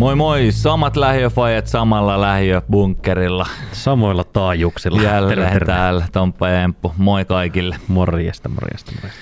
Moi 0.00 0.16
moi, 0.16 0.52
samat 0.52 0.96
lähiöfajat 0.96 1.66
samalla 1.66 2.20
lähiöbunkkerilla. 2.20 3.46
Samoilla 3.72 4.24
taajuuksilla. 4.24 5.02
Jälleen 5.02 5.38
terve, 5.38 5.52
terve. 5.52 5.66
täällä, 5.72 6.04
Tomppa 6.12 6.48
ja 6.48 6.62
Emppu. 6.62 6.92
Moi 6.96 7.24
kaikille. 7.24 7.76
Morjesta, 7.88 8.48
morjesta, 8.48 8.92
morjesta. 8.92 9.20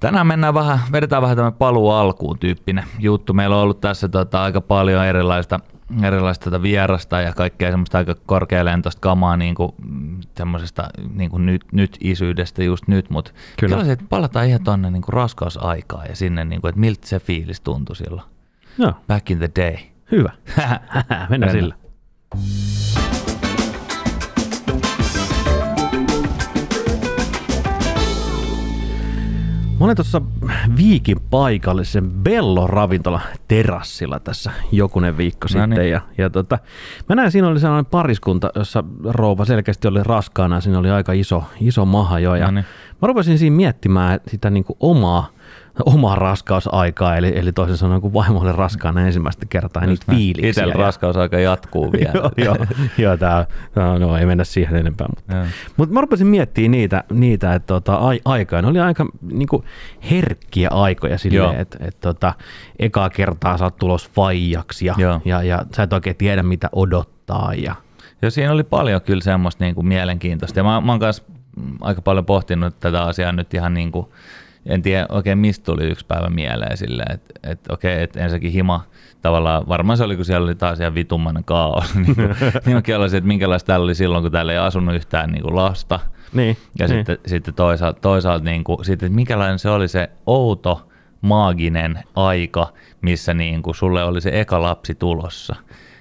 Tänään 0.00 0.26
mennään 0.26 0.54
vähän, 0.54 0.78
vedetään 0.92 1.22
vähän 1.22 1.36
tämmöinen 1.36 1.58
paluu 1.58 1.90
alkuun 1.90 2.38
tyyppinen 2.38 2.84
juttu. 2.98 3.34
Meillä 3.34 3.56
on 3.56 3.62
ollut 3.62 3.80
tässä 3.80 4.08
tota, 4.08 4.42
aika 4.42 4.60
paljon 4.60 5.04
erilaista, 5.04 5.60
erilaista 6.02 6.44
tota 6.44 6.62
vierasta 6.62 7.20
ja 7.20 7.32
kaikkea 7.32 7.70
semmoista 7.70 7.98
aika 7.98 8.14
korkealentoista 8.26 9.00
kamaa 9.00 9.36
niin 9.36 9.54
kuin, 9.54 9.72
semmoisesta 10.36 10.88
niin 11.14 11.30
kuin 11.30 11.46
nyt, 11.46 11.64
nyt 11.72 11.96
isyydestä 12.00 12.64
just 12.64 12.88
nyt, 12.88 13.10
mutta 13.10 13.30
kyllä 13.58 13.84
se, 13.84 13.92
että 13.92 14.04
palataan 14.08 14.46
ihan 14.46 14.64
tonne 14.64 14.90
niin 14.90 15.02
kuin 15.02 15.12
raskausaikaa 15.12 16.04
ja 16.06 16.16
sinne, 16.16 16.44
niin 16.44 16.60
kuin, 16.60 16.68
että 16.68 16.80
miltä 16.80 17.06
se 17.06 17.20
fiilis 17.20 17.60
tuntui 17.60 17.96
silloin. 17.96 18.26
No. 18.78 18.94
Back 19.06 19.30
in 19.30 19.38
the 19.38 19.50
day. 19.56 19.76
Hyvä. 20.10 20.32
Mennään 21.30 21.52
sillä. 21.52 21.74
Mä 29.80 29.84
olin 29.84 29.96
tuossa 29.96 30.22
Viikin 30.76 31.16
paikallisen 31.30 32.10
Bellon 32.10 32.70
ravintola 32.70 33.20
terassilla 33.48 34.20
tässä 34.20 34.52
jokunen 34.72 35.16
viikko 35.16 35.44
no 35.44 35.48
sitten. 35.48 35.70
Niin. 35.70 35.90
Ja, 35.90 36.00
ja 36.18 36.30
tota, 36.30 36.58
mä 37.08 37.14
näin, 37.14 37.30
siinä 37.30 37.48
oli 37.48 37.60
sellainen 37.60 37.86
pariskunta, 37.86 38.50
jossa 38.54 38.84
rouva 39.04 39.44
selkeästi 39.44 39.88
oli 39.88 40.02
raskaana 40.02 40.56
ja 40.56 40.60
siinä 40.60 40.78
oli 40.78 40.90
aika 40.90 41.12
iso, 41.12 41.44
iso 41.60 41.84
maha 41.84 42.18
jo. 42.18 42.34
Ja 42.34 42.44
no 42.44 42.50
niin. 42.50 42.64
Mä 43.02 43.08
rupesin 43.08 43.38
siinä 43.38 43.56
miettimään 43.56 44.20
sitä 44.26 44.50
niin 44.50 44.64
kuin 44.64 44.76
omaa 44.80 45.28
omaa 45.86 46.14
raskausaikaa, 46.14 47.16
eli, 47.16 47.38
eli 47.38 47.52
toisin 47.52 47.76
sanoen 47.76 48.00
kun 48.00 48.12
vaimo 48.12 48.40
oli 48.40 48.52
raskaana 48.52 49.06
ensimmäistä 49.06 49.46
kertaa, 49.46 49.82
niin 49.82 49.88
niitä 49.88 50.12
fiiliksiä. 50.12 50.50
Itsellä 50.50 50.74
raskausaika 50.74 51.38
jatkuu 51.38 51.92
vielä. 51.98 52.12
joo, 52.14 52.30
joo, 52.36 52.56
joo 52.98 53.16
tää, 53.16 53.46
no, 53.76 53.98
no, 53.98 54.16
ei 54.16 54.26
mennä 54.26 54.44
siihen 54.44 54.76
enempää. 54.76 55.06
Mutta, 55.08 55.34
mutta 55.76 55.94
mä 55.94 56.00
rupesin 56.00 56.26
miettimään 56.26 56.70
niitä, 56.70 57.04
niitä 57.10 57.54
että 57.54 57.66
tota, 57.66 57.94
ai, 57.94 58.20
aikaa. 58.24 58.62
Ne 58.62 58.68
oli 58.68 58.80
aika 58.80 59.06
niin 59.32 59.48
kuin 59.48 59.64
herkkiä 60.10 60.68
aikoja 60.70 61.18
silleen, 61.18 61.60
että 61.60 61.78
et, 61.80 62.00
tota, 62.00 62.34
ekaa 62.78 63.10
kertaa 63.10 63.58
sä 63.58 63.64
oot 63.64 63.76
tulos 63.76 64.10
faijaksi 64.10 64.86
ja, 64.86 64.94
ja, 65.24 65.42
ja 65.42 65.66
sä 65.76 65.82
et 65.82 65.92
oikein 65.92 66.16
tiedä 66.16 66.42
mitä 66.42 66.68
odottaa. 66.72 67.54
Ja, 67.54 67.74
ja 68.22 68.30
siinä 68.30 68.52
oli 68.52 68.64
paljon 68.64 69.02
kyllä 69.02 69.22
semmoista 69.22 69.64
niin 69.64 69.74
kuin 69.74 69.86
mielenkiintoista. 69.86 70.58
Ja 70.58 70.64
mä, 70.64 70.80
mä 70.80 70.92
oon 70.92 71.00
kanssa 71.00 71.22
aika 71.80 72.02
paljon 72.02 72.26
pohtinut 72.26 72.80
tätä 72.80 73.04
asiaa 73.04 73.32
nyt 73.32 73.54
ihan 73.54 73.74
niin 73.74 73.92
kuin 73.92 74.06
en 74.68 74.82
tiedä 74.82 75.06
oikein 75.08 75.38
mistä 75.38 75.64
tuli 75.64 75.84
yksi 75.84 76.06
päivä 76.06 76.30
mieleen 76.30 76.76
silleen, 76.76 77.14
että 77.14 77.34
et, 77.42 77.60
okei, 77.70 78.02
että 78.02 78.20
ensinnäkin 78.20 78.52
hima 78.52 78.84
tavallaan, 79.22 79.68
varmaan 79.68 79.98
se 79.98 80.04
oli 80.04 80.16
kun 80.16 80.24
siellä 80.24 80.44
oli 80.44 80.54
taas 80.54 80.80
ihan 80.80 80.94
vitummainen 80.94 81.44
kaos, 81.44 81.94
niin, 81.94 82.14
kuin, 82.14 82.28
niin 82.66 82.76
mäkin 82.76 82.96
olisin, 82.96 83.18
että 83.18 83.28
minkälaista 83.28 83.66
täällä 83.66 83.84
oli 83.84 83.94
silloin, 83.94 84.22
kun 84.22 84.32
täällä 84.32 84.52
ei 84.52 84.58
asunut 84.58 84.94
yhtään 84.94 85.30
niin 85.30 85.42
kuin 85.42 85.56
lasta. 85.56 86.00
Niin, 86.32 86.56
ja 86.78 86.86
niin. 86.86 86.98
sitten, 86.98 87.18
sitten 87.26 87.54
toisaalta, 87.54 88.00
toisaalta 88.00 88.44
niin 88.44 88.64
kuin, 88.64 88.84
sitten, 88.84 89.06
että 89.06 89.16
minkälainen 89.16 89.58
se 89.58 89.70
oli 89.70 89.88
se 89.88 90.10
outo, 90.26 90.88
maaginen 91.20 91.98
aika, 92.16 92.72
missä 93.00 93.34
niin 93.34 93.62
kuin 93.62 93.74
sulle 93.74 94.04
oli 94.04 94.20
se 94.20 94.40
eka 94.40 94.62
lapsi 94.62 94.94
tulossa. 94.94 95.56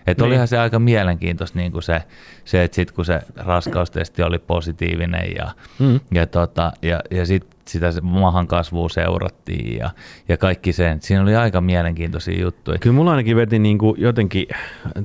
Että 0.08 0.23
niin. 0.23 0.28
olihan 0.28 0.48
se 0.48 0.58
aika 0.58 0.80
mielenkiintoista 0.80 1.60
niin 1.60 1.72
kuin 1.72 1.84
se, 1.84 2.04
se, 2.45 2.64
että 2.64 2.76
sitten 2.76 2.95
kun 2.95 3.06
se 3.06 3.22
raskaustesti 3.36 4.23
oli 4.23 4.40
positiivinen 4.40 5.36
ja, 5.36 5.52
mm. 5.80 6.00
ja, 6.12 6.28
tota, 6.28 6.72
ja, 6.82 7.02
ja 7.12 7.26
sitten 7.26 7.56
sitä 7.68 7.92
mahan 8.02 8.48
kasvua 8.48 8.90
seurattiin 8.90 9.78
ja, 9.78 9.90
ja 10.30 10.38
kaikki 10.38 10.73
sen. 10.73 11.02
Siinä 11.02 11.23
oli 11.23 11.36
aika 11.36 11.62
mielenkiintoisia 11.62 12.42
juttuja. 12.42 12.78
Kyllä 12.78 12.96
mulla 12.96 13.12
ainakin 13.12 13.36
veti 13.36 13.60
niin 13.60 13.78
kuin 13.78 14.02
jotenkin 14.02 14.48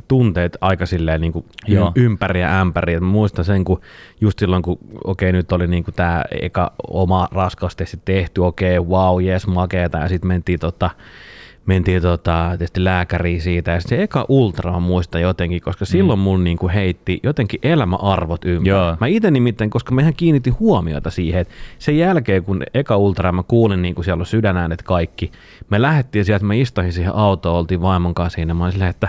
tunteet 0.09 0.57
aika 0.61 0.87
silleen 0.87 1.21
niin 1.21 1.33
kuin 1.33 1.45
ympäri 1.97 2.41
ja 2.41 2.61
ämpäri. 2.61 3.01
Mä 3.01 3.07
muistan 3.07 3.45
sen, 3.45 3.65
kun 3.65 3.81
just 4.21 4.39
silloin, 4.39 4.63
kun 4.63 4.79
okei, 5.05 5.29
okay, 5.31 5.33
nyt 5.33 5.53
oli 5.53 5.67
niin 5.67 5.85
kuin 5.85 5.95
tämä 5.95 6.25
eka 6.41 6.73
oma 6.89 7.29
raskaustesti 7.33 8.01
tehty, 8.05 8.41
okei, 8.41 8.79
okay, 8.79 8.91
wow, 8.91 9.25
yes, 9.25 9.47
makeeta, 9.47 9.99
ja 9.99 10.09
sitten 10.09 10.29
mentiin 10.29 10.59
tota, 10.59 10.91
mentiin 11.67 12.03
tota, 12.03 12.49
tietysti 12.51 12.85
lääkäriin 12.85 13.43
siitä 13.43 13.71
ja 13.71 13.81
se 13.81 14.03
eka 14.03 14.27
ultra 14.29 14.73
on 14.77 14.83
muista 14.83 15.19
jotenkin, 15.19 15.63
koska 15.63 15.85
silloin 15.85 16.19
mm. 16.19 16.23
mun 16.23 16.45
niinku 16.45 16.69
heitti 16.69 17.21
jotenkin 17.23 17.61
elämäarvot 17.63 18.45
ympäri. 18.45 18.69
Joo. 18.69 18.97
Mä 19.01 19.07
itse 19.07 19.31
nimittäin, 19.31 19.71
koska 19.71 19.95
mehän 19.95 20.15
kiinnitin 20.15 20.59
huomiota 20.61 21.11
siihen, 21.11 21.41
että 21.41 21.55
sen 21.79 21.99
jälkeen 21.99 22.45
kun 22.45 22.63
eka 22.75 22.97
ultra 22.97 23.33
mä 23.33 23.43
kuulin 23.43 23.83
niinku 23.83 24.03
siellä 24.03 24.23
on 24.23 24.27
sydänäänet 24.27 24.83
kaikki, 24.83 25.33
me 25.71 25.83
lähdettiin 25.83 26.25
sieltä, 26.25 26.45
mä 26.45 26.55
istuin 26.55 26.93
siihen 26.93 27.15
autoon, 27.15 27.57
oltiin 27.57 27.83
vaimon 27.83 28.15
kanssa 28.15 28.35
siinä, 28.35 28.55
mä 28.55 28.65
olin 28.65 28.73
silleen, 28.73 28.91
että 28.91 29.09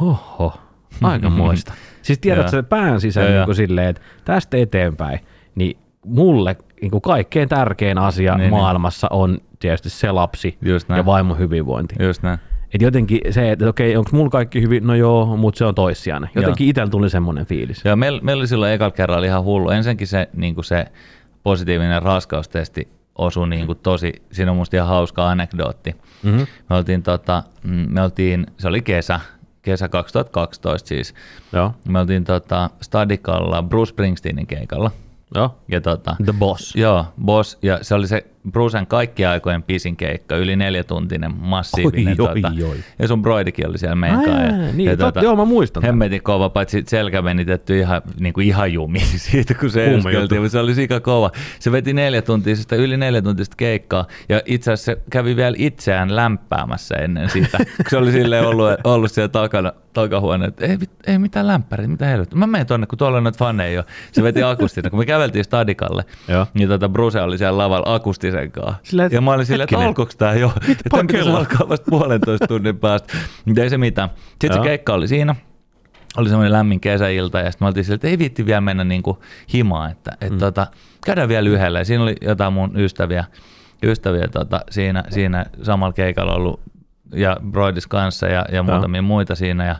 hoho, 0.00 0.58
aika 1.02 1.30
muista. 1.40 1.72
siis 2.02 2.18
tiedät 2.18 2.48
se 2.48 2.62
pään 2.62 3.00
sisään 3.00 3.46
niin 3.46 3.56
silleen, 3.56 3.88
että 3.88 4.02
tästä 4.24 4.56
eteenpäin, 4.56 5.20
niin 5.54 5.76
mulle 6.04 6.56
niin 6.84 6.90
kuin 6.90 7.02
kaikkein 7.02 7.48
tärkein 7.48 7.98
asia 7.98 8.32
niin, 8.34 8.40
niin. 8.40 8.50
maailmassa 8.50 9.08
niin. 9.10 9.20
on 9.20 9.38
tietysti 9.58 9.90
se 9.90 10.12
lapsi 10.12 10.58
ja 10.96 11.06
vaimon 11.06 11.38
hyvinvointi. 11.38 11.94
Just 12.00 12.22
näin. 12.22 12.38
Et 12.74 12.82
jotenkin 12.82 13.20
se, 13.30 13.52
että 13.52 13.68
okei, 13.68 13.96
onko 13.96 14.10
mulla 14.12 14.30
kaikki 14.30 14.62
hyvin, 14.62 14.86
no 14.86 14.94
joo, 14.94 15.36
mutta 15.36 15.58
se 15.58 15.64
on 15.64 15.74
toissijainen. 15.74 16.30
Jotenkin 16.34 16.68
itsellä 16.68 16.90
tuli 16.90 17.10
semmoinen 17.10 17.46
fiilis. 17.46 17.84
Joo, 17.84 17.96
meillä, 17.96 18.20
meillä 18.22 18.40
oli 18.40 18.46
silloin 18.46 18.72
ekalla 18.72 18.90
kerralla 18.90 19.26
ihan 19.26 19.44
hullu. 19.44 19.70
Ensinnäkin 19.70 20.06
se, 20.06 20.28
niin 20.32 20.54
kuin 20.54 20.64
se 20.64 20.86
positiivinen 21.42 22.02
raskaustesti 22.02 22.88
osui 23.18 23.48
niin 23.48 23.66
kuin 23.66 23.78
tosi, 23.82 24.12
siinä 24.32 24.50
on 24.50 24.56
musta 24.56 24.76
ihan 24.76 24.88
hauska 24.88 25.28
anekdootti. 25.28 25.96
Mm-hmm. 26.22 26.46
Me 26.70 26.76
oltiin, 26.76 27.02
tota, 27.02 27.42
mm, 27.62 27.86
me 27.88 28.02
oltiin, 28.02 28.46
se 28.58 28.68
oli 28.68 28.82
kesä, 28.82 29.20
kesä 29.62 29.88
2012 29.88 30.88
siis. 30.88 31.14
Joo. 31.52 31.74
Me 31.88 32.00
oltiin 32.00 32.24
tota, 32.24 32.70
Stadikalla 32.80 33.62
Bruce 33.62 33.90
Springsteenin 33.90 34.46
keikalla. 34.46 34.90
Joo. 35.34 35.54
Ja 35.68 35.80
tota, 35.80 36.16
The 36.24 36.32
Boss. 36.32 36.76
Joo, 36.76 37.04
Boss. 37.24 37.58
Ja 37.62 37.78
se 37.82 37.94
oli 37.94 38.06
se 38.06 38.33
Brucen 38.52 38.86
kaikkien 38.86 39.28
aikojen 39.28 39.62
pisin 39.62 39.96
keikka, 39.96 40.36
yli 40.36 40.56
neljätuntinen, 40.56 41.34
massiivinen. 41.36 42.08
Oi, 42.08 42.16
tota, 42.16 42.52
oi, 42.56 42.64
oi. 42.64 42.76
Ja 42.98 43.08
sun 43.08 43.22
broidikin 43.22 43.68
oli 43.68 43.78
siellä 43.78 43.94
meidän 43.94 44.24
kanssa. 44.24 44.42
Ja, 44.42 44.72
niin, 44.72 44.90
ja, 44.90 44.96
tota, 44.96 45.20
joo, 45.20 45.36
mä 45.36 45.44
muistan. 45.44 45.82
Hemmetin 45.82 46.22
kova, 46.22 46.48
paitsi 46.48 46.84
selkä 46.86 47.24
venitetty 47.24 47.78
ihan, 47.78 48.02
niin 48.20 48.34
kuin 48.34 48.46
ihan 48.46 48.72
jumiin 48.72 49.18
siitä, 49.30 49.54
kun 49.54 49.70
se 49.70 49.94
eskeltiin, 49.94 50.50
se 50.50 50.58
oli 50.58 50.74
sika 50.74 51.00
kova. 51.00 51.30
Se 51.58 51.72
veti 51.72 51.92
neljätuntisesta, 51.92 52.76
yli 52.76 52.96
neljätuntista 52.96 53.56
keikkaa, 53.56 54.06
ja 54.28 54.42
itse 54.46 54.72
asiassa 54.72 54.92
se 54.92 55.02
kävi 55.10 55.36
vielä 55.36 55.56
itseään 55.58 56.16
lämpäämässä 56.16 56.94
ennen 56.94 57.30
sitä, 57.30 57.58
kun 57.76 57.86
se 57.88 57.96
oli 57.96 58.12
silleen 58.12 58.46
ollut, 58.46 58.70
ollut 58.84 59.12
siellä 59.12 59.28
takana, 59.28 59.72
takahuone, 59.92 60.46
että 60.46 60.66
ei, 60.66 60.78
ei 61.06 61.18
mitään 61.18 61.46
lämpäriä, 61.46 61.88
mitä 61.88 62.06
helvettiä. 62.06 62.38
Mä 62.38 62.46
menen 62.46 62.66
tonne, 62.66 62.86
kun 62.86 62.98
tuolla 62.98 63.16
on 63.16 63.24
noita 63.24 63.38
faneja 63.38 63.72
jo. 63.72 63.84
Se 64.12 64.22
veti 64.22 64.42
akustista. 64.52 64.90
Kun 64.90 64.98
me 64.98 65.06
käveltiin 65.06 65.44
stadikalle, 65.44 66.04
niin 66.54 66.68
tota 66.68 66.88
Bruce 66.88 67.20
oli 67.20 67.38
siellä 67.38 67.58
lavalla 67.58 67.94
akustisen 68.34 68.50
kanssa. 68.50 68.80
Sillä, 68.82 69.08
ja 69.12 69.20
mä 69.20 69.32
olin 69.32 69.46
silleen, 69.46 69.64
että 69.64 69.86
alkoiko 69.86 70.12
tää 70.18 70.34
jo? 70.34 70.52
Että 70.70 70.98
pitäisi 71.06 71.30
alkaa 71.30 71.68
vasta 71.68 71.90
puolentoista 71.90 72.46
tunnin 72.46 72.78
päästä. 72.78 73.14
Mutta 73.44 73.62
ei 73.62 73.70
se 73.70 73.78
mitään. 73.78 74.10
Sitten 74.30 74.50
Joo. 74.50 74.62
se 74.62 74.68
keikka 74.68 74.94
oli 74.94 75.08
siinä 75.08 75.36
oli 76.16 76.28
semmoinen 76.28 76.52
lämmin 76.52 76.80
kesäilta 76.80 77.38
ja 77.38 77.50
sitten 77.50 77.66
me 77.66 77.68
oltiin 77.68 77.84
silleen, 77.84 77.96
että 77.96 78.08
ei 78.08 78.18
viitti 78.18 78.46
vielä 78.46 78.60
mennä 78.60 78.84
niinku 78.84 79.22
himaan, 79.52 79.90
että 79.90 80.16
et 80.20 80.32
mm. 80.32 80.38
tota, 80.38 80.66
käydään 81.04 81.28
vielä 81.28 81.48
yhdellä. 81.48 81.78
Ja 81.78 81.84
siinä 81.84 82.02
oli 82.02 82.14
jotain 82.20 82.52
mun 82.52 82.80
ystäviä, 82.80 83.24
ystäviä 83.82 84.28
tota, 84.32 84.60
siinä, 84.70 85.04
siinä 85.10 85.46
samalla 85.62 85.92
keikalla 85.92 86.34
ollut 86.34 86.60
ja 87.14 87.36
Broidis 87.50 87.86
kanssa 87.86 88.26
ja, 88.26 88.46
ja 88.52 88.62
muutamia 88.62 89.02
muita 89.02 89.34
siinä. 89.34 89.66
Ja, 89.66 89.76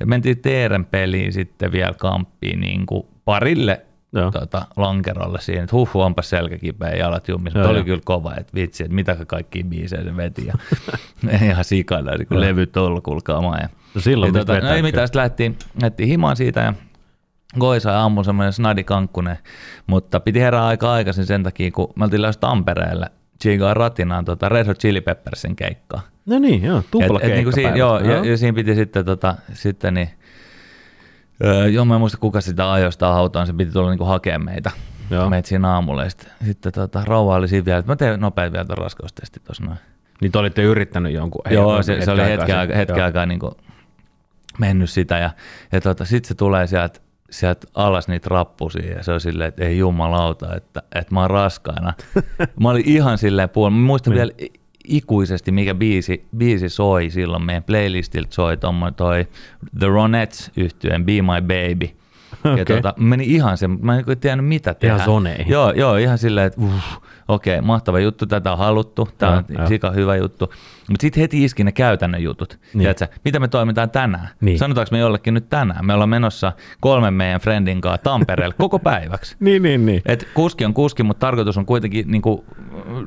ja 0.00 0.06
mentiin 0.06 0.38
Teeren 0.38 0.84
peliin 0.84 1.32
sitten 1.32 1.72
vielä 1.72 1.94
kamppiin 1.98 2.60
niin 2.60 2.86
kuin 2.86 3.06
parille 3.24 3.86
tota, 4.12 4.66
lonkerolle 4.76 5.40
siinä, 5.40 5.62
että 5.62 5.76
huh, 5.76 5.90
onpa 5.94 6.22
selkä 6.22 6.58
kipeä 6.58 6.90
ja 6.90 6.96
jalat 6.96 7.28
jumissa. 7.28 7.58
Mutta 7.58 7.70
oli 7.70 7.84
kyllä 7.84 8.02
kova, 8.04 8.34
että 8.36 8.54
vitsi, 8.54 8.84
että 8.84 8.94
mitä 8.94 9.16
kaikki 9.26 9.64
biisejä 9.64 10.04
se 10.04 10.16
veti. 10.16 10.46
Ja 10.46 10.54
ihan 11.46 11.64
sikana, 11.64 12.14
niin 12.14 12.28
kun 12.28 12.40
levy 12.40 12.66
tolkulkaamaan. 12.66 13.58
Ja, 13.62 13.68
no 13.94 14.00
silloin 14.00 14.34
ja, 14.34 14.44
tota, 14.44 14.60
no 14.60 14.74
ei 14.74 14.82
mitään, 14.82 15.08
sitten 15.08 15.18
lähdettiin, 15.18 15.56
lähdettiin 15.82 16.08
himaan 16.08 16.36
siitä 16.36 16.60
ja 16.60 16.74
Goisa 17.60 17.90
ja 17.90 18.04
ammu 18.04 18.24
semmoinen 18.24 18.52
snadikankkunen, 18.52 19.38
mutta 19.86 20.20
piti 20.20 20.40
herää 20.40 20.66
aika 20.66 20.92
aikaisin 20.92 21.26
sen 21.26 21.42
takia, 21.42 21.70
kun 21.70 21.92
me 21.96 22.04
oltiin 22.04 22.22
lähes 22.22 22.36
Tampereelle 22.36 23.06
Chigaan 23.42 23.76
Ratinaan 23.76 24.24
tota 24.24 24.48
Red 24.48 24.66
Hot 24.66 24.78
Chili 24.78 25.00
Peppersin 25.00 25.56
keikkaa. 25.56 26.00
No 26.26 26.38
niin, 26.38 26.62
joo, 26.62 26.82
tupla 26.90 27.20
et, 27.22 27.30
et, 27.30 27.36
niin 27.36 27.52
siinä, 27.52 27.76
joo, 27.76 27.98
ja, 27.98 28.24
ja, 28.24 28.36
siinä 28.36 28.54
piti 28.54 28.74
sitten, 28.74 29.04
tota, 29.04 29.34
sitten 29.52 29.94
niin, 29.94 30.08
öö, 31.44 31.68
joo, 31.68 31.84
mä 31.84 31.94
en 31.94 32.00
muista 32.00 32.18
kuka 32.18 32.40
sitä 32.40 32.72
ajoista 32.72 33.12
hautaan, 33.12 33.46
se 33.46 33.52
piti 33.52 33.72
tulla 33.72 33.90
niin 33.90 34.06
hakemaan 34.06 34.44
meitä. 34.44 34.70
Joo. 35.10 35.30
Meitä 35.30 35.48
siinä 35.48 35.68
aamulla. 35.68 36.08
Sitten, 36.08 36.32
sitten 36.46 36.72
tota, 36.72 37.04
rouva 37.04 37.34
oli 37.34 37.48
siinä 37.48 37.64
vielä, 37.64 37.78
että 37.78 37.92
mä 37.92 37.96
teen 37.96 38.20
nopeasti 38.20 38.52
vielä 38.52 38.64
tuon 38.64 38.78
raskaustesti 38.78 39.40
tuossa 39.40 39.64
noin. 39.64 39.78
Niin 40.20 40.32
te 40.32 40.38
olitte 40.38 40.62
yrittänyt 40.62 41.12
jonkun 41.12 41.42
Joo, 41.50 41.82
se, 41.82 42.00
se 42.00 42.10
oli 42.10 42.24
hetken 42.24 42.58
aikaa, 42.58 42.76
hetken 42.76 43.04
aikaa 43.04 43.26
niin 43.26 43.40
kuin 43.40 43.52
mennyt 44.58 44.90
sitä 44.90 45.18
ja, 45.18 45.30
ja 45.72 45.80
tota, 45.80 46.04
sitten 46.04 46.28
se 46.28 46.34
tulee 46.34 46.66
sieltä 46.66 47.00
sieltä 47.30 47.66
alas 47.74 48.08
niitä 48.08 48.28
rappusia 48.30 48.96
ja 48.96 49.02
se 49.02 49.12
on 49.12 49.20
silleen, 49.20 49.48
että 49.48 49.64
ei 49.64 49.78
jumalauta, 49.78 50.56
että, 50.56 50.82
että 50.94 51.14
mä 51.14 51.20
oon 51.20 51.30
raskaana. 51.30 51.94
mä 52.60 52.70
olin 52.70 52.88
ihan 52.88 53.18
silleen 53.18 53.48
puolella. 53.48 53.78
Mä 53.78 53.86
muistan 53.86 54.10
niin. 54.10 54.16
vielä 54.18 54.32
ikuisesti, 54.84 55.52
mikä 55.52 55.74
biisi, 55.74 56.24
biisi 56.36 56.68
soi 56.68 57.10
silloin 57.10 57.42
meidän 57.42 57.62
playlistiltä 57.62 58.34
soi 58.34 58.56
toi 58.96 59.26
The 59.78 59.86
Ronettes 59.86 60.50
yhtyeen 60.56 61.04
Be 61.04 61.12
My 61.12 61.40
Baby. 61.40 62.01
Okay. 62.38 62.58
Ja 62.58 62.64
tota, 62.64 62.94
meni 62.96 63.24
ihan 63.24 63.58
se, 63.58 63.68
mä 63.68 63.98
en 63.98 64.04
tiennyt 64.20 64.46
mitä 64.46 64.74
tehdä. 64.74 64.94
Ihan 64.94 65.04
soneihin. 65.04 65.48
Joo, 65.48 65.72
joo 65.72 65.96
ihan 65.96 66.18
silleen, 66.18 66.46
että 66.46 66.60
uh, 66.60 66.72
okei, 67.28 67.58
okay, 67.58 67.66
mahtava 67.66 68.00
juttu, 68.00 68.26
tätä 68.26 68.52
on 68.52 68.58
haluttu, 68.58 69.08
tämä 69.18 69.32
on 69.32 69.44
ja, 69.48 69.66
sika 69.66 69.90
hyvä 69.90 70.16
juttu. 70.16 70.52
Mutta 70.88 71.02
sitten 71.02 71.20
heti 71.20 71.44
iski 71.44 71.64
ne 71.64 71.72
käytännön 71.72 72.22
jutut. 72.22 72.58
Niin. 72.74 72.80
Tiedätkö, 72.80 73.06
mitä 73.24 73.40
me 73.40 73.48
toimitaan 73.48 73.90
tänään? 73.90 74.28
Niin. 74.40 74.58
Sanotaanko 74.58 74.88
me 74.92 74.98
jollekin 74.98 75.34
nyt 75.34 75.48
tänään? 75.48 75.86
Me 75.86 75.94
ollaan 75.94 76.08
menossa 76.08 76.52
kolmen 76.80 77.14
meidän 77.14 77.40
friendin 77.40 77.80
kanssa 77.80 78.02
Tampereelle 78.02 78.54
koko 78.58 78.78
päiväksi. 78.78 79.36
niin, 79.40 79.62
niin, 79.62 79.86
niin. 79.86 80.02
Et 80.06 80.28
kuski 80.34 80.64
on 80.64 80.74
kuski, 80.74 81.02
mutta 81.02 81.26
tarkoitus 81.26 81.58
on 81.58 81.66
kuitenkin 81.66 82.10
niin 82.10 82.22
kuin, 82.22 82.44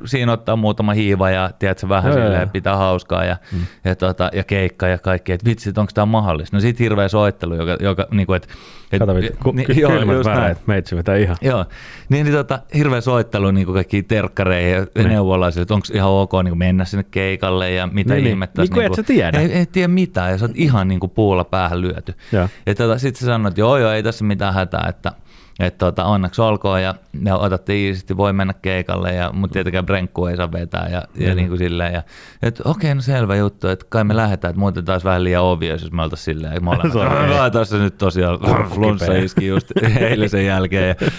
siinä 0.06 0.32
ottaa 0.32 0.56
muutama 0.56 0.94
hiiva 0.94 1.30
ja 1.30 1.50
tiedätkö, 1.60 1.90
vähän 1.90 2.12
joo, 2.12 2.22
silleen, 2.22 2.42
joo. 2.42 2.50
pitää 2.54 2.76
hauskaa 2.76 3.26
ja, 3.26 3.38
mm. 3.52 3.60
ja, 3.86 3.96
tota, 3.96 4.30
ja 4.34 4.44
keikka 4.44 4.88
ja 4.88 4.98
kaikki. 4.98 5.32
Että 5.32 5.46
vitsi, 5.46 5.70
onko 5.78 5.92
tämä 5.94 6.06
mahdollista? 6.06 6.56
No 6.58 6.62
sitten 6.62 6.84
hirveä 6.84 7.08
soittelu, 7.08 7.56
joka, 7.56 7.78
joka 7.80 8.08
niin 8.12 8.28
kuin, 8.28 8.38
että 8.38 8.48
et, 8.92 9.00
Kato, 9.00 9.14
ku, 9.44 9.52
niin, 9.52 9.66
ky- 9.66 9.74
joo, 9.74 9.92
kylmät 9.92 10.26
väreet, 10.26 10.68
meitsi 10.68 10.96
vetää 10.96 11.16
ihan. 11.16 11.38
Joo, 11.42 11.66
niin, 12.10 12.26
niin 12.26 12.36
tota, 12.36 12.60
hirveä 12.74 13.02
soittelu 13.02 13.52
niin 13.52 13.74
kaikki 13.74 14.04
terkkareihin 14.04 14.72
ja 14.72 14.86
niin. 14.96 15.08
neuvolaisille, 15.08 15.62
että 15.62 15.74
onko 15.74 15.88
ihan 15.94 16.10
ok 16.10 16.32
niin 16.44 16.58
mennä 16.58 16.86
sinne 16.86 17.06
keikalle 17.12 17.72
ja 17.72 17.88
mitä 17.88 18.14
niin, 18.14 18.28
ihmettä. 18.28 18.62
Niin, 18.62 18.74
niin, 18.74 18.92
niin 18.92 19.00
et 19.00 19.06
tiedä. 19.06 19.40
Ei, 19.40 19.52
ei 19.52 19.66
tiedä 19.66 19.88
mitään 19.88 20.32
ja 20.32 20.38
sä 20.38 20.46
oot 20.46 20.52
ihan 20.56 20.88
niin 20.88 21.00
kuin 21.00 21.10
puulla 21.10 21.44
päähän 21.44 21.82
lyöty. 21.82 22.14
Ja, 22.32 22.50
ja 22.66 22.76
tota, 22.76 22.98
sitten 22.98 23.20
sä 23.20 23.26
sanoit, 23.26 23.52
että 23.52 23.62
joo 23.62 23.78
joo, 23.78 23.92
ei 23.92 24.04
tässä 24.04 24.26
mitään 24.26 24.54
hätää, 24.54 24.86
että 24.90 25.12
että 25.60 25.86
tota, 25.86 26.06
onneksi 26.06 26.42
olkoon 26.42 26.84
ja, 26.84 26.96
ja 27.24 27.38
otatte 27.38 27.76
iisisti, 27.76 28.18
voi 28.18 28.34
mennä 28.34 28.54
keikalle, 28.54 29.14
ja, 29.14 29.32
mutta 29.34 29.54
tietenkään 29.54 29.86
brenkku 29.86 30.26
ei 30.26 30.38
saa 30.38 30.52
vetää 30.52 30.90
ja, 30.90 31.04
ja 31.16 31.30
mm. 31.30 31.36
niin 31.36 31.48
kuin 31.48 31.58
silleen. 31.58 31.94
Ja, 31.94 32.04
että 32.42 32.64
okei, 32.66 32.88
okay, 32.88 32.96
no 32.96 33.02
selvä 33.02 33.36
juttu, 33.36 33.68
että 33.68 33.86
kai 33.90 34.04
me 34.04 34.16
lähdetään, 34.16 34.50
että 34.50 34.60
muuten 34.60 34.86
taas 34.86 35.06
vähän 35.06 35.24
liian 35.24 35.44
obvious, 35.44 35.82
jos 35.82 35.92
me 35.92 36.04
oltaisiin 36.04 36.36
silleen, 36.36 36.64
me 36.64 36.70
ollaan 36.70 37.52
tässä 37.52 37.78
nyt 37.78 37.98
tosiaan 37.98 38.40
flunssa 38.70 39.14
iski 39.14 39.48
just 39.48 39.72
eilisen 40.00 40.46
jälkeen. 40.46 40.88
Ja, 40.88 41.10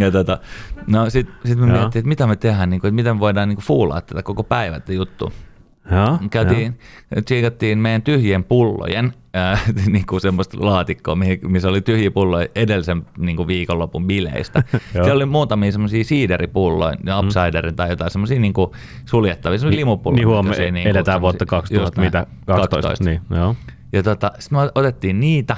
ja 0.00 0.10
tota, 0.10 0.38
no 0.86 1.10
sitten 1.10 1.36
sit 1.44 1.58
me 1.58 1.66
miettii, 1.66 1.98
että 1.98 2.08
mitä 2.08 2.26
me 2.26 2.36
tehdään, 2.36 2.70
niin 2.70 2.80
kuin, 2.80 2.88
että 2.88 2.96
miten 2.96 3.16
me 3.16 3.20
voidaan 3.20 3.48
niin 3.48 3.56
kuin 3.56 3.66
fuulaa 3.66 4.00
tätä 4.00 4.22
koko 4.22 4.44
päivä 4.44 4.80
juttua. 4.88 5.30
Ja, 5.90 6.18
Käytiin, 6.30 6.78
tsiikattiin 7.24 7.78
meidän 7.78 8.02
tyhjien 8.02 8.44
pullojen 8.44 9.12
äh, 9.36 9.64
niin 9.92 10.06
kuin 10.06 10.20
semmoista 10.20 10.56
laatikkoa, 10.60 11.16
missä 11.48 11.68
oli 11.68 11.80
tyhjiä 11.80 12.10
pulloja 12.10 12.46
edellisen 12.54 13.06
niin 13.18 13.36
kuin 13.36 13.46
viikonlopun 13.46 14.06
bileistä. 14.06 14.62
Siellä 14.92 15.14
oli 15.14 15.26
muutamia 15.26 15.72
semmoisia 15.72 16.04
siideripulloja, 16.04 16.96
mm. 17.02 17.18
upsiderin 17.18 17.76
tai 17.76 17.90
jotain 17.90 18.10
semmoisia 18.10 18.40
niin 18.40 18.52
kuin 18.52 18.70
suljettavia, 19.06 19.58
semmoisia 19.58 19.80
limupulloja. 19.80 20.18
Niin 20.18 20.28
huomioon, 20.28 20.74
niin 20.74 20.88
eletään 20.88 21.20
vuotta 21.20 21.46
2000, 21.46 22.00
mitä 22.00 22.26
12. 22.46 22.76
12. 22.76 23.04
Niin, 23.04 23.20
joo. 23.30 23.56
Ja 23.92 24.02
tota, 24.02 24.30
sitten 24.38 24.58
me 24.58 24.70
otettiin 24.74 25.20
niitä, 25.20 25.56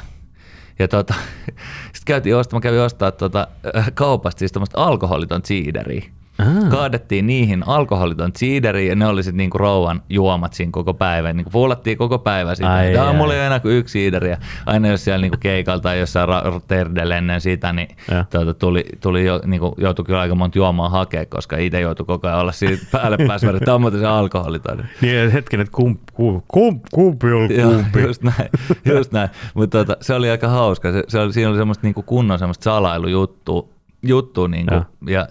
ja 0.78 0.88
tota, 0.88 1.14
sitten 1.94 2.04
käytiin 2.06 2.36
ostamaan, 2.36 2.62
kävin 2.62 2.80
ostaa 2.80 3.12
tota, 3.12 3.48
kaupasta 3.94 4.38
siis 4.38 4.52
alkoholiton 4.76 5.40
siideriä. 5.44 6.02
Aha. 6.44 6.70
Kaadettiin 6.70 7.26
niihin 7.26 7.62
alkoholiton 7.66 8.30
siideriin 8.36 8.88
ja 8.88 8.96
ne 8.96 9.06
oli 9.06 9.22
sitten 9.22 9.36
niinku 9.36 9.58
rouvan 9.58 10.02
juomat 10.08 10.52
siinä 10.52 10.70
koko 10.72 10.94
päivän. 10.94 11.36
Niinku 11.36 11.50
fuulattiin 11.50 11.98
koko 11.98 12.18
päivä 12.18 12.54
sitä. 12.54 12.74
Ai, 12.74 12.92
Tämä 12.92 13.12
mulla 13.12 13.34
ei 13.34 13.40
enää 13.40 13.60
kuin 13.60 13.76
yksi 13.76 13.92
siideri. 13.92 14.30
Ja 14.30 14.36
aina 14.66 14.88
jos 14.88 15.04
siellä 15.04 15.22
niinku 15.22 15.38
keikalta 15.40 15.82
tai 15.82 16.00
jossain 16.00 16.28
terdellä 16.68 17.16
ennen 17.18 17.40
sitä, 17.40 17.72
niin 17.72 17.88
tuota, 18.30 18.54
tuli, 18.54 18.84
tuli 19.00 19.24
jo, 19.24 19.40
niinku, 19.46 19.74
joutui 19.78 20.04
kyllä 20.04 20.20
aika 20.20 20.34
monta 20.34 20.58
juomaa 20.58 20.88
hakea, 20.88 21.26
koska 21.26 21.56
itse 21.56 21.80
joutui 21.80 22.06
koko 22.06 22.26
ajan 22.26 22.40
olla 22.40 22.52
siinä 22.52 22.78
päälle 22.92 23.16
päässä 23.26 23.50
että 23.50 23.64
tämä 23.64 23.86
on 23.86 23.92
se 23.98 24.06
alkoholiton. 24.06 24.84
Niin, 25.00 25.30
hetken, 25.30 25.60
että 25.60 25.72
kump, 25.72 26.00
kump, 26.12 26.44
kump, 26.48 26.84
kumpi 26.92 27.32
on 27.32 27.48
kumpi. 27.48 27.98
Joo, 27.98 28.06
just 28.06 28.22
näin. 28.22 28.48
Just 28.84 29.12
näin. 29.12 29.28
Mutta 29.54 29.84
tuota, 29.84 30.04
se 30.04 30.14
oli 30.14 30.30
aika 30.30 30.48
hauska. 30.48 30.92
Se, 30.92 31.02
se 31.08 31.20
oli, 31.20 31.32
siinä 31.32 31.50
oli 31.50 31.58
semmoista 31.58 31.86
niinku 31.86 32.02
kunnon 32.02 32.38
semmoista 32.38 32.64
salailujuttua. 32.64 33.68
Juttu, 34.02 34.46
niinku, 34.46 34.74
ja, 34.74 34.84
ja 35.06 35.26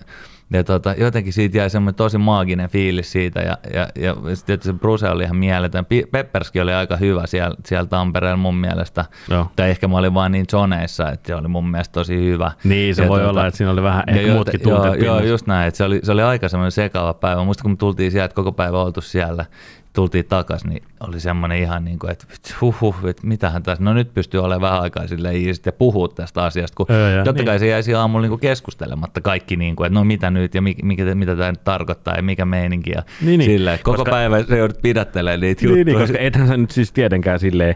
ja 0.54 0.64
tota, 0.64 0.96
jotenkin 0.98 1.34
siitä 1.34 1.58
jäi 1.58 1.70
semmoinen 1.70 1.96
tosi 1.96 2.18
maaginen 2.18 2.70
fiilis 2.70 3.12
siitä 3.12 3.40
ja, 3.40 3.58
ja, 3.74 3.88
ja 3.96 4.16
sitten 4.34 4.62
se 4.62 4.74
Bruce 4.74 5.10
oli 5.10 5.24
ihan 5.24 5.36
mieletön. 5.36 5.86
Pepperski 6.12 6.62
oli 6.62 6.74
aika 6.74 6.98
hyvä 6.98 7.28
siellä, 7.28 7.56
siellä 7.66 7.88
Tampereella 7.88 8.38
mun 8.38 8.56
mielestä. 8.56 9.06
Joo. 9.30 9.48
Tai 9.56 9.70
ehkä 9.70 9.88
mä 9.88 9.98
olin 9.98 10.14
vaan 10.14 10.32
niin 10.32 10.46
zoneissa, 10.52 11.12
että 11.12 11.28
se 11.28 11.36
oli 11.36 11.48
mun 11.48 11.72
mielestä 11.72 11.94
tosi 11.94 12.16
hyvä. 12.16 12.52
Niin, 12.64 12.96
se 12.96 13.04
ja 13.04 13.10
voi 13.10 13.20
tuota, 13.20 13.30
olla, 13.30 13.48
että 13.48 13.58
siinä 13.58 13.72
oli 13.72 13.84
vähän 13.84 14.04
ehkä 14.08 14.34
muutkin 14.34 14.62
tunteet 14.62 15.02
joo, 15.02 15.20
joo, 15.20 15.30
just 15.30 15.48
näin. 15.48 15.68
Että 15.68 15.78
se, 15.78 15.84
oli, 15.84 16.00
se 16.04 16.12
oli 16.12 16.22
aika 16.22 16.50
semmoinen 16.50 16.72
sekava 16.72 17.14
päivä. 17.14 17.44
Muista 17.44 17.62
kun 17.62 17.72
me 17.72 17.78
tultiin 17.78 18.12
sieltä 18.12 18.36
koko 18.36 18.52
päivä 18.52 18.82
oltu 18.82 19.02
siellä 19.02 19.46
tultiin 19.94 20.26
takaisin, 20.26 20.70
niin 20.70 20.84
oli 21.00 21.20
semmoinen 21.20 21.58
ihan 21.58 21.86
niin 21.86 22.00
kuin, 22.00 22.12
että 22.12 22.26
huh, 22.62 22.82
huh, 22.82 22.96
että 23.08 23.28
mitähän 23.28 23.64
tässä, 23.64 23.84
no 23.84 23.94
nyt 23.94 24.14
pystyy 24.14 24.40
olemaan 24.40 24.62
vähän 24.62 24.82
aikaa 24.82 25.08
silleen 25.08 25.46
ja 25.66 25.72
puhua 25.72 26.08
tästä 26.08 26.44
asiasta, 26.44 26.76
kun 26.76 26.86
öö, 26.90 27.24
totta 27.24 27.42
niin. 27.42 27.46
kai 27.46 27.60
se 27.60 27.68
jäisi 27.68 27.94
aamulla 27.94 28.28
niin 28.28 28.40
keskustelematta 28.40 29.22
kaikki, 29.22 29.56
niin 29.56 29.76
kuin, 29.76 29.88
että 29.88 30.00
no 30.00 30.04
mitä 30.04 30.30
nyt 30.32 30.56
ja 30.56 30.62
mikä, 30.62 30.86
mikä, 30.86 31.16
mitä 31.16 31.36
tämä 31.36 31.52
nyt 31.52 31.64
tarkoittaa 31.64 32.16
ja 32.16 32.24
mikä 32.24 32.46
meininki 32.46 32.92
ja 32.92 33.04
niin, 33.22 33.38
niin. 33.38 33.52
silleen, 33.52 33.80
koko 33.84 33.98
koska, 33.98 34.12
päivä 34.12 34.44
se 34.44 34.58
joudut 34.58 34.82
pidättelemään 34.82 35.40
niitä 35.40 35.62
niin, 35.62 35.70
juttuja. 35.70 35.86
Niin, 35.86 36.08
koska 36.08 36.18
ethän 36.20 36.48
sä 36.48 36.58
nyt 36.58 36.72
siis 36.72 36.92
tietenkään 36.92 37.40
silleen, 37.40 37.76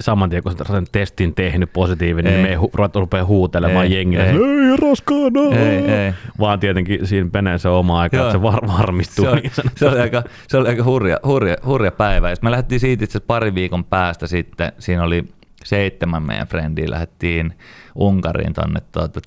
saman 0.00 0.30
tien 0.30 0.42
kun 0.42 0.52
sen 0.66 0.86
testin 0.92 1.34
tehnyt 1.34 1.72
positiivinen, 1.72 2.32
niin 2.32 2.46
ei. 2.46 2.56
niin 2.56 2.70
me 2.78 2.82
ei 2.82 3.00
rupea 3.00 3.24
huutelemaan 3.24 3.86
ei, 3.86 3.94
jengille, 3.94 4.30
ei, 4.30 4.36
ei 4.36 4.76
raskaana, 4.76 5.56
ei, 5.56 5.90
ei. 5.90 6.12
vaan 6.38 6.60
tietenkin 6.60 7.06
siinä 7.06 7.30
menee 7.32 7.58
se 7.58 7.68
oma 7.68 8.00
aika, 8.00 8.16
Joo. 8.16 8.26
että 8.26 8.38
se 8.38 8.42
var, 8.42 8.66
varmistuu. 8.66 9.24
Se, 9.24 9.34
niin 9.34 9.52
se, 9.76 9.88
oli 9.88 10.00
aika, 10.00 10.22
se 10.48 10.56
oli 10.56 10.68
aika 10.68 10.84
hurja, 10.84 11.16
hurja, 11.26 11.56
hurja 11.66 11.92
päivä. 11.92 12.30
Ja 12.30 12.36
me 12.42 12.50
lähdettiin 12.50 12.80
siitä 12.80 13.04
itse 13.04 13.20
pari 13.20 13.54
viikon 13.54 13.84
päästä 13.84 14.26
sitten, 14.26 14.72
siinä 14.78 15.02
oli 15.02 15.24
seitsemän 15.64 16.22
meidän 16.22 16.46
frendiä, 16.46 16.90
lähdettiin 16.90 17.52
Unkariin 17.94 18.54
tuonne 18.54 18.80
tuota, 18.92 19.20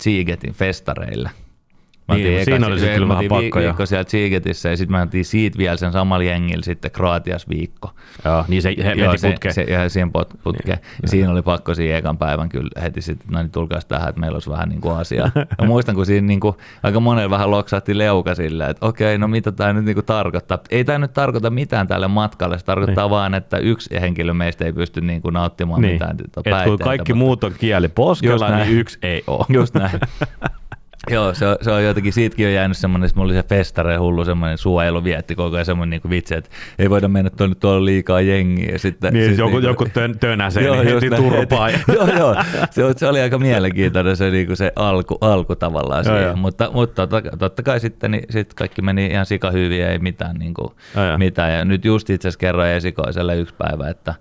festareille– 0.52 1.30
Mä 2.08 2.14
niin, 2.14 2.44
siinä 2.44 2.66
oli 2.66 2.78
sitten 2.78 2.94
kyllä 2.94 3.08
vähän 3.08 3.24
pakko. 3.28 3.58
Viikko 3.60 3.86
siellä 3.86 4.04
Tsiiketissä 4.04 4.68
ja 4.68 4.76
sitten 4.76 4.96
mä 4.96 5.02
otin 5.02 5.24
siitä 5.24 5.58
vielä 5.58 5.76
sen 5.76 5.92
samalla 5.92 6.24
jengillä 6.24 6.64
sitten 6.64 6.90
Kroatias 6.90 7.48
viikko. 7.48 7.90
Joo, 8.24 8.44
niin 8.48 8.62
se 8.62 8.74
he, 8.84 8.92
Joo, 8.92 9.16
se, 9.16 9.30
putke. 9.30 9.52
Se, 9.52 9.62
ja 9.62 9.88
siihen 9.88 10.12
putkeen. 10.12 10.78
Niin, 10.78 10.98
ja 11.02 11.08
siinä 11.08 11.32
oli 11.32 11.42
pakko 11.42 11.74
siinä 11.74 11.98
ekan 11.98 12.18
päivän 12.18 12.48
kyllä 12.48 12.70
heti 12.82 13.00
sitten, 13.00 13.28
no 13.30 13.38
niin 13.38 13.50
tulkaas 13.50 13.84
tähän, 13.84 14.08
että 14.08 14.20
meillä 14.20 14.36
olisi 14.36 14.50
vähän 14.50 14.68
niin 14.68 14.80
kuin 14.80 14.96
asiaa. 14.96 15.30
Ja 15.60 15.66
muistan, 15.66 15.94
kun 15.94 16.06
siinä 16.06 16.26
niin 16.26 16.40
kuin, 16.40 16.56
aika 16.82 17.00
monella 17.00 17.30
vähän 17.30 17.50
loksahti 17.50 17.98
leuka 17.98 18.34
silleen, 18.34 18.70
että 18.70 18.86
okei, 18.86 19.18
no 19.18 19.28
mitä 19.28 19.52
tämä 19.52 19.72
nyt 19.72 19.84
niin 19.84 19.94
kuin 19.94 20.06
tarkoittaa. 20.06 20.58
Ei 20.70 20.84
tämä 20.84 20.98
nyt 20.98 21.12
tarkoita 21.12 21.50
mitään 21.50 21.88
tälle 21.88 22.08
matkalle, 22.08 22.58
se 22.58 22.64
tarkoittaa 22.64 23.04
niin. 23.04 23.10
vaan, 23.10 23.34
että 23.34 23.58
yksi 23.58 24.00
henkilö 24.00 24.34
meistä 24.34 24.64
ei 24.64 24.72
pysty 24.72 25.00
niin 25.00 25.22
kuin 25.22 25.32
nauttimaan 25.32 25.82
niin. 25.82 25.92
mitään 25.92 26.16
Et 26.20 26.64
kun 26.64 26.78
kaikki 26.78 27.12
mutta... 27.12 27.24
muut 27.24 27.44
on 27.44 27.52
kieli 27.58 27.88
poskella, 27.88 28.56
niin 28.56 28.78
yksi 28.78 28.98
ei 29.02 29.22
ole. 29.26 29.46
Just 29.48 29.74
näin. 29.74 30.00
Joo, 31.10 31.34
se 31.34 31.46
on, 31.46 31.56
se 31.62 31.70
on 31.70 31.84
jotenkin, 31.84 32.12
siitäkin 32.12 32.46
on 32.46 32.52
jäänyt 32.52 32.76
semmoinen, 32.76 33.06
että 33.06 33.20
mulla 33.20 33.32
oli 33.32 33.40
se 33.42 33.48
festare 33.48 33.96
hullu 33.96 34.24
semmoinen 34.24 34.58
suojelu 34.58 35.04
vietti 35.04 35.34
koko 35.34 35.56
ajan 35.56 35.66
semmoinen 35.66 36.00
niin 36.04 36.10
vitsi, 36.10 36.34
että 36.34 36.50
ei 36.78 36.90
voida 36.90 37.08
mennä 37.08 37.30
tuonne 37.30 37.54
tuolla 37.54 37.84
liikaa 37.84 38.20
jengiä. 38.20 38.72
Ja 38.72 38.78
sitten, 38.78 39.12
niin, 39.12 39.26
siis 39.26 39.38
joku, 39.38 39.56
niin, 39.56 39.64
joku 39.64 39.86
tön, 39.92 40.18
tönäsee, 40.18 40.64
joo, 40.64 40.82
niin 40.82 40.94
heti 40.94 41.10
turpaa. 41.10 41.70
joo, 41.94 42.08
joo, 42.18 42.36
se, 42.70 42.82
se, 42.96 43.06
oli 43.06 43.20
aika 43.20 43.38
mielenkiintoinen 43.38 44.16
se, 44.16 44.30
niin 44.30 44.46
kuin 44.46 44.56
se 44.56 44.72
alku, 44.76 45.18
alku 45.20 45.56
tavallaan 45.56 46.04
joo, 46.06 46.16
siihen, 46.16 46.38
mutta, 46.38 46.70
mutta 46.72 47.06
totta, 47.06 47.36
totta 47.36 47.62
kai 47.62 47.80
sitten 47.80 48.10
niin, 48.10 48.24
sit 48.30 48.54
kaikki 48.54 48.82
meni 48.82 49.06
ihan 49.06 49.26
sikahyviä, 49.26 49.90
ei 49.90 49.98
mitään, 49.98 50.36
niin 50.36 50.54
kuin, 50.54 50.68
joo, 50.96 51.18
mitään. 51.18 51.52
Ja 51.52 51.64
nyt 51.64 51.84
just 51.84 52.10
itse 52.10 52.28
asiassa 52.28 52.38
kerroin 52.38 52.70
esikoiselle 52.70 53.36
yksi 53.36 53.54
päivä, 53.58 53.88
että 53.88 54.14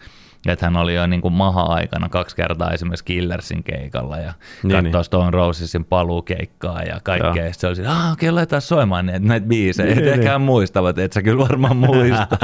että 0.48 0.66
hän 0.66 0.78
oli 0.78 0.96
jo 0.96 1.08
niin 1.08 1.22
kuin 1.22 1.34
maha-aikana 1.34 2.10
kaksi 2.10 2.36
kertaa 2.36 2.72
esimerkiksi 2.72 3.06
Killersin 3.06 3.64
keikalla 3.64 4.18
ja 4.18 4.34
niin, 4.64 4.72
katsoi 4.72 4.92
niin. 4.92 5.04
Stone 5.04 5.32
Rosesin 5.32 5.86
paluukeikkaa 5.86 6.84
ja 6.84 7.00
kaikkea. 7.04 7.46
Ja. 7.46 7.54
se 7.54 7.68
oli 7.68 7.86
ah 7.86 8.12
okei, 8.12 8.30
okay, 8.30 8.36
laitetaan 8.36 8.62
soimaan 8.62 9.06
näitä, 9.06 9.28
näitä 9.28 9.48
biisejä. 9.48 9.96
Niin, 9.96 10.08
ehkä 10.08 10.30
niin. 10.30 10.42
muistavat, 10.42 10.98
että 10.98 11.14
sä 11.14 11.22
kyllä 11.22 11.48
varmaan 11.48 11.78
muista. 11.88 12.38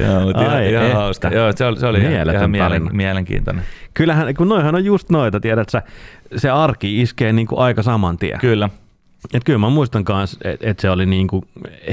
Joo, 0.00 0.20
mutta 0.20 0.50
Ai, 0.50 0.72
ihan, 0.72 0.86
ihan 0.86 0.96
hauska. 0.96 1.28
Joo, 1.28 1.52
se 1.56 1.64
oli, 1.64 1.80
se 1.80 1.86
oli 1.86 2.00
ihan, 2.00 2.34
ihan 2.34 2.50
mielen, 2.50 2.88
mielenkiintoinen. 2.92 3.64
Kyllähän, 3.94 4.34
kun 4.34 4.48
noihan 4.48 4.74
on 4.74 4.84
just 4.84 5.10
noita, 5.10 5.40
tiedät 5.40 5.68
sä, 5.68 5.82
se 6.36 6.50
arki 6.50 7.00
iskee 7.00 7.32
niin 7.32 7.46
kuin 7.46 7.58
aika 7.58 7.82
saman 7.82 8.18
tien. 8.18 8.38
Kyllä. 8.38 8.70
Et 9.34 9.44
kyllä 9.44 9.58
mä 9.58 9.68
muistan 9.68 10.04
myös, 10.08 10.38
että 10.44 10.70
et 10.70 10.78
se 10.78 10.90
oli 10.90 11.06
niinku 11.06 11.44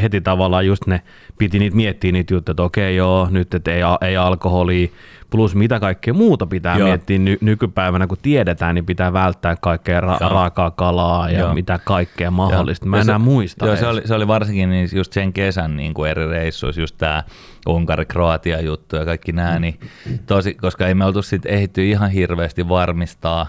heti 0.01 0.21
tavallaan 0.21 0.65
just 0.65 0.87
ne, 0.87 1.01
piti 1.37 1.59
niitä 1.59 1.75
miettiä 1.75 2.11
niitä 2.11 2.33
juttuja, 2.33 2.53
että 2.53 2.63
okei 2.63 2.95
joo, 2.95 3.27
nyt 3.31 3.53
et 3.53 3.67
ei, 3.67 3.81
ei 4.01 4.17
alkoholia, 4.17 4.87
plus 5.29 5.55
mitä 5.55 5.79
kaikkea 5.79 6.13
muuta 6.13 6.45
pitää 6.45 6.77
joo. 6.77 6.87
miettiä 6.87 7.17
ny, 7.17 7.37
nykypäivänä, 7.41 8.07
kun 8.07 8.17
tiedetään, 8.21 8.75
niin 8.75 8.85
pitää 8.85 9.13
välttää 9.13 9.55
kaikkea 9.55 10.01
ra- 10.01 10.31
raakaa 10.31 10.71
kalaa 10.71 11.29
ja 11.29 11.39
joo. 11.39 11.53
mitä 11.53 11.79
kaikkea 11.85 12.31
mahdollista. 12.31 12.85
Mä 12.85 12.97
en 12.97 13.01
enää 13.01 13.19
muista. 13.19 13.65
Joo, 13.65 13.75
se 13.75 13.87
oli, 13.87 14.01
se 14.05 14.13
oli 14.13 14.27
varsinkin 14.27 14.69
niin 14.69 14.89
just 14.93 15.13
sen 15.13 15.33
kesän 15.33 15.77
niin 15.77 15.93
kuin 15.93 16.11
eri 16.11 16.27
reissuissa, 16.27 16.81
just 16.81 16.97
tämä 16.97 17.23
Unkari-Kroatia 17.69 18.61
juttu 18.61 18.95
ja 18.95 19.05
kaikki 19.05 19.31
nämä, 19.31 19.59
niin 19.59 19.79
tosi, 20.25 20.53
koska 20.53 20.87
ei 20.87 20.93
me 20.93 21.05
oltu 21.05 21.21
sitten 21.21 21.53
ehditty 21.53 21.89
ihan 21.89 22.11
hirveästi 22.11 22.69
varmistaa, 22.69 23.47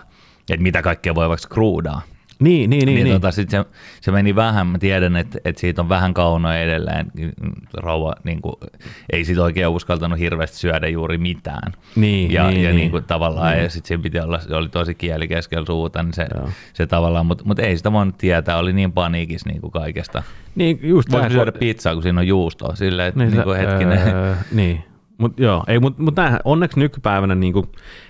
että 0.50 0.62
mitä 0.62 0.82
kaikkea 0.82 1.14
voi 1.14 1.28
vaikka 1.28 1.48
kruudaa. 1.48 2.02
Niin, 2.38 2.70
niin, 2.70 2.86
niin. 2.86 3.04
niin. 3.04 3.14
Tota, 3.14 3.30
sit 3.30 3.50
se, 3.50 3.64
se, 4.00 4.12
meni 4.12 4.36
vähän, 4.36 4.66
mä 4.66 4.78
tiedän, 4.78 5.16
että, 5.16 5.38
että 5.44 5.60
siitä 5.60 5.82
on 5.82 5.88
vähän 5.88 6.14
kaunoa 6.14 6.56
edelleen. 6.56 7.12
Rouva 7.74 8.14
niin 8.24 8.42
kuin, 8.42 8.54
ei 9.12 9.24
siitä 9.24 9.42
oikein 9.42 9.68
uskaltanut 9.68 10.18
hirveästi 10.18 10.56
syödä 10.56 10.88
juuri 10.88 11.18
mitään. 11.18 11.72
Niin, 11.96 12.32
ja, 12.32 12.50
niin, 12.50 12.62
ja 12.62 12.68
niin. 12.68 12.76
niin 12.76 12.90
kuin, 12.90 13.04
tavallaan, 13.04 13.52
niin. 13.52 13.62
ja 13.62 13.70
sitten 13.70 13.88
siinä 13.88 14.02
piti 14.02 14.20
olla, 14.20 14.38
se 14.38 14.54
oli 14.54 14.68
tosi 14.68 14.94
kieli 14.94 15.28
keskellä 15.28 15.66
suuta, 15.66 16.02
niin 16.02 16.14
se, 16.14 16.26
se 16.72 16.86
tavallaan, 16.86 17.26
mutta 17.26 17.44
mut 17.46 17.58
ei 17.58 17.76
sitä 17.76 17.92
voinut 17.92 18.18
tietää, 18.18 18.58
oli 18.58 18.72
niin 18.72 18.92
paniikissa 18.92 19.48
niin 19.48 19.60
kuin 19.60 19.70
kaikesta. 19.70 20.22
Niin, 20.54 20.78
just 20.82 21.12
Voisi 21.12 21.30
syödä 21.30 21.52
pizzaa, 21.52 21.94
kun 21.94 22.02
siinä 22.02 22.20
on 22.20 22.26
juustoa, 22.26 22.74
silleen, 22.74 23.08
että 23.08 23.20
niin, 23.20 23.32
niin 23.34 23.44
kuin 23.44 23.58
hetkinen. 23.58 24.08
Öö, 24.08 24.34
niin, 24.52 24.84
mutta 25.18 25.42
joo, 25.42 25.64
ei, 25.68 25.80
mut, 25.80 25.98
mut 25.98 26.16
näähän, 26.16 26.40
onneksi 26.44 26.78
nykypäivänä 26.78 27.34
niin 27.34 27.52
kuin, 27.52 27.68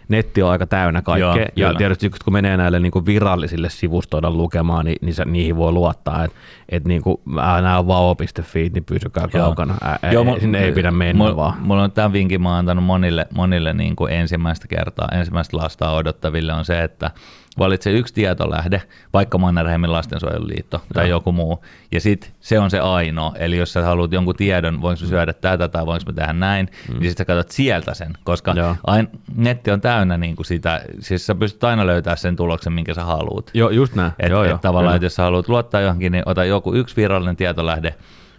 netti 0.08 0.42
on 0.42 0.50
aika 0.50 0.66
täynnä 0.66 1.02
kaikkea. 1.02 1.36
Joo, 1.36 1.46
ja 1.56 1.66
kyllä. 1.66 1.78
tietysti 1.78 2.10
kun 2.24 2.32
menee 2.32 2.56
näille 2.56 2.80
niin 2.80 2.92
kuin 2.92 3.06
virallisille 3.06 3.70
sivustoille 3.70 4.30
lukemaan, 4.30 4.84
niin, 4.84 4.96
niin 5.00 5.14
se, 5.14 5.24
niihin 5.24 5.56
voi 5.56 5.72
luottaa, 5.72 6.24
että 6.24 6.36
et, 6.68 6.84
niin 6.84 7.02
kuin, 7.02 7.20
nämä 7.34 7.78
on 7.78 7.86
vao.fi, 7.86 8.70
niin 8.74 8.84
pysykää 8.84 9.28
joo. 9.34 9.44
kaukana. 9.44 9.74
Ää, 9.82 9.98
joo, 10.12 10.34
ei, 10.34 10.40
sinne 10.40 10.64
ei 10.64 10.72
pidä 10.72 10.90
mennä 10.90 11.24
mulla, 11.24 11.36
vaan. 11.36 11.54
Mulla 11.60 11.82
on 11.82 11.92
tämän 11.92 12.12
vinkin, 12.12 12.42
mä 12.42 12.48
oon 12.48 12.58
antanut 12.58 12.84
monille, 12.84 13.26
monille 13.34 13.72
niin 13.72 13.96
kuin 13.96 14.12
ensimmäistä 14.12 14.68
kertaa, 14.68 15.08
ensimmäistä 15.12 15.56
lastaa 15.56 15.94
odottaville 15.94 16.52
on 16.52 16.64
se, 16.64 16.82
että 16.82 17.10
valitse 17.58 17.90
yksi 17.90 18.14
tietolähde, 18.14 18.82
vaikka 19.12 19.38
Mannerheimin 19.38 19.92
lastensuojeluliitto 19.92 20.82
tai 20.94 21.08
Joo. 21.08 21.18
joku 21.18 21.32
muu, 21.32 21.64
ja 21.92 22.00
sitten 22.00 22.30
se 22.40 22.58
on 22.58 22.70
se 22.70 22.78
ainoa. 22.78 23.34
Eli 23.38 23.56
jos 23.56 23.72
sä 23.72 23.82
haluat 23.82 24.12
jonkun 24.12 24.36
tiedon, 24.36 24.82
voinko 24.82 25.04
syödä 25.04 25.32
tätä 25.32 25.68
tai 25.68 25.86
voinko 25.86 26.04
mä 26.06 26.12
tehdä 26.12 26.32
näin, 26.32 26.66
mm. 26.66 26.92
niin 26.92 27.10
sitten 27.10 27.16
sä 27.18 27.24
katsot 27.24 27.50
sieltä 27.50 27.94
sen, 27.94 28.12
koska 28.24 28.54
ain, 28.86 29.08
netti 29.36 29.70
on 29.70 29.80
täynnä 29.80 29.91
niin 30.18 30.36
kuin 30.36 30.46
sitä, 30.46 30.82
siis 31.00 31.26
sä 31.26 31.34
pystyt 31.34 31.64
aina 31.64 31.86
löytämään 31.86 32.16
sen 32.16 32.36
tuloksen, 32.36 32.72
minkä 32.72 32.94
sä 32.94 33.04
haluat. 33.04 33.50
Joo, 33.54 33.70
just 33.70 33.94
näin. 33.94 34.12
Et, 34.18 34.30
joo, 34.30 34.44
et 34.44 34.50
joo, 34.50 34.58
tavallaan, 34.58 34.96
että 34.96 35.06
jos 35.06 35.14
sä 35.14 35.22
haluat 35.22 35.48
luottaa 35.48 35.80
johonkin, 35.80 36.12
niin 36.12 36.22
ota 36.26 36.44
joku 36.44 36.74
yksi 36.74 36.96
virallinen 36.96 37.36
tietolähde, 37.36 37.94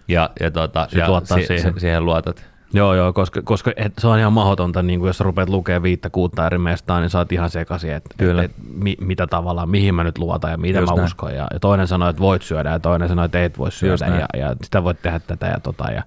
ja, 0.07 0.29
ja, 0.39 0.51
tota, 0.51 0.87
ja 0.91 1.21
si- 1.23 1.45
siihen. 1.45 1.73
siihen 1.77 2.05
luotat. 2.05 2.45
Joo, 2.75 2.95
joo, 2.95 3.13
koska, 3.13 3.41
koska 3.41 3.71
et, 3.75 3.93
se 3.97 4.07
on 4.07 4.19
ihan 4.19 4.33
mahdotonta, 4.33 4.83
niin 4.83 4.99
kuin 4.99 5.07
jos 5.07 5.19
rupeat 5.19 5.49
lukemaan 5.49 5.83
viittä 5.83 6.09
kuutta 6.09 6.45
eri 6.45 6.57
mestaa, 6.57 6.99
niin 6.99 7.09
sä 7.09 7.17
oot 7.17 7.31
ihan 7.31 7.49
sekaisin, 7.49 7.91
että 7.91 8.09
et, 8.19 8.39
et, 8.39 8.51
mi, 8.73 8.95
mitä 9.01 9.27
tavallaan, 9.27 9.69
mihin 9.69 9.95
mä 9.95 10.03
nyt 10.03 10.17
luotan 10.17 10.51
ja 10.51 10.57
mitä 10.57 10.79
Just 10.79 10.91
mä 10.91 10.95
näin. 10.95 11.05
uskon. 11.05 11.35
Ja, 11.35 11.47
ja 11.53 11.59
toinen 11.59 11.87
sanoo, 11.87 12.09
että 12.09 12.21
voit 12.21 12.41
syödä 12.41 12.69
ja 12.69 12.79
toinen 12.79 13.09
sanoo, 13.09 13.25
että 13.25 13.43
et 13.43 13.57
voi 13.57 13.71
syödä 13.71 14.05
ja, 14.05 14.39
ja, 14.39 14.55
sitä 14.63 14.83
voit 14.83 15.01
tehdä 15.01 15.19
tätä 15.19 15.47
ja 15.47 15.59
tota. 15.59 15.91
Ja, 15.91 16.03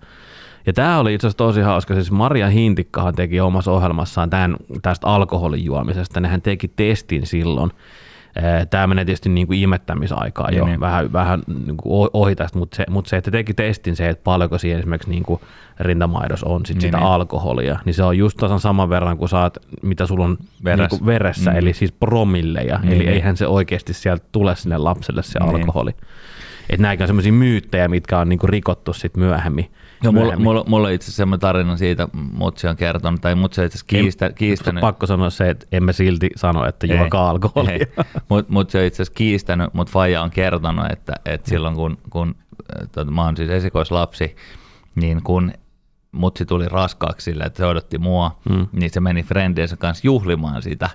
ja 0.66 0.72
tämä 0.72 0.98
oli 0.98 1.14
itse 1.14 1.26
asiassa 1.26 1.38
tosi 1.38 1.60
hauska. 1.60 1.94
Siis 1.94 2.10
Maria 2.10 2.48
Hintikkahan 2.48 3.14
teki 3.14 3.40
omassa 3.40 3.72
ohjelmassaan 3.72 4.30
tämän, 4.30 4.56
tästä 4.82 5.06
alkoholin 5.06 5.64
juomisesta. 5.64 6.20
Nehän 6.20 6.42
teki 6.42 6.68
testin 6.68 7.26
silloin. 7.26 7.70
Tämä 8.70 8.86
menee 8.86 9.04
tietysti 9.04 9.28
niin 9.28 9.46
kuin 9.46 9.58
imettämisaikaa 9.58 10.50
jo 10.50 10.66
niin. 10.66 10.80
vähän, 10.80 11.12
vähän 11.12 11.42
niin 11.66 11.76
kuin 11.76 12.10
ohi 12.12 12.36
tästä, 12.36 12.58
mutta 12.58 12.76
se, 12.76 12.84
mutta 12.90 13.08
se, 13.08 13.16
että 13.16 13.30
teki 13.30 13.54
testin 13.54 13.96
se, 13.96 14.08
että 14.08 14.24
paljonko 14.24 14.58
siihen 14.58 14.78
esimerkiksi 14.78 15.10
niin 15.10 15.22
kuin 15.22 15.40
rintamaidos 15.80 16.44
on 16.44 16.66
sit 16.66 16.76
niin, 16.76 16.80
sitä 16.80 16.96
niin. 16.96 17.06
alkoholia, 17.06 17.78
niin 17.84 17.94
se 17.94 18.02
on 18.02 18.18
just 18.18 18.38
tasan 18.38 18.60
saman 18.60 18.88
verran 18.88 19.18
kuin 19.18 19.28
saat, 19.28 19.58
mitä 19.82 20.06
sulla 20.06 20.24
on 20.24 20.38
Veres. 20.64 20.78
niin 20.78 20.88
kuin 20.88 21.06
veressä, 21.06 21.50
mm. 21.50 21.56
eli 21.56 21.72
siis 21.72 21.92
promilleja, 21.92 22.78
niin, 22.78 22.92
eli 22.92 22.98
niin. 22.98 23.12
eihän 23.12 23.36
se 23.36 23.46
oikeasti 23.46 23.94
sieltä 23.94 24.24
tule 24.32 24.56
sinne 24.56 24.78
lapselle 24.78 25.22
se 25.22 25.38
niin. 25.38 25.54
alkoholi. 25.54 25.90
Että 26.70 26.82
nämäkin 26.82 27.02
on 27.02 27.08
semmoisia 27.08 27.32
myyttejä, 27.32 27.88
mitkä 27.88 28.18
on 28.18 28.28
niin 28.28 28.38
kuin 28.38 28.50
rikottu 28.50 28.92
sitten 28.92 29.22
myöhemmin. 29.22 29.72
Joo, 30.02 30.12
mulla, 30.12 30.36
mulla, 30.36 30.64
mulla 30.66 30.88
itse 30.88 31.04
asiassa 31.04 31.16
semmoinen 31.16 31.40
tarina 31.40 31.76
siitä, 31.76 32.08
Mutsi 32.12 32.68
on 32.68 32.76
kertonut, 32.76 33.20
tai 33.20 33.34
Mutsi 33.34 33.60
on 33.60 33.66
itse 33.66 33.76
asiassa 33.76 33.86
kiistä, 33.88 34.32
kiistänyt. 34.32 34.80
Pakko 34.80 35.06
sanoa 35.06 35.30
se, 35.30 35.50
että 35.50 35.66
emme 35.72 35.92
silti 35.92 36.30
sano, 36.36 36.66
että 36.66 36.86
juokaa 36.86 37.30
alkoholia. 37.30 37.86
Mutta 38.28 38.52
mut 38.52 38.70
se 38.70 38.78
on 38.78 38.84
itse 38.84 39.02
asiassa 39.02 39.16
kiistänyt, 39.16 39.74
mutta 39.74 39.92
Faija 39.92 40.22
on 40.22 40.30
kertonut, 40.30 40.86
että, 40.90 41.12
että 41.24 41.50
silloin 41.50 41.74
kun, 41.74 41.98
kun 42.10 42.34
tota, 42.92 43.10
mä 43.10 43.24
oon 43.24 43.36
siis 43.36 43.50
esikoislapsi, 43.50 44.36
niin 44.94 45.22
kun 45.22 45.52
mutsi 46.12 46.46
tuli 46.46 46.68
raskaaksi 46.68 47.24
sillä, 47.24 47.44
että 47.44 47.56
se 47.56 47.66
odotti 47.66 47.98
mua, 47.98 48.38
mm. 48.48 48.66
niin 48.72 48.90
se 48.90 49.00
meni 49.00 49.22
friendiensä 49.22 49.76
kanssa 49.76 50.06
juhlimaan 50.06 50.62
sitä. 50.62 50.90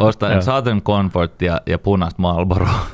Ostaen 0.00 0.42
Southern 0.42 0.82
Comfortia 0.82 1.60
ja 1.66 1.78
punaista 1.78 2.22
Marlboroa. 2.22 2.86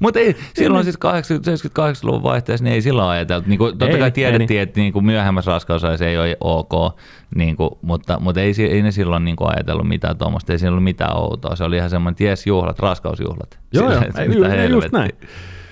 Mutta 0.00 0.20
ei, 0.20 0.36
silloin 0.54 0.84
siis 0.84 0.96
78-luvun 0.96 2.22
vaihteessa 2.22 2.64
niin 2.64 2.74
ei 2.74 2.82
silloin 2.82 3.08
ajateltu. 3.08 3.48
Niin 3.48 3.58
kuin, 3.58 3.78
totta 3.78 3.94
ei, 3.94 3.98
kai 3.98 4.10
tiedettiin, 4.10 4.58
ei, 4.58 4.62
että 4.62 4.80
niin 4.80 4.92
kuin 4.92 5.04
myöhemmässä 5.04 5.50
raskausajassa 5.50 6.06
ei 6.06 6.16
ole 6.16 6.36
ok, 6.40 6.98
niin 7.34 7.56
kuin, 7.56 7.70
mutta, 7.82 8.20
mutta 8.20 8.40
ei, 8.40 8.52
ei 8.70 8.82
ne 8.82 8.90
silloin 8.90 9.24
niin 9.24 9.36
kuin 9.36 9.50
ajatellut 9.50 9.88
mitään 9.88 10.18
tuommoista, 10.18 10.52
ei 10.52 10.58
siinä 10.58 10.70
ollut 10.70 10.84
mitään 10.84 11.16
outoa. 11.16 11.56
Se 11.56 11.64
oli 11.64 11.76
ihan 11.76 11.90
semmoinen 11.90 12.16
ties 12.16 12.46
juhlat, 12.46 12.78
raskausjuhlat. 12.78 13.58
Joo, 13.72 13.90
Sillä, 13.90 14.48
joo, 14.48 14.62
ei, 14.62 14.70
just 14.70 14.92
näin. 14.92 15.10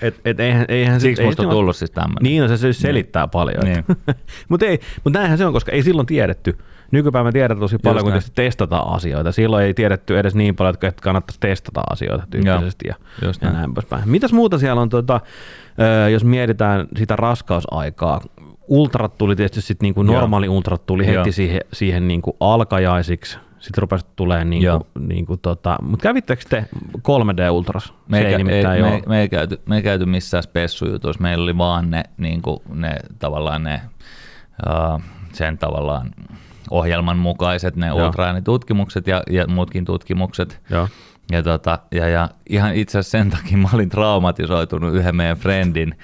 Et, 0.01 0.21
et 0.25 0.39
eihän, 0.39 0.65
eihän 0.67 1.01
Siksi 1.01 1.23
musta 1.23 1.43
on 1.43 1.49
tullut 1.49 1.75
siis 1.75 1.91
tämmöinen. 1.91 2.23
Niin, 2.23 2.41
no 2.41 2.47
se, 2.47 2.57
se 2.57 2.73
selittää 2.73 3.23
niin. 3.23 3.29
paljon. 3.29 3.63
Niin. 3.63 3.85
mutta 4.49 4.65
mut 5.03 5.13
näinhän 5.13 5.37
se 5.37 5.45
on, 5.45 5.53
koska 5.53 5.71
ei 5.71 5.83
silloin 5.83 6.05
tiedetty. 6.05 6.57
Nykypäivänä 6.91 7.31
tiedetään 7.31 7.59
tosi 7.59 7.77
paljon, 7.77 8.03
kun 8.03 8.11
tietysti 8.11 8.31
testataan 8.35 8.93
asioita. 8.93 9.31
Silloin 9.31 9.65
ei 9.65 9.73
tiedetty 9.73 10.19
edes 10.19 10.35
niin 10.35 10.55
paljon, 10.55 10.75
että 10.81 11.01
kannattaisi 11.01 11.39
testata 11.39 11.81
asioita 11.89 12.27
tyyppisesti 12.29 12.87
ja, 12.87 12.95
ja 13.41 13.51
näin 13.51 13.73
poispäin. 13.73 14.09
Mitäs 14.09 14.33
muuta 14.33 14.57
siellä 14.57 14.81
on, 14.81 14.89
tuota, 14.89 15.19
jos 16.11 16.23
mietitään 16.23 16.87
sitä 16.97 17.15
raskausaikaa? 17.15 18.21
Ultrat 18.67 19.17
tuli 19.17 19.35
tietysti 19.35 19.61
sitten 19.61 19.85
niin 19.85 19.93
kuin 19.93 20.07
normaali 20.07 20.49
ultrat 20.49 20.85
tuli 20.85 21.05
heti 21.05 21.15
Joo. 21.15 21.31
siihen, 21.31 21.61
siihen 21.73 22.07
niin 22.07 22.21
kuin 22.21 22.37
alkajaisiksi 22.39 23.37
sitten 23.65 23.81
rupesi 23.81 24.05
tulee 24.15 24.45
niin 24.45 24.63
kuin, 24.71 25.07
niin 25.07 25.25
kuin 25.25 25.39
tota, 25.39 25.77
mutta 25.81 26.03
kävittekö 26.03 26.43
te 26.49 26.65
3D 26.97 27.51
Ultras? 27.51 27.93
Me 28.07 28.19
ei, 28.19 28.25
ei, 28.25 28.33
ei, 28.33 28.43
me, 28.43 29.01
me, 29.07 29.21
ei 29.21 29.29
käyty, 29.29 29.61
me 29.65 29.75
ei 29.75 29.83
käyty 29.83 30.05
missään 30.05 30.43
spessujutuissa, 30.43 31.21
meillä 31.21 31.43
oli 31.43 31.57
vaan 31.57 31.91
ne, 31.91 32.03
niin 32.17 32.41
kuin, 32.41 32.59
ne 32.73 32.95
tavallaan 33.19 33.63
ne, 33.63 33.81
uh, 34.67 35.01
sen 35.33 35.57
tavallaan 35.57 36.11
ohjelman 36.71 37.17
mukaiset 37.17 37.75
ne 37.75 37.91
ultraäänitutkimukset 37.93 39.07
ja, 39.07 39.23
ja 39.29 39.47
muutkin 39.47 39.85
tutkimukset. 39.85 40.61
Joo. 40.69 40.87
Ja, 41.31 41.43
tota, 41.43 41.79
ja, 41.91 42.07
ja 42.07 42.29
ihan 42.49 42.75
itse 42.75 42.99
asiassa 42.99 43.17
sen 43.17 43.29
takia 43.29 43.57
mä 43.57 43.69
olin 43.73 43.89
traumatisoitunut 43.89 44.93
yhden 44.93 45.15
meidän 45.15 45.37
friendin, 45.37 45.95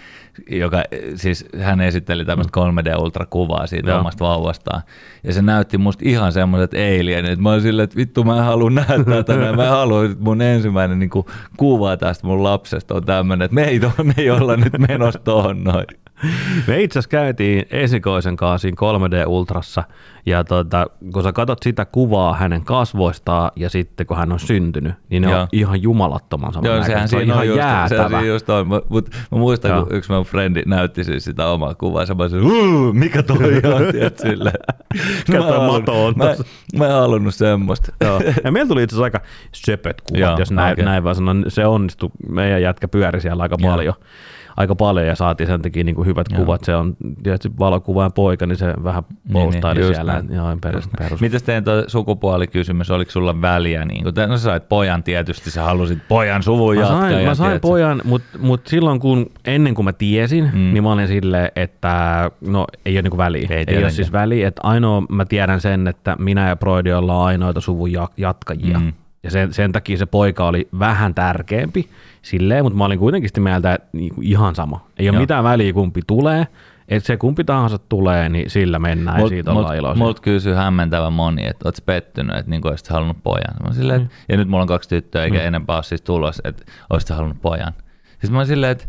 joka 0.50 0.84
siis 1.16 1.46
hän 1.60 1.82
esitteli 1.82 2.26
tämmöistä 2.26 2.60
3D-ultrakuvaa 2.60 3.68
siitä 3.68 3.90
Joo. 3.90 4.00
omasta 4.00 4.26
vauvastaan. 4.26 4.82
Ja 5.24 5.34
se 5.34 5.42
näytti 5.42 5.78
musta 5.78 6.04
ihan 6.08 6.32
semmoiset 6.32 6.74
alien, 6.74 7.26
että 7.26 7.42
mä 7.42 7.52
olin 7.52 7.62
silleen, 7.62 7.84
että 7.84 7.96
vittu 7.96 8.24
mä 8.24 8.38
en 8.38 8.44
halua 8.44 8.70
nähdä 8.70 9.04
tätä, 9.04 9.34
mä 9.56 9.64
en 9.64 9.70
halua, 9.80 10.06
että 10.06 10.18
mun 10.20 10.42
ensimmäinen 10.42 11.00
niin 11.00 11.10
kuin, 11.10 11.26
kuva 11.58 11.98
tästä 11.98 12.28
mun 12.28 12.44
lapsesta 12.44 12.96
on 12.96 13.06
tämmöinen, 13.06 13.46
että 13.46 13.56
me 13.56 13.64
ei, 13.64 13.80
me 14.04 14.14
ei 14.18 14.30
olla 14.30 14.56
nyt 14.56 14.74
menossa 14.90 15.20
tuohon 15.20 15.64
noin. 15.64 15.86
Me 16.68 16.82
itse 16.82 17.00
asiassa 17.00 17.10
käytiin 17.10 17.66
esikoisen 17.72 18.36
kanssa 18.36 18.68
3D-ultrassa 18.68 19.84
ja 20.26 20.44
tota, 20.44 20.88
kun 21.14 21.24
sä 21.24 21.34
katsot 21.34 21.58
sitä 21.64 21.86
kuvaa 21.86 22.34
hänen 22.34 22.66
kasvoistaan 22.66 23.52
ja 23.56 23.70
sitten 23.70 24.08
kun 24.08 24.18
hän 24.18 24.32
on 24.32 24.40
syntynyt, 24.40 24.94
niin 25.10 25.22
ne 25.22 25.32
Joo. 25.32 25.42
on 25.42 25.48
ihan 25.52 25.82
jumalattoman 25.82 26.54
saman 26.54 26.72
Joo, 26.72 26.84
sehän 26.84 27.08
se 27.08 27.18
on 27.18 27.24
ihan 27.24 27.48
just, 27.48 27.58
jäätävä. 27.58 28.10
Sehän 28.10 28.28
just 28.28 28.50
on. 28.50 28.68
Mutta 28.68 29.18
mä 29.32 29.38
muistan, 29.38 29.72
Joo. 29.72 29.86
kun 29.86 29.96
yksi 29.96 30.12
mun 30.12 30.26
frendi 30.26 30.64
näytti 30.66 31.04
siis 31.04 31.24
sitä 31.24 31.48
omaa 31.48 31.76
kuvaa, 31.76 32.06
se 32.06 32.14
mä 32.14 32.24
mikä 32.94 33.24
toi 33.24 33.62
on, 33.74 33.88
tiedät 33.92 34.20
silleen. 34.20 34.60
Kato 35.32 35.62
mato 35.62 36.06
on 36.06 36.14
mä, 36.18 36.36
mä 36.78 36.86
en 36.86 36.92
halunnut 36.92 37.36
semmoista. 37.36 37.94
Joo. 38.02 38.22
Ja 38.44 38.52
meillä 38.52 38.68
tuli 38.68 38.84
itse 38.84 38.94
asiassa 38.94 39.04
aika 39.04 39.22
söpöt 39.56 40.02
kuvat, 40.02 40.20
Joo, 40.20 40.40
jos 40.40 40.52
näin, 40.52 40.74
okay. 40.74 40.86
näin 40.86 41.04
vaan 41.04 41.16
sanon. 41.16 41.46
Se 41.48 41.66
onnistui. 41.66 42.10
Meidän 42.30 42.62
jätkä 42.62 42.88
pyöri 42.88 43.22
siellä 43.22 43.44
aika 43.44 43.56
Joo. 43.60 43.72
paljon 43.72 43.94
aika 44.58 44.76
paljon 44.76 45.08
ja 45.08 45.16
saatiin 45.16 45.48
sen 45.48 45.62
takia 45.62 45.84
niin 45.84 45.96
kuin 45.96 46.06
hyvät 46.06 46.28
Joo. 46.32 46.40
kuvat. 46.40 46.64
Se 46.64 46.76
on 46.76 46.96
tietysti 47.24 47.52
valokuvaajan 47.60 48.14
poika, 48.14 48.46
niin 48.46 48.58
se 48.58 48.74
vähän 48.84 49.04
postaili 49.34 49.80
niin, 49.80 49.88
niin, 49.88 49.96
siellä. 49.96 50.24
Joo, 50.30 50.58
perus, 50.62 50.90
perus. 50.98 51.22
Mitäs 51.22 51.44
teidän 51.44 51.64
sukupuolikysymys, 51.88 52.92
oliko 52.92 53.12
sulla 53.12 53.42
väliä? 53.42 53.86
Niin 53.86 54.04
kuin, 54.04 54.30
no 54.30 54.38
sä 54.38 54.44
sait 54.44 54.70
pojan 54.70 55.04
tietysti, 55.04 55.52
sä 55.52 55.64
halusit 55.64 56.00
pojan 56.08 56.44
suvun 56.44 56.76
mä 56.76 56.82
jatkaa. 56.82 57.00
Sain, 57.00 57.26
mä 57.26 57.36
sain 57.36 57.48
tiedätkö? 57.48 57.68
pojan, 57.68 58.02
mutta 58.04 58.38
mut 58.40 58.68
silloin 58.68 59.00
kun, 59.00 59.26
ennen 59.46 59.76
kuin 59.76 59.86
mä 59.86 59.94
tiesin, 59.94 60.52
mm. 60.54 60.74
niin 60.74 60.84
mä 60.84 60.92
olin 60.92 61.08
silleen, 61.08 61.52
että 61.56 62.32
no 62.42 62.68
ei 62.86 62.96
ole 62.96 63.02
niin 63.02 63.12
kuin 63.12 63.18
väliä. 63.18 63.48
Ei, 63.50 63.64
ei 63.68 63.78
ole 63.78 63.90
siis 63.90 64.12
väliä, 64.12 64.48
että 64.48 64.62
ainoa 64.64 65.04
mä 65.10 65.26
tiedän 65.26 65.62
sen, 65.62 65.88
että 65.88 66.16
minä 66.20 66.50
ja 66.50 66.56
Broidi 66.56 66.94
ollaan 66.94 67.26
ainoita 67.26 67.62
suvun 67.62 67.90
jatkajia. 68.18 68.80
Mm. 68.80 68.94
Ja 69.24 69.32
sen, 69.32 69.54
sen 69.54 69.72
takia 69.72 69.98
se 69.98 70.06
poika 70.06 70.48
oli 70.48 70.68
vähän 70.80 71.16
tärkeämpi 71.16 71.90
silleen, 72.22 72.66
mutta 72.66 72.78
mä 72.78 72.86
olin 72.86 73.00
kuitenkin 73.00 73.30
sitä 73.30 73.42
mieltä, 73.42 73.74
että 73.74 73.88
niinku 73.94 74.22
ihan 74.24 74.56
sama. 74.56 74.86
Ei 74.98 75.10
ole 75.10 75.16
Joo. 75.16 75.22
mitään 75.22 75.44
väliä 75.44 75.74
kumpi 75.74 76.02
tulee, 76.08 76.48
että 76.88 77.08
se 77.08 77.18
kumpi 77.18 77.44
tahansa 77.44 77.78
tulee, 77.78 78.30
niin 78.30 78.50
sillä 78.50 78.80
mennään 78.80 79.18
mut, 79.18 79.26
ja 79.26 79.36
siitä 79.36 79.52
ollaan 79.52 79.78
iloisia. 79.78 80.04
Multa 80.04 80.22
kysyy 80.22 80.54
hämmentävä 80.54 81.10
moni, 81.10 81.48
että 81.48 81.68
ootko 81.68 81.82
pettynyt, 81.86 82.36
että 82.36 82.52
niin 82.52 82.68
olisit 82.68 82.88
halunnut 82.88 83.18
pojan. 83.24 83.56
Mä 83.68 83.74
silleen, 83.74 84.00
mm. 84.00 84.06
että, 84.06 84.16
ja 84.30 84.38
nyt 84.38 84.48
mulla 84.48 84.62
on 84.62 84.68
kaksi 84.68 84.90
tyttöä 84.90 85.24
eikä 85.24 85.38
mm. 85.38 85.46
enempää 85.46 85.76
ole 85.76 85.84
siis 85.84 86.02
tulos, 86.02 86.42
että 86.44 86.64
olisit 86.90 87.10
halunnut 87.10 87.42
pojan. 87.42 87.74
Siis 88.20 88.32
mä 88.32 88.46
silleen, 88.46 88.72
että 88.72 88.88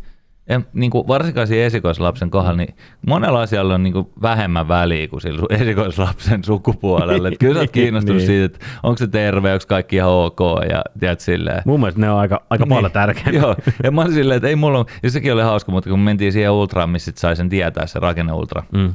ja 0.49 0.61
niin 0.73 0.91
kuin 0.91 1.09
varsinkaan 1.09 1.47
siinä 1.47 1.67
esikoislapsen 1.67 2.31
kohdalla, 2.31 2.57
niin 2.57 2.75
monella 3.07 3.43
asialla 3.43 3.75
on 3.75 3.83
niin 3.83 3.93
kuin 3.93 4.09
vähemmän 4.23 4.69
väliä 4.69 5.09
kuin 5.09 5.21
sillä 5.21 5.47
esikoislapsen 5.61 6.45
sukupuolella. 6.45 7.29
Että 7.29 7.39
kyllä 7.39 7.55
sä 7.55 7.61
oot 7.61 7.71
kiinnostunut 7.81 8.17
niin. 8.17 8.27
siitä, 8.27 8.45
että 8.45 8.67
onko 8.83 8.99
se 8.99 9.07
terve, 9.07 9.53
onko 9.53 9.65
kaikki 9.69 9.97
ihan 9.97 10.11
ok 10.11 10.41
ja 10.71 10.85
tiedät 11.01 11.21
silleen. 11.21 11.63
Mun 11.65 11.81
mielestä 11.81 12.01
ne 12.01 12.11
on 12.11 12.19
aika, 12.19 12.43
aika 12.51 12.65
niin. 12.65 12.75
paljon 12.75 12.93
tärkeää. 12.93 13.31
Joo, 13.33 13.57
ja 13.83 13.91
mä 13.91 14.01
olin 14.01 14.15
silleen, 14.15 14.37
että 14.37 14.49
ei 14.49 14.57
mulla 14.57 14.87
ja 15.03 15.11
sekin 15.11 15.33
oli 15.33 15.43
hauska, 15.43 15.73
mutta 15.73 15.91
kun 15.91 15.99
me 15.99 16.05
mentiin 16.05 16.33
siihen 16.33 16.51
ultraan, 16.51 16.91
missä 16.91 17.13
sai 17.15 17.37
sen 17.37 17.49
tietää, 17.49 17.87
se 17.87 17.99
rakenneultra, 17.99 18.63
mm. 18.73 18.95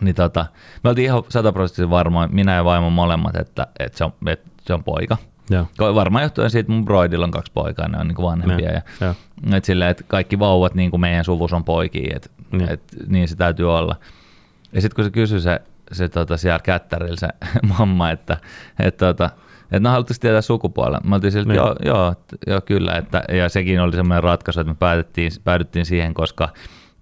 niin 0.00 0.14
tota, 0.14 0.46
me 0.84 0.90
oltiin 0.90 1.04
ihan 1.04 1.22
sataprosenttisesti 1.28 1.90
varmoin, 1.90 2.34
minä 2.34 2.54
ja 2.54 2.64
vaimo 2.64 2.90
molemmat, 2.90 3.36
että, 3.36 3.66
että, 3.78 3.98
se, 3.98 4.04
on, 4.04 4.12
että 4.26 4.48
se 4.60 4.74
on 4.74 4.84
poika. 4.84 5.16
Joo. 5.50 5.94
Varmaan 5.94 6.22
johtuen 6.22 6.50
siitä, 6.50 6.60
että 6.60 6.72
mun 6.72 6.84
broidilla 6.84 7.24
on 7.24 7.30
kaksi 7.30 7.52
poikaa, 7.52 7.88
ne 7.88 7.98
on 7.98 8.08
niin 8.08 8.16
kuin 8.16 8.26
vanhempia. 8.26 8.72
Ja, 8.72 8.82
ja, 9.00 9.14
et 9.56 9.64
sillä, 9.64 9.88
että 9.88 10.04
kaikki 10.08 10.38
vauvat 10.38 10.74
niin 10.74 10.90
kuin 10.90 11.00
meidän 11.00 11.24
suvus 11.24 11.52
on 11.52 11.64
poikia, 11.64 12.16
että 12.16 12.28
ja. 12.60 12.70
et, 12.70 12.82
niin 13.06 13.28
se 13.28 13.36
täytyy 13.36 13.74
olla. 13.74 13.96
Ja 14.72 14.80
sitten 14.80 14.96
kun 14.96 15.04
se 15.04 15.10
kysyi 15.10 15.40
se, 15.40 15.60
se 15.92 16.08
tota, 16.08 16.36
siellä 16.36 16.58
kättärillä 16.58 17.16
se 17.16 17.28
mamma, 17.78 18.10
että, 18.10 18.36
että, 18.78 19.06
tota, 19.06 19.30
että 19.62 19.80
no 19.80 19.90
haluttaisiin 19.90 20.20
tietää 20.20 20.40
sukupuolella. 20.40 21.00
Mä 21.04 21.14
oltiin 21.14 21.38
että 21.38 21.48
niin. 21.48 21.56
joo, 21.56 21.76
joo, 21.84 22.14
joo, 22.46 22.60
kyllä. 22.60 22.92
Että, 22.92 23.22
ja 23.28 23.48
sekin 23.48 23.80
oli 23.80 23.92
semmoinen 23.92 24.22
ratkaisu, 24.22 24.60
että 24.60 24.72
me 24.72 24.76
päädyttiin, 24.78 25.32
päädyttiin 25.44 25.86
siihen, 25.86 26.14
koska 26.14 26.48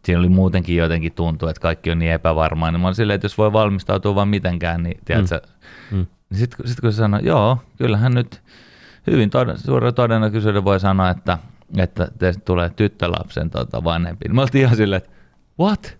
siinä 0.04 0.18
oli 0.18 0.28
muutenkin 0.28 0.76
jotenkin 0.76 1.12
tuntuu, 1.12 1.48
että 1.48 1.60
kaikki 1.60 1.90
on 1.90 1.98
niin 1.98 2.12
epävarmaa. 2.12 2.70
Niin 2.70 2.80
mä 2.80 2.86
olin 2.86 2.94
silleen, 2.94 3.14
että 3.14 3.24
jos 3.24 3.38
voi 3.38 3.52
valmistautua 3.52 4.14
vaan 4.14 4.28
mitenkään, 4.28 4.82
niin 4.82 4.98
tiedätkö, 5.04 5.40
mm. 5.90 5.96
Mm. 5.98 6.06
Niin 6.30 6.38
sitten 6.38 6.68
sit 6.68 6.80
kun 6.80 6.92
se 6.92 6.96
sanoi, 6.96 7.20
joo, 7.22 7.58
kyllähän 7.78 8.14
nyt 8.14 8.42
hyvin 9.06 9.30
toden, 9.30 9.58
suurella 9.58 9.92
todennäköisyydellä 9.92 10.64
voi 10.64 10.80
sanoa, 10.80 11.10
että, 11.10 11.38
että 11.76 12.08
teistä 12.18 12.42
tulee 12.44 12.70
tyttölapsen 12.76 13.50
tota, 13.50 13.84
vanhempi. 13.84 14.28
Me 14.28 14.42
oltiin 14.42 14.64
ihan 14.64 14.76
silleen, 14.76 15.02
että 15.02 15.10
what? 15.60 15.98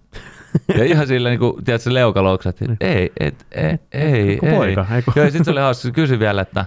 Ja 0.78 0.84
ihan 0.84 1.06
silleen, 1.06 1.30
niin 1.30 1.52
kuin, 1.52 1.64
tiedätkö, 1.64 1.94
leukaloukset, 1.94 2.62
että 2.62 2.76
ei, 2.80 3.12
et, 3.20 3.46
et, 3.52 3.82
ei, 3.92 4.10
ei. 4.12 4.38
Poika, 4.56 4.86
ei. 4.90 5.02
Ja 5.16 5.30
sitten 5.30 5.44
se 5.44 5.50
oli 5.50 5.60
hauska, 5.60 5.90
kysyi 5.90 6.18
vielä, 6.18 6.42
että 6.42 6.66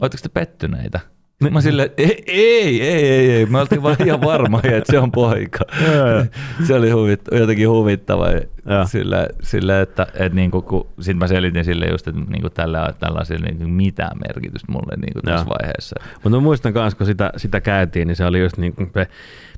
oletteko 0.00 0.22
te 0.22 0.28
pettyneitä? 0.28 1.00
Mä 1.50 1.60
silleen, 1.60 1.90
ei, 1.96 2.22
ei, 2.26 2.82
ei, 2.82 3.08
ei, 3.08 3.30
ei. 3.30 3.46
Mä 3.46 3.60
oltiin 3.60 3.82
vaan 3.82 3.96
ihan 4.06 4.20
varma, 4.20 4.60
että 4.64 4.92
se 4.92 4.98
on 4.98 5.12
poika. 5.12 5.64
se 6.66 6.74
oli 6.74 6.90
huvit, 6.90 7.20
jotenkin 7.32 7.68
huvittava 7.68 8.26
sille, 8.86 9.28
sille 9.42 9.80
että, 9.80 10.06
että 10.14 10.36
niin 10.36 10.50
kuin, 10.50 10.64
kun, 10.64 10.86
sit 11.00 11.16
mä 11.16 11.26
selitin 11.26 11.64
sille 11.64 11.86
just, 11.86 12.08
että 12.08 12.20
niin 12.28 12.40
kuin 12.40 12.52
tällä, 12.52 12.94
tällä 13.00 13.18
asialla 13.20 13.46
niin 13.46 13.70
mitään 13.70 14.18
merkitystä 14.26 14.72
mulle 14.72 14.96
niin 14.96 15.12
kuin 15.12 15.22
tässä 15.22 15.46
vaiheessa. 15.46 15.96
Mutta 16.22 16.40
muistan 16.40 16.72
myös, 16.72 16.94
kun 16.94 17.06
sitä, 17.06 17.32
sitä 17.36 17.60
käytiin, 17.60 18.08
niin 18.08 18.16
se 18.16 18.24
oli 18.24 18.40
just 18.40 18.56
niin 18.56 18.74
kuin 18.74 18.90
se 18.94 19.08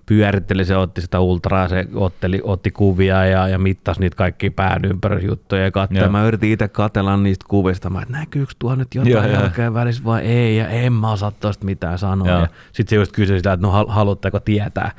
pyöritteli, 0.07 0.65
se 0.65 0.77
otti 0.77 1.01
sitä 1.01 1.21
ultraa, 1.21 1.69
se 1.69 1.87
otteli, 1.95 2.41
otti 2.45 2.71
kuvia 2.71 3.25
ja, 3.25 3.49
ja 3.49 3.59
mittasi 3.59 4.01
niitä 4.01 4.17
kaikki 4.17 4.51
päädympärysjuttuja 4.51 5.63
ja 5.63 5.71
katsoi. 5.71 6.09
Mä 6.09 6.25
yritin 6.25 6.53
itse 6.53 6.69
katsella 6.69 7.17
niistä 7.17 7.45
kuvista, 7.49 7.91
mä, 7.91 8.03
että 8.03 8.19
näkyykö 8.19 8.53
tuo 8.59 8.75
nyt 8.75 8.95
jotain 8.95 9.33
jälkeen 9.33 9.75
välissä 9.75 10.05
vai 10.05 10.23
ei, 10.23 10.57
ja 10.57 10.69
en 10.69 10.93
mä 10.93 11.13
osaa 11.13 11.31
tuosta 11.31 11.65
mitään 11.65 11.99
sanoa. 11.99 12.47
Sitten 12.73 12.91
se 12.91 12.97
just 12.97 13.13
kysyi 13.13 13.39
sitä, 13.39 13.53
että 13.53 13.67
no 13.67 13.87
haluatteko 13.89 14.41
tietää. 14.41 14.93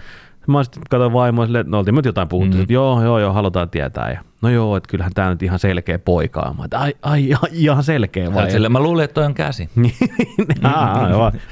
Mä 0.48 0.64
sitten 0.64 0.84
katsoin 0.90 1.14
vaimoa 1.14 1.46
silleen, 1.46 1.62
että 1.62 1.72
no 1.72 1.78
oltiin 1.78 2.02
jotain 2.06 2.28
puhuttu, 2.28 2.56
mm. 2.58 2.62
että 2.62 2.74
joo, 2.74 3.04
joo, 3.04 3.20
joo, 3.20 3.34
halutaan 3.34 3.70
tietää. 3.70 4.12
Ja, 4.12 4.22
no 4.42 4.50
joo, 4.50 4.78
että 4.78 4.90
kyllähän 4.90 5.14
tämä 5.14 5.30
nyt 5.30 5.44
ihan 5.44 5.60
selkeä 5.60 6.00
poika 6.00 6.40
on. 6.40 6.66
Että 6.66 6.80
ai, 6.80 6.94
ai, 7.02 7.30
ihan 7.52 7.84
selkeä 7.84 8.34
vai? 8.34 8.52
Sille, 8.52 8.70
mä 8.70 8.80
luulin, 8.80 9.04
että 9.04 9.14
toi 9.14 9.26
on 9.26 9.34
käsi. 9.34 9.70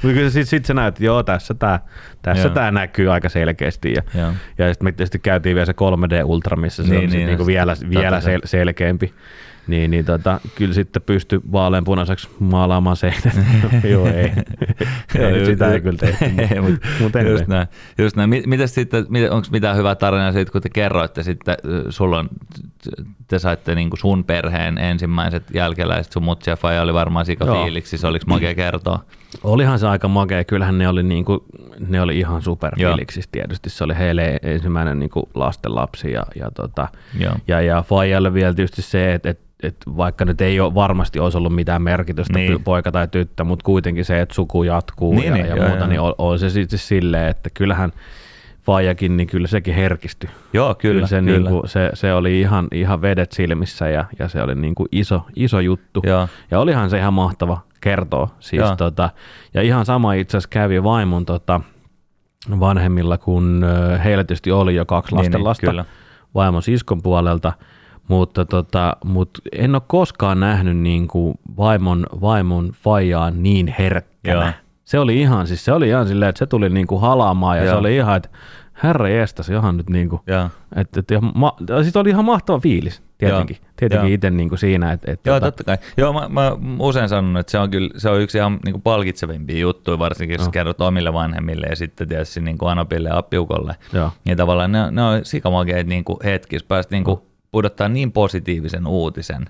Mutta 0.02 0.14
kyllä 0.14 0.30
sitten 0.30 0.46
sit 0.46 0.64
sä 0.64 0.74
näet, 0.74 0.94
että 0.94 1.04
joo, 1.04 1.22
tässä 1.22 1.54
tämä 1.54 1.80
tässä 2.22 2.48
tää 2.48 2.70
näkyy 2.70 3.12
aika 3.12 3.28
selkeästi. 3.28 3.92
Ja, 3.92 4.02
ja. 4.14 4.32
ja 4.58 4.68
sitten 4.68 4.84
me 4.84 4.92
tietysti 4.92 5.18
käytiin 5.18 5.54
vielä 5.54 5.66
se 5.66 5.72
3D 5.72 6.24
Ultra, 6.24 6.56
missä 6.56 6.82
se 6.82 6.88
niin, 6.90 7.04
on 7.04 7.10
niin, 7.10 7.26
niin, 7.26 7.46
vielä, 7.46 7.76
vielä 7.90 8.18
sel- 8.18 8.42
selkeämpi 8.44 9.14
niin, 9.66 9.90
niin 9.90 10.04
tota, 10.04 10.40
kyllä 10.54 10.74
sitten 10.74 11.02
pysty 11.02 11.40
vaaleanpunaiseksi 11.52 12.28
maalaamaan 12.38 12.96
seinät. 12.96 13.38
Joo, 13.92 14.06
ei. 14.06 14.32
ei 15.14 15.46
sitä 15.46 15.72
ei 15.72 15.80
kyllä 15.80 15.98
tehty. 15.98 16.24
Ei, 16.24 16.60
mutta 16.60 16.88
mut 17.00 17.12
just 17.30 17.46
näin. 17.46 17.66
Just 17.98 18.16
näin. 18.16 18.30
Mitäs 18.46 18.74
sitten, 18.74 19.06
onko 19.30 19.48
mitään 19.50 19.76
hyvää 19.76 19.94
tarinaa 19.94 20.32
siitä, 20.32 20.52
kun 20.52 20.62
te 20.62 20.68
kerroitte 20.68 21.22
sitten, 21.22 21.56
sulla 21.90 22.18
on, 22.18 22.28
te 23.28 23.38
saitte 23.38 23.74
niin 23.74 23.90
kuin 23.90 24.00
sun 24.00 24.24
perheen 24.24 24.78
ensimmäiset 24.78 25.44
jälkeläiset, 25.54 26.12
sun 26.12 26.24
mutsi 26.24 26.50
ja 26.50 26.56
faija 26.56 26.82
oli 26.82 26.94
varmaan 26.94 27.26
sika 27.26 27.46
fiiliksi, 27.46 27.98
se 27.98 28.06
oliko 28.06 28.24
makea 28.34 28.54
kertoa? 28.54 29.04
Olihan 29.44 29.78
se 29.78 29.88
aika 29.88 30.08
makea, 30.08 30.44
kyllähän 30.44 30.78
ne 30.78 30.88
oli, 30.88 31.02
niin 31.02 31.24
kuin, 31.24 31.40
ne 31.88 32.00
oli 32.00 32.18
ihan 32.18 32.42
super 32.42 32.76
fiiliksissä 32.76 33.28
tietysti, 33.32 33.70
se 33.70 33.84
oli 33.84 33.98
heille 33.98 34.38
ensimmäinen 34.42 34.98
niin 34.98 35.10
kuin 35.10 35.26
lasten 35.34 35.74
lapsi 35.74 36.12
ja, 36.12 36.22
ja, 36.34 36.50
tota, 36.50 36.88
ja, 37.48 37.60
ja 37.60 37.82
faijalle 37.82 38.34
vielä 38.34 38.54
tietysti 38.54 38.82
se, 38.82 39.14
että, 39.14 39.30
että 39.30 39.46
että 39.62 39.96
vaikka 39.96 40.24
nyt 40.24 40.40
ei 40.40 40.60
ole 40.60 40.74
varmasti 40.74 41.18
olisi 41.18 41.38
ollut 41.38 41.54
mitään 41.54 41.82
merkitystä 41.82 42.38
niin. 42.38 42.64
poika 42.64 42.92
tai 42.92 43.08
tyttö, 43.08 43.44
mutta 43.44 43.62
kuitenkin 43.62 44.04
se, 44.04 44.20
että 44.20 44.34
suku 44.34 44.62
jatkuu 44.62 45.14
niin, 45.14 45.26
ja, 45.26 45.34
niin, 45.34 45.46
ja 45.46 45.56
joo, 45.56 45.68
muuta, 45.68 45.78
joo. 45.78 45.86
niin 45.86 46.00
on, 46.00 46.14
on 46.18 46.38
se 46.38 46.50
sitten 46.50 46.78
silleen, 46.78 47.28
että 47.28 47.50
kyllähän 47.54 47.92
Fajakin, 48.62 49.16
niin 49.16 49.26
kyllä 49.26 49.48
sekin 49.48 49.74
herkistyi. 49.74 50.30
Joo, 50.52 50.74
kyllä. 50.74 50.94
kyllä, 50.94 51.06
se, 51.06 51.20
kyllä. 51.20 51.50
Niin 51.50 51.60
kuin, 51.60 51.68
se, 51.68 51.90
se, 51.94 52.14
oli 52.14 52.40
ihan, 52.40 52.68
ihan 52.72 53.02
vedet 53.02 53.32
silmissä 53.32 53.88
ja, 53.88 54.04
ja 54.18 54.28
se 54.28 54.42
oli 54.42 54.54
niin 54.54 54.74
kuin 54.74 54.88
iso, 54.92 55.26
iso 55.36 55.60
juttu. 55.60 56.02
Joo. 56.06 56.28
Ja 56.50 56.60
olihan 56.60 56.90
se 56.90 56.98
ihan 56.98 57.14
mahtava 57.14 57.60
kertoa. 57.90 58.28
Siis 58.40 58.62
tota, 58.76 59.10
ja 59.54 59.62
ihan 59.62 59.84
sama 59.84 60.12
itse 60.12 60.36
asiassa 60.36 60.48
kävi 60.52 60.82
vaimon 60.82 61.26
tota, 61.26 61.60
vanhemmilla, 62.60 63.18
kun 63.18 63.66
heillä 64.04 64.24
tietysti 64.24 64.52
oli 64.52 64.74
jo 64.74 64.86
kaksi 64.86 65.14
lasten 65.14 65.32
niin, 65.32 65.38
niin 65.38 65.44
lasta 65.44 65.72
niin, 65.72 65.84
vaimon 66.34 66.62
siskon 66.62 67.02
puolelta– 67.02 67.52
mutta, 68.08 68.44
tota, 68.44 68.96
mutta 69.04 69.40
en 69.52 69.74
ole 69.74 69.82
koskaan 69.86 70.40
nähnyt 70.40 70.76
niin 70.76 71.08
kuin 71.08 71.34
vaimon, 71.56 72.06
vaimon 72.20 72.72
faijaa 72.72 73.30
niin 73.30 73.74
herkkänä. 73.78 74.44
Joo. 74.44 74.52
Se 74.84 74.98
oli 74.98 75.20
ihan, 75.20 75.46
siis 75.46 75.64
se 75.64 75.72
oli 75.72 75.88
ihan 75.88 76.08
silleen, 76.08 76.28
että 76.28 76.38
se 76.38 76.46
tuli 76.46 76.68
niin 76.68 76.86
kuin 76.86 77.00
halaamaan 77.00 77.58
ja 77.58 77.64
Joo. 77.64 77.72
se 77.72 77.78
oli 77.78 77.96
ihan, 77.96 78.16
että 78.16 78.28
herra 78.82 79.08
jestas, 79.08 79.48
johan 79.48 79.76
nyt 79.76 79.90
niin 79.90 80.08
kuin, 80.08 80.22
että, 80.76 81.00
että 81.00 81.20
ma, 81.34 81.56
siis 81.82 81.96
oli 81.96 82.08
ihan 82.08 82.24
mahtava 82.24 82.58
fiilis 82.58 83.02
tietenkin. 83.18 83.56
Joo. 83.60 83.65
Tietenkin 83.76 84.12
itse 84.12 84.30
niin 84.30 84.48
kuin 84.48 84.58
siinä. 84.58 84.92
Että, 84.92 85.12
että 85.12 85.30
Joo, 85.30 85.40
tota... 85.40 85.46
totta 85.46 85.64
kai. 85.64 85.78
Joo, 85.96 86.12
mä, 86.12 86.28
mä 86.28 86.56
usein 86.78 87.08
sanon, 87.08 87.36
että 87.36 87.50
se 87.50 87.58
on 87.58 87.70
kyllä 87.70 87.90
se 87.96 88.10
on 88.10 88.20
yksi 88.20 88.38
ihan 88.38 88.58
niin 88.64 88.72
kuin 88.72 88.82
palkitsevimpia 88.82 89.58
juttuja, 89.58 89.98
varsinkin 89.98 90.34
jos 90.34 90.46
no. 90.46 90.52
kerrot 90.52 90.80
omille 90.80 91.12
vanhemmille 91.12 91.66
ja 91.66 91.76
sitten 91.76 92.08
tietysti 92.08 92.40
niin 92.40 92.58
kuin 92.58 92.70
Anopille 92.70 93.08
ja 93.08 93.18
Appiukolle. 93.18 93.76
Joo. 93.92 94.10
Niin 94.24 94.36
tavallaan 94.36 94.72
ne, 94.72 94.90
ne 94.90 95.02
on 95.02 95.24
sikamakeet 95.24 95.86
niin 95.86 96.04
hetkissä 96.24 96.66
päästä 96.68 96.94
niin 96.94 97.04
kuin, 97.04 97.20
pudottaa 97.52 97.88
niin 97.88 98.12
positiivisen 98.12 98.86
uutisen, 98.86 99.46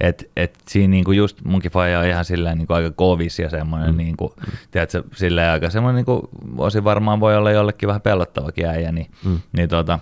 että 0.00 0.24
et 0.36 0.58
siinä 0.68 0.90
niinku 0.90 1.12
just 1.12 1.44
munkin 1.44 1.70
faija 1.70 1.98
on 1.98 2.06
ihan 2.06 2.24
silleen 2.24 2.58
niinku 2.58 2.72
aika 2.72 2.90
kovis 2.90 3.38
ja 3.38 3.50
semmoinen, 3.50 3.90
mm. 3.90 3.96
niinku, 3.96 4.34
tiedätkö, 4.70 5.02
silleen 5.14 5.50
aika 5.50 5.70
semmoinen, 5.70 5.96
niinku, 5.96 6.28
osin 6.58 6.84
varmaan 6.84 7.20
voi 7.20 7.36
olla 7.36 7.50
jollekin 7.50 7.86
vähän 7.86 8.00
pelottavakin 8.00 8.66
äijä, 8.66 8.92
niin, 8.92 9.06
mm. 9.24 9.38
niin 9.52 9.68
tota, 9.68 9.98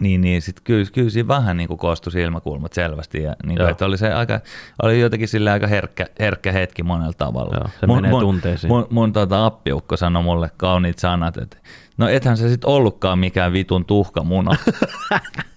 niin, 0.00 0.20
niin 0.20 0.42
sitten 0.42 0.64
kyllä, 0.64 0.84
kyllä 0.92 1.10
siinä 1.10 1.28
vähän 1.28 1.56
niin 1.56 1.78
koostui 1.78 2.12
silmäkulmat 2.12 2.72
selvästi. 2.72 3.22
Ja, 3.22 3.36
niin 3.46 3.58
kuin, 3.58 3.70
että 3.70 3.84
oli, 3.84 3.98
se 3.98 4.12
aika, 4.12 4.40
oli 4.82 5.00
jotenkin 5.00 5.28
sillä 5.28 5.52
aika 5.52 5.66
herkkä, 5.66 6.06
herkkä 6.20 6.52
hetki 6.52 6.82
monella 6.82 7.12
tavalla. 7.12 7.54
Joo, 7.54 7.68
se 7.80 7.86
mun, 7.86 7.96
menee 7.96 8.10
mun, 8.10 8.20
tunteisiin. 8.20 8.68
Mun, 8.68 8.86
mun 8.90 9.12
tuota, 9.12 9.46
appiukko 9.46 9.96
sanoi 9.96 10.22
mulle 10.22 10.50
kauniit 10.56 10.98
sanat, 10.98 11.36
että 11.36 11.56
no 11.98 12.08
ethän 12.08 12.36
se 12.36 12.48
sitten 12.48 12.70
ollutkaan 12.70 13.18
mikään 13.18 13.52
vitun 13.52 13.84
tuhkamuna. 13.84 14.56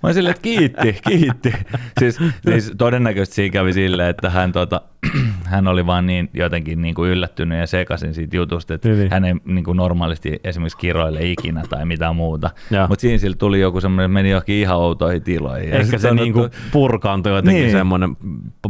Mä 0.03 0.13
silleen, 0.13 0.31
että 0.31 0.41
kiitti, 0.41 0.99
kiitti. 1.07 1.53
Siis, 1.99 2.19
siis 2.49 2.73
todennäköisesti 2.77 3.35
siinä 3.35 3.53
kävi 3.53 3.73
silleen, 3.73 4.09
että 4.09 4.29
hän, 4.29 4.51
tota, 4.51 4.81
hän 5.43 5.67
oli 5.67 5.85
vaan 5.85 6.05
niin 6.05 6.29
jotenkin 6.33 6.81
niin 6.81 6.95
kuin 6.95 7.11
yllättynyt 7.11 7.59
ja 7.59 7.67
sekaisin 7.67 8.13
siitä 8.13 8.37
jutusta, 8.37 8.73
että 8.73 8.89
niin. 8.89 9.11
hän 9.11 9.25
ei 9.25 9.33
niin 9.45 9.63
kuin 9.63 9.77
normaalisti 9.77 10.39
esimerkiksi 10.43 10.77
kiroile 10.77 11.19
ikinä 11.21 11.63
tai 11.69 11.85
mitään 11.85 12.15
muuta. 12.15 12.49
Mutta 12.89 13.01
siinä 13.01 13.17
sillä 13.17 13.35
tuli 13.35 13.59
joku 13.59 13.81
semmoinen, 13.81 14.11
meni 14.11 14.29
johonkin 14.29 14.55
ihan 14.55 14.77
outoihin 14.77 15.21
tiloihin. 15.21 15.73
Ehkä 15.73 15.97
se 15.97 16.13
niin 16.13 16.33
kuin 16.33 16.49
purkaantui 16.71 17.35
jotenkin 17.35 17.61
niin. 17.61 17.71
semmoinen 17.71 18.17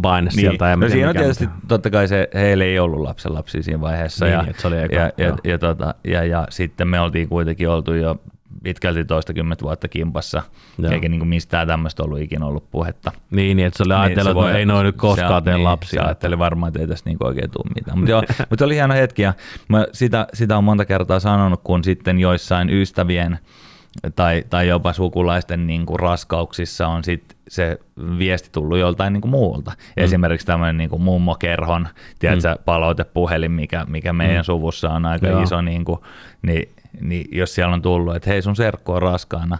paine 0.01 0.30
niin. 0.30 0.39
sieltä. 0.39 0.67
Ja 0.67 0.75
no 0.75 0.89
siinä 0.89 1.10
on 1.10 1.15
tietysti, 1.15 1.45
mitään. 1.45 1.62
totta 1.67 1.89
kai 1.89 2.08
se, 2.08 2.30
heillä 2.34 2.63
ei 2.63 2.80
ollut 2.80 2.99
lapsen 2.99 3.34
lapsia 3.34 3.63
siinä 3.63 3.82
vaiheessa. 3.82 4.25
Niin, 4.25 4.34
ja, 4.34 4.45
se 4.58 4.67
oli 4.67 4.77
eka, 4.77 4.95
ja, 4.95 5.12
ja, 5.17 5.38
ja, 5.43 5.60
tota, 5.60 5.95
ja, 6.03 6.23
ja, 6.23 6.47
sitten 6.49 6.88
me 6.88 6.99
oltiin 6.99 7.30
kuitenkin 7.30 7.57
oltu 7.65 7.93
jo 7.93 8.22
pitkälti 8.63 9.06
toistakymmentä 9.06 9.63
vuotta 9.63 9.88
kimpassa, 9.88 10.43
Joo. 10.78 10.91
eikä 10.91 11.10
niin 11.10 11.20
kuin 11.20 11.30
mistään 11.30 11.67
tämmöistä 11.67 12.04
ollut 12.04 12.20
ikinä 12.20 12.46
ollut 12.46 12.72
puhetta. 12.72 13.12
Niin, 13.32 13.58
niin 13.58 13.67
että 13.67 13.78
se 13.78 13.84
oli 13.84 13.93
ajatellut, 13.93 14.36
niin, 14.36 14.46
että 14.46 14.58
ei 14.60 14.65
noin 14.65 14.86
nyt 14.86 14.96
koskaan 14.98 15.43
tee 15.43 15.54
niin, 15.54 15.63
lapsia. 15.63 16.02
Se 16.02 16.06
ajatteli 16.06 16.39
varmaan, 16.39 16.67
että 16.67 16.80
ei 16.80 16.88
tässä 16.88 17.10
niin 17.10 17.17
oikein 17.24 17.52
tule 17.52 17.72
mitään. 17.76 18.00
Mutta, 18.00 18.24
mutta 18.50 18.65
oli 18.65 18.76
hieno 18.76 18.93
hetki 18.93 19.22
ja 19.22 19.34
mä 19.67 19.88
sitä, 19.91 20.28
sitä 20.34 20.58
on 20.58 20.63
monta 20.63 20.86
kertaa 20.86 21.20
sanonut, 21.20 21.62
kun 21.63 21.84
sitten 21.84 22.20
joissain 22.20 22.70
ystävien 22.70 23.39
tai, 24.15 24.43
tai 24.49 24.67
jopa 24.67 24.93
sukulaisten 24.93 25.67
niin 25.67 25.86
kuin 25.86 25.99
raskauksissa 25.99 26.88
on 26.88 27.03
sit 27.03 27.38
se 27.47 27.79
viesti 28.17 28.49
tullut 28.51 28.77
joltain 28.77 29.13
niin 29.13 29.21
kuin 29.21 29.31
muulta. 29.31 29.71
Mm. 29.71 30.03
Esimerkiksi 30.03 30.47
tämmöinen 30.47 30.77
niin 30.77 30.89
kuin 30.89 31.01
mummokerhon 31.01 31.88
tiedätkö, 32.19 32.55
mm. 32.55 32.63
palautepuhelin, 32.65 33.51
mikä, 33.51 33.86
mikä 33.89 34.13
meidän 34.13 34.41
mm. 34.41 34.45
suvussa 34.45 34.89
on 34.89 35.05
aika 35.05 35.27
Joo. 35.27 35.41
iso, 35.41 35.62
niin, 35.62 35.86
kuin, 35.86 35.99
niin 36.41 36.69
niin 37.01 37.25
jos 37.31 37.55
siellä 37.55 37.73
on 37.73 37.81
tullut, 37.81 38.15
että 38.15 38.29
hei 38.29 38.41
sun 38.41 38.55
serkku 38.55 38.91
on 38.91 39.01
raskaana, 39.01 39.57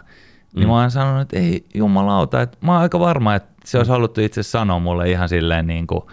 niin 0.54 0.66
mm. 0.66 0.70
mä 0.70 0.80
oon 0.80 0.90
sanonut, 0.90 1.22
että 1.22 1.38
ei 1.38 1.64
jumalauta, 1.74 2.42
että 2.42 2.58
mä 2.60 2.72
oon 2.72 2.82
aika 2.82 3.00
varma, 3.00 3.34
että 3.34 3.50
se 3.64 3.78
olisi 3.78 3.92
haluttu 3.92 4.20
itse 4.20 4.42
sanoa 4.42 4.78
mulle 4.78 5.10
ihan 5.10 5.28
silleen 5.28 5.66
niin 5.66 5.86
kuin– 5.86 6.02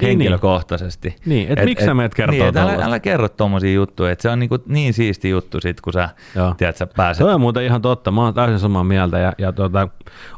niin, 0.00 0.08
niin. 0.08 0.18
henkilökohtaisesti. 0.18 1.16
Niin, 1.26 1.48
että 1.48 1.62
et, 1.62 1.68
miksi 1.68 1.84
sä 1.84 1.94
meet 1.94 2.14
kertoa 2.14 2.50
niin, 2.50 2.58
älä, 2.58 2.84
älä 2.84 3.00
kerro 3.00 3.28
tommosia 3.28 3.72
juttuja, 3.72 4.10
että 4.10 4.22
se 4.22 4.28
on 4.28 4.38
niin, 4.38 4.48
kuin 4.48 4.62
niin 4.66 4.94
siisti 4.94 5.30
juttu 5.30 5.60
sit, 5.60 5.80
kun 5.80 5.92
sä, 5.92 6.08
tiedät, 6.56 6.76
sä 6.76 6.86
pääset. 6.86 7.18
Se 7.18 7.24
on 7.24 7.40
muuten 7.40 7.64
ihan 7.64 7.82
totta, 7.82 8.10
mä 8.10 8.22
oon 8.24 8.34
täysin 8.34 8.58
samaa 8.58 8.84
mieltä 8.84 9.18
ja, 9.18 9.32
ja 9.38 9.52
tuota, 9.52 9.88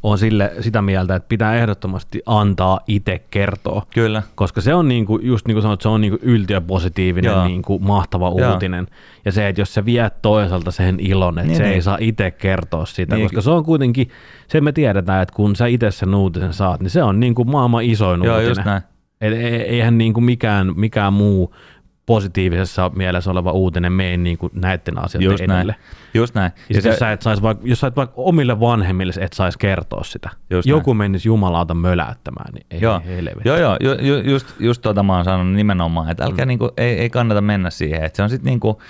on 0.02 0.18
sille 0.18 0.52
sitä 0.60 0.82
mieltä, 0.82 1.14
että 1.14 1.28
pitää 1.28 1.54
ehdottomasti 1.54 2.22
antaa 2.26 2.80
itse 2.86 3.22
kertoa. 3.30 3.86
Kyllä. 3.94 4.22
Koska 4.34 4.60
se 4.60 4.74
on 4.74 4.88
niin 4.88 5.06
kuin, 5.06 5.26
just 5.26 5.46
niin 5.46 5.54
kuin 5.54 5.62
sanoit, 5.62 5.80
se 5.80 5.88
on 5.88 6.00
niin 6.00 6.10
kuin 6.10 6.22
yltiöpositiivinen, 6.22 7.44
niin 7.44 7.62
kuin 7.62 7.84
mahtava 7.84 8.32
Joo. 8.36 8.52
uutinen. 8.52 8.86
Ja 9.24 9.32
se, 9.32 9.48
että 9.48 9.60
jos 9.60 9.74
sä 9.74 9.84
viet 9.84 10.22
toisaalta 10.22 10.70
sen 10.70 11.00
ilon, 11.00 11.38
että 11.38 11.46
niin, 11.46 11.56
se 11.56 11.62
niin. 11.62 11.74
ei 11.74 11.82
saa 11.82 11.98
itse 12.00 12.30
kertoa 12.30 12.86
sitä, 12.86 13.16
niin. 13.16 13.24
koska 13.24 13.40
se 13.40 13.50
on 13.50 13.64
kuitenkin, 13.64 14.10
se 14.48 14.60
me 14.60 14.72
tiedetään, 14.72 15.22
että 15.22 15.34
kun 15.34 15.56
sä 15.56 15.66
itse 15.66 15.90
sen 15.90 16.14
uutisen 16.14 16.52
saat, 16.52 16.80
niin 16.80 16.90
se 16.90 17.02
on 17.02 17.20
niin 17.20 17.34
kuin 17.34 17.50
maailman 17.50 17.84
isoin 17.84 18.24
Joo, 18.24 18.34
uutinen. 18.34 18.50
Just 18.50 18.64
näin. 18.64 18.82
Et 19.20 19.32
e, 19.32 19.56
eihän 19.56 19.98
niin 19.98 20.14
kuin 20.14 20.24
mikään, 20.24 20.72
mikään 20.76 21.12
muu 21.12 21.54
positiivisessa 22.10 22.90
mielessä 22.94 23.30
oleva 23.30 23.52
uutinen 23.52 23.92
mene 23.92 24.16
niin 24.16 24.38
kuin 24.38 24.52
näiden 24.54 24.98
asioiden 24.98 25.30
Just 25.30 25.40
edelle. 25.40 25.72
Näin. 25.72 25.84
Just 26.14 26.34
näin. 26.34 26.52
Ja, 26.56 26.76
ja 26.76 26.82
se, 26.82 26.88
jos, 26.88 26.98
sä 26.98 27.12
et 27.12 27.22
sais 27.22 27.42
vaikka, 27.42 27.68
jos 27.68 27.80
sä 27.80 27.86
et 27.86 27.96
vaikka 27.96 28.14
omille 28.16 28.60
vanhemmille 28.60 29.12
et 29.20 29.32
saisi 29.32 29.58
kertoa 29.58 30.04
sitä, 30.04 30.30
just 30.50 30.68
joku 30.68 30.90
näin. 30.90 30.98
menisi 30.98 31.28
jumalauta 31.28 31.74
möläyttämään, 31.74 32.54
niin 32.54 32.66
ei 32.70 32.80
joo. 32.80 33.02
helvetti. 33.06 33.48
Joo, 33.48 33.56
joo, 33.56 33.76
ju, 33.80 34.16
just, 34.16 34.46
just 34.60 34.82
tuota 34.82 35.02
mä 35.02 35.16
oon 35.16 35.24
sanonut 35.24 35.54
nimenomaan, 35.54 36.10
että 36.10 36.24
älkää 36.24 36.44
mm. 36.44 36.48
niinku, 36.48 36.70
ei, 36.76 36.98
ei 36.98 37.10
kannata 37.10 37.40
mennä 37.40 37.70
siihen, 37.70 38.04
että 38.04 38.16
se 38.16 38.22
on 38.22 38.30
sitten 38.30 38.50
niinku, 38.50 38.80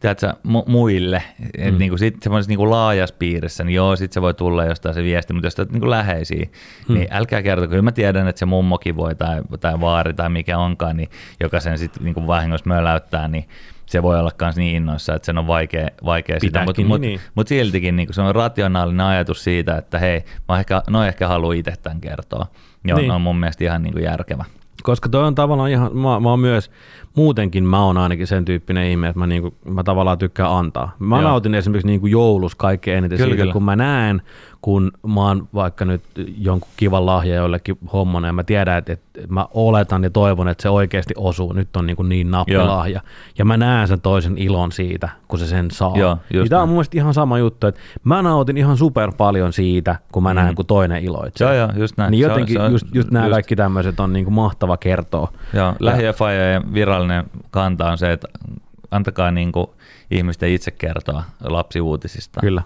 tiedätkö, 0.00 0.32
mu- 0.32 0.70
muille, 0.70 1.22
mm. 1.38 1.78
niinku 1.78 1.98
sit 1.98 2.22
semmoisessa 2.22 2.50
niinku 2.50 2.70
laajassa 2.70 3.16
piirissä, 3.18 3.64
niin 3.64 3.74
joo, 3.74 3.96
sit 3.96 4.12
se 4.12 4.22
voi 4.22 4.34
tulla 4.34 4.64
jostain 4.64 4.94
se 4.94 5.02
viesti, 5.02 5.32
mutta 5.32 5.46
jos 5.46 5.58
olet 5.58 5.72
niinku 5.72 5.90
läheisiä, 5.90 6.46
mm. 6.88 6.94
niin 6.94 7.08
älkää 7.10 7.42
kertoa, 7.42 7.68
kyllä 7.68 7.82
mä 7.82 7.92
tiedän, 7.92 8.28
että 8.28 8.38
se 8.38 8.46
mummokin 8.46 8.96
voi 8.96 9.14
tai, 9.14 9.42
tai 9.60 9.80
vaari 9.80 10.14
tai 10.14 10.28
mikä 10.28 10.58
onkaan, 10.58 10.96
niin 10.96 11.08
joka 11.40 11.60
sen 11.60 11.78
sitten 11.78 12.04
niinku 12.04 12.26
vahingossa 12.26 12.68
möläyttää, 12.68 13.28
niin 13.28 13.48
se 13.86 14.02
voi 14.02 14.18
olla 14.18 14.30
myös 14.40 14.56
niin 14.56 14.76
innoissa, 14.76 15.14
että 15.14 15.26
sen 15.26 15.38
on 15.38 15.46
vaikea, 15.46 15.88
vaikea 16.04 16.40
sitä, 16.40 16.64
mutta 16.64 16.82
mut, 16.82 17.00
niin. 17.00 17.20
mut 17.34 17.48
siltikin 17.48 17.96
niin 17.96 18.08
se 18.14 18.22
on 18.22 18.34
rationaalinen 18.34 19.06
ajatus 19.06 19.44
siitä, 19.44 19.76
että 19.76 19.98
hei, 19.98 20.24
mä 20.48 20.58
ehkä, 20.58 20.82
no 20.90 21.04
ehkä 21.04 21.28
haluan 21.28 21.56
itse 21.56 21.72
tämän 21.82 22.00
kertoa. 22.00 22.46
Ja 22.86 22.94
niin. 22.94 23.10
on 23.10 23.20
mun 23.20 23.36
mielestä 23.36 23.64
ihan 23.64 23.82
niin 23.82 23.92
kuin 23.92 24.04
järkevä. 24.04 24.44
Koska 24.82 25.08
toi 25.08 25.24
on 25.24 25.34
tavallaan 25.34 25.70
ihan, 25.70 25.96
mä, 25.96 26.20
mä 26.20 26.30
oon 26.30 26.40
myös, 26.40 26.70
muutenkin 27.14 27.64
mä 27.64 27.84
oon 27.84 27.98
ainakin 27.98 28.26
sen 28.26 28.44
tyyppinen 28.44 28.90
ihminen, 28.90 29.10
että 29.10 29.18
mä, 29.18 29.26
niinku, 29.26 29.54
mä 29.64 29.82
tavallaan 29.82 30.18
tykkään 30.18 30.52
antaa. 30.52 30.96
Mä 30.98 31.16
Joo. 31.16 31.28
nautin 31.28 31.54
esimerkiksi 31.54 31.86
niinku 31.86 32.06
joulus 32.06 32.54
kaikkein 32.54 32.98
eniten 32.98 33.18
kyllä, 33.18 33.30
siitä, 33.30 33.42
kyllä. 33.42 33.52
kun 33.52 33.64
mä 33.64 33.76
näen, 33.76 34.22
kun 34.62 34.92
mä 35.06 35.26
oon 35.26 35.48
vaikka 35.54 35.84
nyt 35.84 36.02
jonkun 36.38 36.70
kivan 36.76 37.06
lahja 37.06 37.34
jollekin 37.34 37.78
hommana 37.92 38.26
ja 38.26 38.32
mä 38.32 38.44
tiedän, 38.44 38.78
että, 38.78 38.92
että 38.92 39.20
mä 39.28 39.46
oletan 39.54 40.02
ja 40.02 40.10
toivon, 40.10 40.48
että 40.48 40.62
se 40.62 40.68
oikeasti 40.68 41.14
osuu. 41.16 41.52
Nyt 41.52 41.76
on 41.76 41.86
niin, 41.86 41.96
kuin 41.96 42.08
niin 42.08 42.30
nappilahja. 42.30 42.92
Joo. 42.92 43.02
Ja 43.38 43.44
mä 43.44 43.56
näen 43.56 43.88
sen 43.88 44.00
toisen 44.00 44.38
ilon 44.38 44.72
siitä, 44.72 45.08
kun 45.28 45.38
se 45.38 45.46
sen 45.46 45.70
saa. 45.70 45.96
Joo, 45.96 46.18
niin 46.32 46.48
tämä 46.48 46.62
on 46.62 46.68
mun 46.68 46.76
mielestä 46.76 46.98
ihan 46.98 47.14
sama 47.14 47.38
juttu, 47.38 47.66
että 47.66 47.80
mä 48.04 48.22
nautin 48.22 48.56
ihan 48.56 48.76
super 48.76 49.12
paljon 49.16 49.52
siitä, 49.52 49.96
kun 50.12 50.22
mä 50.22 50.28
mm. 50.28 50.34
näen, 50.34 50.54
kun 50.54 50.66
toinen 50.66 51.04
iloitsee. 51.04 51.56
Joo, 51.56 51.56
joo, 51.56 51.68
just 51.76 51.96
näin. 51.96 52.10
Niin 52.10 52.20
jotenkin 52.20 52.56
se 52.56 52.62
on, 52.62 52.72
just, 52.72 52.86
just 52.94 53.10
nämä 53.10 53.26
just... 53.26 53.32
kaikki 53.32 53.56
tämmöiset 53.56 54.00
on 54.00 54.12
niin 54.12 54.24
kuin 54.24 54.34
mahtava 54.34 54.76
kertoa. 54.76 55.32
Joo, 55.52 55.74
ja 55.80 56.99
virallinen 57.08 57.30
kanta 57.50 57.90
on 57.90 57.98
se, 57.98 58.12
että 58.12 58.28
antakaa 58.90 59.30
niin 59.30 59.52
kuin 59.52 59.66
ihmisten 60.10 60.50
itse 60.50 60.70
kertoa 60.70 61.24
lapsiuutisista. 61.40 62.40
Kyllä. 62.40 62.62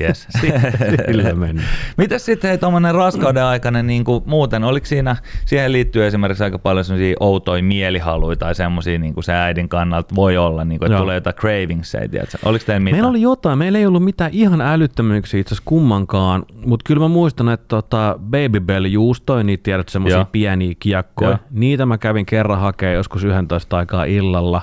Yes. 0.00 0.28
Sillä 1.06 1.34
mennään. 1.34 1.68
Mitäs 1.96 2.24
sitten 2.24 2.48
hei, 2.48 2.58
tuommoinen 2.58 2.94
raskauden 2.94 3.44
aikainen 3.44 3.86
niin 3.86 4.04
kuin 4.04 4.22
muuten, 4.26 4.64
oliko 4.64 4.86
siinä, 4.86 5.16
siihen 5.46 5.72
liittyy 5.72 6.06
esimerkiksi 6.06 6.44
aika 6.44 6.58
paljon 6.58 6.84
sellaisia 6.84 7.16
outoja 7.20 7.62
mielihaluja 7.62 8.36
tai 8.36 8.54
semmoisia 8.54 8.98
niin 8.98 9.14
kuin 9.14 9.24
se 9.24 9.32
äidin 9.32 9.68
kannalta 9.68 10.14
voi 10.14 10.36
olla, 10.36 10.64
niin 10.64 10.78
kuin, 10.78 10.86
että 10.86 10.94
Joo. 10.94 11.02
tulee 11.02 11.14
jotain 11.14 11.36
cravingsia, 11.36 12.08
tiedätkö? 12.08 12.38
Oliko 12.44 12.64
teillä 12.64 12.80
mitään? 12.80 12.96
Meillä 12.96 13.10
oli 13.10 13.22
jotain, 13.22 13.58
meillä 13.58 13.78
ei 13.78 13.86
ollut 13.86 14.04
mitään 14.04 14.30
ihan 14.34 14.60
älyttömyyksiä 14.60 15.40
itse 15.40 15.54
asiassa 15.54 15.68
kummankaan, 15.68 16.44
mutta 16.66 16.84
kyllä 16.86 17.00
mä 17.00 17.08
muistan, 17.08 17.48
että 17.48 17.66
tota 17.68 18.18
Baby 18.30 18.60
Bell 18.60 18.84
juustoi, 18.84 19.44
niitä 19.44 19.62
tiedät 19.62 19.88
semmoisia 19.88 20.26
pieniä 20.32 20.74
kiekkoja, 20.80 21.30
Joo. 21.30 21.38
niitä 21.50 21.86
mä 21.86 21.98
kävin 21.98 22.26
kerran 22.26 22.60
hakemaan 22.60 22.94
joskus 22.94 23.24
11 23.24 23.76
aikaa 23.76 24.04
illalla 24.04 24.62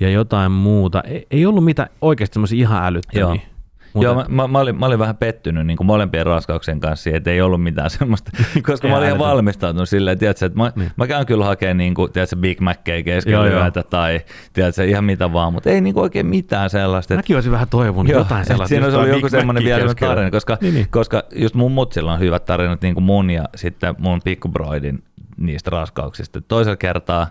ja 0.00 0.10
jotain 0.10 0.52
muuta. 0.52 1.00
Ei, 1.00 1.26
ei 1.30 1.46
ollut 1.46 1.64
mitään 1.64 1.88
oikeasti 2.00 2.34
semmoisia 2.34 2.58
ihan 2.58 2.84
älyttömiä. 2.84 3.20
Joo. 3.20 3.57
Mutta... 3.98 4.06
Joo, 4.06 4.14
mä, 4.14 4.24
mä, 4.28 4.48
mä, 4.48 4.58
olin, 4.58 4.78
mä 4.78 4.86
olin 4.86 4.98
vähän 4.98 5.16
pettynyt 5.16 5.66
niin 5.66 5.76
kuin 5.76 5.86
molempien 5.86 6.26
raskauksien 6.26 6.80
kanssa, 6.80 7.10
että 7.12 7.30
ei 7.30 7.40
ollut 7.40 7.62
mitään 7.62 7.90
semmoista, 7.98 8.30
koska 8.62 8.88
mä 8.88 8.96
olin 8.96 9.06
ihan 9.06 9.18
valmistautunut 9.18 9.88
silleen, 9.88 10.18
tiedätkö, 10.18 10.46
että 10.46 10.58
mä, 10.58 10.72
niin. 10.76 10.90
mä 10.96 11.06
käyn 11.06 11.26
kyllä 11.26 11.44
hakemaan 11.44 11.76
niin 11.76 11.94
kuin, 11.94 12.12
tiedätkö, 12.12 12.36
Big 12.36 12.60
Mackeja 12.60 13.02
keskellä 13.02 13.48
yötä 13.48 13.82
tai 13.82 14.20
tiedätkö, 14.52 14.84
ihan 14.84 15.04
mitä 15.04 15.32
vaan, 15.32 15.52
mutta 15.52 15.70
ei 15.70 15.80
niin 15.80 15.94
kuin 15.94 16.02
oikein 16.02 16.26
mitään 16.26 16.70
sellaista. 16.70 17.14
Mäkin 17.14 17.36
olisin 17.36 17.52
vähän 17.52 17.68
toivonut 17.68 18.12
joo, 18.12 18.20
jotain 18.20 18.44
sellaista. 18.44 18.68
Siinä 18.68 18.86
olisi 18.86 18.98
ollut 18.98 19.14
joku 19.14 19.28
semmoinen 19.28 19.64
vielä 19.64 19.94
tarina, 19.94 20.30
koska, 20.30 20.58
niin, 20.60 20.74
niin. 20.74 20.86
koska 20.90 21.22
just 21.34 21.54
mun 21.54 21.72
mutsilla 21.72 22.12
on 22.12 22.20
hyvät 22.20 22.44
tarinat 22.44 22.82
niin 22.82 22.94
kuin 22.94 23.04
mun 23.04 23.30
ja 23.30 23.44
sitten 23.54 23.94
mun 23.98 24.20
pikkubroidin 24.24 25.02
niistä 25.36 25.70
raskauksista. 25.70 26.40
Toisella 26.40 26.76
kertaa 26.76 27.26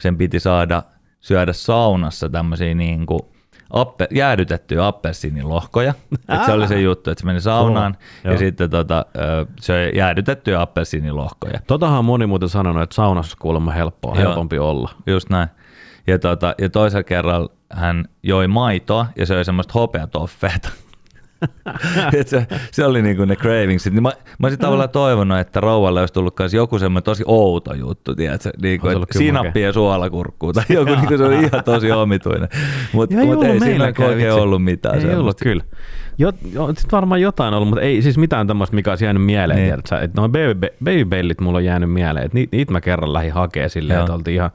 sen 0.00 0.16
piti 0.16 0.40
saada 0.40 0.82
syödä 1.20 1.52
saunassa 1.52 2.28
tämmöisiä 2.28 2.74
niin 2.74 3.06
kuin, 3.06 3.20
appe, 3.70 4.08
jäädytettyjä 4.10 4.86
appelsiinilohkoja. 4.86 5.94
että 6.28 6.46
se 6.46 6.52
oli 6.52 6.68
se 6.68 6.80
juttu, 6.80 7.10
että 7.10 7.20
se 7.20 7.26
meni 7.26 7.40
saunaan 7.40 7.96
oh, 7.98 8.32
ja 8.32 8.38
sitten 8.38 8.70
tota, 8.70 9.06
se 9.60 9.92
jäädytettyjä 9.94 10.60
appelsiinilohkoja. 10.60 11.60
Totahan 11.66 12.04
moni 12.04 12.26
muuten 12.26 12.48
sanonut, 12.48 12.82
että 12.82 12.94
saunassa 12.94 13.36
kuulemma 13.40 13.70
helppoa, 13.70 14.14
Joo, 14.14 14.22
helpompi 14.24 14.58
olla. 14.58 14.90
Just 15.06 15.30
näin. 15.30 15.48
Ja, 16.06 16.18
tota, 16.18 16.54
ja 16.58 16.68
toisella 16.68 17.02
kerralla 17.02 17.50
hän 17.72 18.04
joi 18.22 18.48
maitoa 18.48 19.06
ja 19.16 19.26
söi 19.26 19.44
semmoista 19.44 19.72
hopeatoffeeta. 19.74 20.68
se, 22.26 22.46
se, 22.70 22.84
oli 22.84 23.02
niinku 23.02 23.24
ne 23.24 23.36
cravingsit. 23.36 23.92
Niin 23.92 24.02
mä, 24.02 24.08
mä 24.38 24.46
olisin 24.46 24.60
tavallaan 24.60 24.90
toivonut, 24.90 25.38
että 25.38 25.60
rouvalle 25.60 26.00
olisi 26.00 26.14
tullut 26.14 26.38
myös 26.38 26.54
joku 26.54 26.78
semmoinen 26.78 27.04
tosi 27.04 27.24
outo 27.26 27.74
juttu, 27.74 28.14
tiedätkö? 28.14 28.50
Niinku, 28.62 28.88
sinappi 29.10 29.60
ja 29.60 29.72
suolakurkkuu 29.72 30.52
tai 30.52 30.64
joku, 30.68 30.94
niinku, 30.94 31.16
se 31.16 31.24
oli 31.24 31.38
ihan 31.44 31.64
tosi 31.64 31.92
omituinen. 31.92 32.48
Mutta 32.92 33.16
mut 33.16 33.44
ei 33.44 33.60
siinä 33.60 33.84
oikein 33.84 34.32
ollut 34.32 34.64
mitään. 34.64 34.94
Ei 34.94 35.00
semmoista. 35.00 35.22
ollut 35.22 35.40
kyllä. 35.40 35.64
Jo, 36.20 36.32
jo, 36.52 36.66
sitten 36.66 36.90
varmaan 36.92 37.20
jotain 37.20 37.54
ollut, 37.54 37.68
mutta 37.68 37.82
ei 37.82 38.02
siis 38.02 38.18
mitään 38.18 38.46
tämmöistä, 38.46 38.76
mikä 38.76 38.90
olisi 38.90 39.04
jäänyt 39.04 39.24
mieleen. 39.24 39.56
Niin. 39.56 39.68
Tiedätkö? 39.68 39.98
Että 39.98 40.20
nuo 40.20 40.28
baby, 40.28 40.68
babybellit 40.84 41.40
mulla 41.40 41.58
on 41.58 41.64
jäänyt 41.64 41.92
mieleen. 41.92 42.30
Niitä 42.32 42.72
mä 42.72 42.80
kerran 42.80 43.12
lähdin 43.12 43.32
hakemaan 43.32 43.70
silleen, 43.70 44.00
että 44.00 44.14
oltiin 44.14 44.34
ihan 44.34 44.50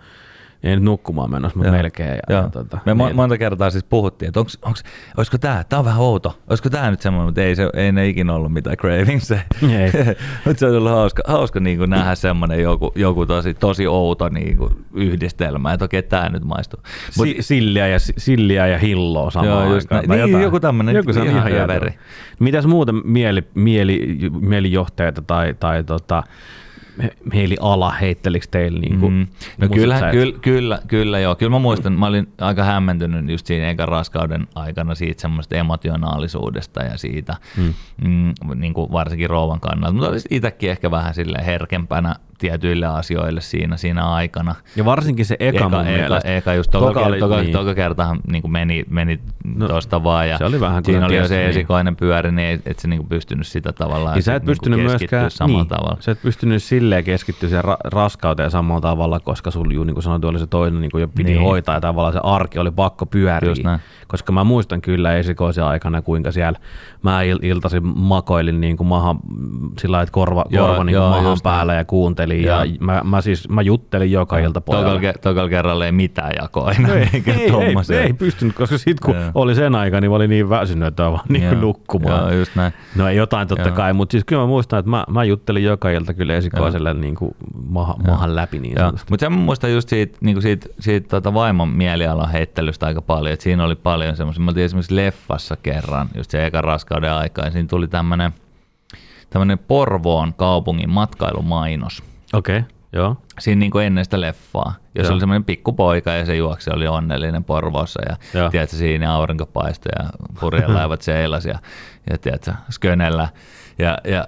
ei 0.63 0.76
nyt 0.76 0.84
nukkumaan 0.84 1.32
menossa, 1.32 1.58
mutta 1.58 1.71
melkein. 1.71 2.10
Ja, 2.30 2.36
ja, 2.36 2.49
tota, 2.49 2.78
Me 2.86 2.93
niin. 2.93 3.15
monta 3.15 3.38
kertaa 3.38 3.69
siis 3.69 3.84
puhuttiin, 3.84 4.28
että 4.28 4.39
onks, 4.39 4.58
onks, 4.62 4.84
olisiko 5.17 5.38
tämä, 5.38 5.63
tämä 5.69 5.80
on 5.80 5.86
vähän 5.86 6.02
outo, 6.02 6.39
olisiko 6.49 6.69
tämä 6.69 6.91
nyt 6.91 7.02
semmoinen, 7.02 7.28
mutta 7.28 7.41
ei, 7.41 7.56
se, 7.56 7.69
ei 7.73 7.91
ne 7.91 8.08
ikinä 8.08 8.34
ollut 8.34 8.54
mitään 8.54 8.78
cravings. 8.78 9.30
mutta 10.45 10.60
se 10.60 10.65
on 10.65 10.76
ollut 10.78 10.91
hauska, 10.91 11.23
hauska 11.28 11.60
niin 11.60 11.78
kuin 11.78 11.89
nähdä 11.89 12.15
semmoinen 12.15 12.62
joku, 12.62 12.91
joku 12.95 13.26
tosi, 13.26 13.54
tosi 13.54 13.88
outo 13.88 14.30
niin 14.30 14.58
kuin 14.58 14.86
yhdistelmä, 14.93 15.73
että 15.73 15.86
okei, 15.86 16.04
tämä 16.04 16.30
nyt 16.30 16.43
maistuu. 16.43 16.80
Mut, 17.17 17.28
si, 17.28 17.36
silliä, 17.39 17.88
ja, 17.88 17.97
silliä 17.99 18.67
ja 18.67 18.78
hilloa 18.78 19.32
samaan 19.32 19.65
joo, 19.65 19.73
just 19.73 19.91
aikaan. 19.91 20.10
Niin, 20.10 20.30
jotain. 20.30 20.43
joku 20.43 20.60
tämmöinen 20.60 20.95
joku 20.95 21.12
ihan, 21.12 21.28
ihan 21.28 21.52
hyvä 21.52 21.91
Mitäs 22.39 22.65
muuta 22.65 22.91
mieli, 22.91 23.43
mieli, 23.56 24.17
mielijohteita 24.41 25.21
tai, 25.21 25.54
tai 25.60 25.84
tota, 25.84 26.23
ala 27.60 27.91
heittelikö 27.91 28.45
teille 28.51 28.79
niin 28.79 28.99
kuin 28.99 29.13
mm. 29.13 29.27
No 29.58 29.67
kyllä, 29.69 30.12
kyllä, 30.12 30.39
kyllä, 30.41 30.79
kyllä, 30.88 31.19
joo. 31.19 31.36
Kyllä 31.36 31.49
mä 31.49 31.60
muistan, 31.60 31.93
mä 31.93 32.08
olin 32.08 32.34
aika 32.41 32.63
hämmentynyt 32.63 33.29
just 33.29 33.45
siinä 33.45 33.69
ekan 33.69 33.88
raskauden 33.88 34.47
aikana 34.56 34.95
siitä 34.95 35.21
semmoista 35.21 35.56
emotionaalisuudesta 35.56 36.84
ja 36.84 36.97
siitä, 36.97 37.38
mm. 37.58 37.73
Mm, 38.03 38.34
niin 38.56 38.73
kuin 38.73 38.91
varsinkin 38.91 39.29
rouvan 39.29 39.60
kannalta. 39.60 39.93
Mutta 39.93 40.27
itsekin 40.29 40.71
ehkä 40.71 40.91
vähän 40.91 41.13
sille 41.13 41.45
herkempänä 41.45 42.15
tietyille 42.43 42.86
asioille 42.86 43.41
siinä, 43.41 43.77
siinä 43.77 44.06
aikana. 44.06 44.56
Ja 44.75 44.86
varsinkin 44.86 45.25
se 45.25 45.36
eka, 45.39 45.58
eka 45.58 45.69
mun 45.69 45.88
eka, 45.88 46.19
eka 46.23 46.53
just 46.53 46.71
toka, 46.71 46.88
toka, 46.88 46.99
oli, 46.99 47.19
toka, 47.19 47.41
niin. 47.41 47.51
toka 47.51 47.75
kertahan 47.75 48.19
niin 48.32 48.51
meni, 48.51 48.86
meni 48.89 49.19
no, 49.56 49.67
tuosta 49.67 50.03
vaan 50.03 50.29
ja 50.29 50.38
se 50.38 50.45
oli 50.45 50.60
vähän 50.60 50.86
siinä 50.86 51.06
oli 51.06 51.15
jo 51.15 51.27
se 51.27 51.38
niin. 51.38 51.49
esikoinen 51.49 51.95
pyöri, 51.95 52.32
niin 52.32 52.62
et 52.65 52.79
se 52.79 52.88
niin 52.88 53.08
pystynyt 53.08 53.47
sitä 53.47 53.73
tavallaan 53.73 54.17
ja 54.17 54.21
sä 54.21 54.36
et 54.36 54.45
pystynyt 54.45 54.79
niin 54.79 54.89
myöskään, 54.89 55.32
samalla 55.32 55.60
niin, 55.60 55.69
tavalla. 55.69 55.97
Sä 55.99 56.12
et 56.12 56.21
pystynyt 56.21 56.63
silleen 56.63 57.03
keskittyä 57.03 57.49
siihen 57.49 57.65
ra- 57.65 57.89
raskauteen 57.93 58.51
samalla 58.51 58.82
tavalla, 58.82 59.19
koska 59.19 59.51
sulla 59.51 59.86
niin 59.86 59.93
kuin 59.93 60.03
sanoit, 60.03 60.25
oli 60.25 60.39
se 60.39 60.47
toinen 60.47 60.82
niin 60.82 60.91
kuin 60.91 61.01
jo 61.01 61.08
piti 61.08 61.32
niin. 61.32 61.41
hoitaa 61.41 61.75
ja 61.75 61.82
tavallaan 61.82 62.13
se 62.13 62.19
arki 62.23 62.60
oli 62.60 62.71
pakko 62.71 63.06
pyöriä. 63.06 63.79
Koska 64.08 64.32
mä 64.32 64.43
muistan 64.43 64.82
kyllä 64.82 65.15
esikoisen 65.15 65.63
aikana, 65.63 66.01
kuinka 66.01 66.32
siellä 66.32 66.60
mä 67.01 67.21
il- 67.23 67.45
iltaisin 67.45 67.82
makoilin 67.84 68.62
niin 68.62 68.77
kuin 68.77 68.88
maha, 68.88 69.15
sillä 69.79 70.01
että 70.01 70.12
korva, 70.12 70.45
joo, 70.49 70.67
korva 70.67 70.84
niin 70.84 70.97
kuin 70.97 71.10
mahan 71.10 71.38
päällä 71.43 71.73
ja 71.73 71.86
kuuntelin 71.86 72.32
juttelin 72.41 72.69
ja, 72.69 72.79
ja 72.79 72.85
mä, 72.85 73.01
mä, 73.03 73.21
siis 73.21 73.49
mä 73.49 73.61
juttelin 73.61 74.11
joka 74.11 74.37
ilta 74.37 74.61
pojalle. 74.61 75.13
Tokalla 75.21 75.49
kerralla 75.49 75.85
ei 75.85 75.91
mitään 75.91 76.31
jakoa 76.41 76.67
aina. 76.67 76.87
No 76.87 76.93
ei, 76.93 77.09
ei, 77.13 77.23
ei, 77.27 77.97
ei, 77.97 78.13
pystynyt, 78.13 78.55
koska 78.55 78.77
sitten 78.77 79.05
kun 79.05 79.15
ja. 79.15 79.31
oli 79.35 79.55
sen 79.55 79.75
aika, 79.75 80.01
niin 80.01 80.11
mä 80.11 80.15
olin 80.15 80.29
niin 80.29 80.49
väsynyt, 80.49 80.87
että 80.87 81.03
vaan 81.03 81.25
niin 81.29 81.61
nukkumaan. 81.61 82.19
Joo, 82.19 82.39
just 82.39 82.55
näin. 82.55 82.73
No 82.95 83.07
ei 83.07 83.17
jotain 83.17 83.47
totta 83.47 83.67
Joo. 83.67 83.75
kai, 83.75 83.93
mutta 83.93 84.11
siis 84.11 84.23
kyllä 84.25 84.41
mä 84.41 84.47
muistan, 84.47 84.79
että 84.79 84.89
mä, 84.89 85.05
mä 85.09 85.23
juttelin 85.23 85.63
joka 85.63 85.89
ilta 85.89 86.13
kyllä 86.13 86.33
esikoiselle 86.33 86.93
niin 86.93 87.15
kuin 87.15 87.35
maha, 87.67 87.95
mahan 88.07 88.35
läpi 88.35 88.59
niin 88.59 88.75
Mutta 89.09 89.25
sen 89.25 89.31
mä 89.31 89.37
muistan 89.37 89.73
just 89.73 89.89
siitä, 89.89 90.17
niin 90.21 90.35
kuin 90.35 90.43
siitä, 90.43 90.69
siitä 90.79 91.09
tota 91.09 91.33
vaimon 91.33 91.69
mielialan 91.69 92.31
heittelystä 92.31 92.85
aika 92.85 93.01
paljon, 93.01 93.33
että 93.33 93.43
siinä 93.43 93.63
oli 93.63 93.75
paljon 93.75 94.17
semmoisia, 94.17 94.43
mä 94.43 94.49
oltiin 94.49 94.65
esimerkiksi 94.65 94.95
leffassa 94.95 95.55
kerran, 95.63 96.09
just 96.15 96.31
se 96.31 96.45
eka 96.45 96.61
raskauden 96.61 97.13
aika, 97.13 97.41
ja 97.41 97.51
siinä 97.51 97.67
tuli 97.67 97.87
tämmöinen 97.87 98.33
tämmöinen 99.33 99.59
Porvoon 99.59 100.33
kaupungin 100.33 100.89
matkailumainos. 100.89 102.03
Okei, 102.33 102.57
okay, 102.57 102.69
joo. 102.93 103.17
Siinä 103.39 103.59
niin 103.59 103.71
kuin 103.71 103.85
ennen 103.85 104.03
sitä 104.03 104.21
leffaa, 104.21 104.75
jos 104.95 105.09
oli 105.09 105.19
semmoinen 105.19 105.43
pikkupoika 105.43 106.11
ja 106.11 106.25
se 106.25 106.35
juoksi 106.35 106.69
oli 106.73 106.87
onnellinen 106.87 107.43
Porvoossa 107.43 108.01
ja 108.09 108.17
joo. 108.33 108.49
tiedätkö, 108.49 108.75
siinä 108.75 109.13
aurinko 109.13 109.45
paistoi 109.45 109.91
ja 109.99 110.09
purjelaivat 110.39 111.01
seilasi 111.01 111.49
ja, 111.49 111.59
ja 112.09 112.17
tiedätkö, 112.17 112.53
skönellä. 112.69 113.27
Ja, 113.79 113.97
ja 114.03 114.25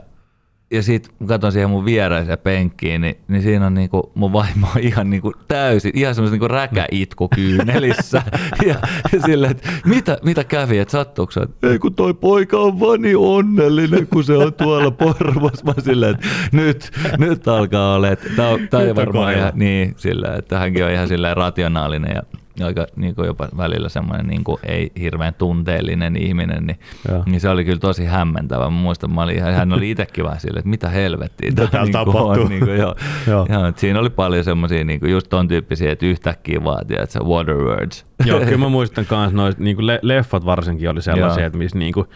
ja 0.72 0.84
sitten 0.84 1.14
kun 1.18 1.28
katson 1.28 1.52
siihen 1.52 1.70
mun 1.70 1.86
viereiseen 1.86 2.38
penkkiin, 2.38 3.02
niin, 3.02 3.16
niin 3.28 3.42
siinä 3.42 3.66
on 3.66 3.74
niinku, 3.74 4.12
mun 4.16 4.34
vaimo 4.34 4.68
on 4.76 4.82
ihan 4.82 5.10
niinku 5.10 5.34
täysin, 5.48 5.92
ihan 5.96 6.16
semmoisen 6.16 6.34
niinku 6.34 6.48
räkäitku 6.48 7.30
kyynelissä. 7.36 8.22
ja, 8.68 8.76
ja 9.14 9.22
silleen, 9.26 9.52
että 9.52 9.70
mitä, 9.86 10.18
mitä 10.24 10.44
kävi, 10.44 10.78
että 10.78 10.92
sattuuko 10.92 11.34
ei 11.64 11.80
kun 11.80 11.96
toi 11.96 12.14
poika 12.14 12.58
on 12.58 12.80
vaan 12.80 13.02
niin 13.02 13.18
onnellinen, 13.18 14.08
kun 14.08 14.24
se 14.24 14.38
on 14.38 14.54
tuolla 14.54 14.92
porvassa. 14.92 15.66
Mä 15.66 15.74
silleen, 15.80 16.16
että 16.16 16.28
nyt, 16.52 16.92
nyt 17.18 17.48
alkaa 17.48 17.96
olla, 17.96 18.10
että 18.10 18.30
tää, 18.36 18.80
on 18.90 18.96
varmaan 18.96 19.34
ihan 19.34 19.52
niin, 19.56 19.94
silleen, 19.98 20.40
että 20.40 20.60
hänkin 20.60 20.86
on 20.86 20.92
ihan 20.92 21.08
silleen 21.08 21.38
rationaalinen 21.38 22.16
ja 22.16 22.24
aika 22.64 22.88
niin 22.96 23.16
kuin 23.16 23.26
jopa 23.26 23.50
välillä 23.58 23.90
semmoinen 23.90 24.28
niin 24.28 24.44
kuin 24.44 24.58
ei 24.64 24.92
hirveän 25.00 25.34
tunteellinen 25.34 26.16
ihminen, 26.16 26.66
niin, 26.66 26.80
niin 27.26 27.40
se 27.40 27.50
oli 27.50 27.66
kyllä 27.66 27.80
tosi 27.80 28.06
hämmentävä. 28.06 28.64
Mä 28.64 28.70
muistan, 28.70 29.12
mä 29.12 29.24
olin, 29.24 29.42
hän 29.42 29.74
oli 29.74 29.92
itsekin 29.92 30.26
vähän 30.26 30.40
silleen, 30.40 30.60
että 30.60 30.70
mitä 30.70 30.90
helvettiä 30.90 31.52
tämä 31.52 31.84
niin 31.84 31.92
tapahtuu. 31.92 32.48
Niin 32.48 32.66
kuin, 32.66 32.78
joo. 32.84 32.96
joo. 33.28 33.48
Joo, 33.50 33.72
siinä 33.76 34.00
oli 34.00 34.10
paljon 34.10 34.44
semmoisia 34.44 34.84
niin 34.84 35.00
kuin 35.00 35.12
just 35.12 35.30
ton 35.30 35.48
tyyppisiä, 35.48 35.92
että 35.92 36.06
yhtäkkiä 36.06 36.64
vaatii, 36.64 36.98
että 37.00 37.14
se 37.14 37.20
water 37.20 37.56
words. 37.56 38.06
Joo, 38.26 38.40
kyllä 38.40 38.58
mä 38.58 38.70
muistan 38.80 39.06
myös 39.12 39.34
noista, 39.34 39.64
niin 39.64 39.76
kuin 39.76 39.88
leffat 40.02 40.46
varsinkin 40.46 40.90
oli 40.90 41.02
sellaisia, 41.02 41.42
joo. 41.42 41.48
että 41.48 41.58
missä 41.58 41.78
niin 41.78 41.94
kuin, 41.94 42.08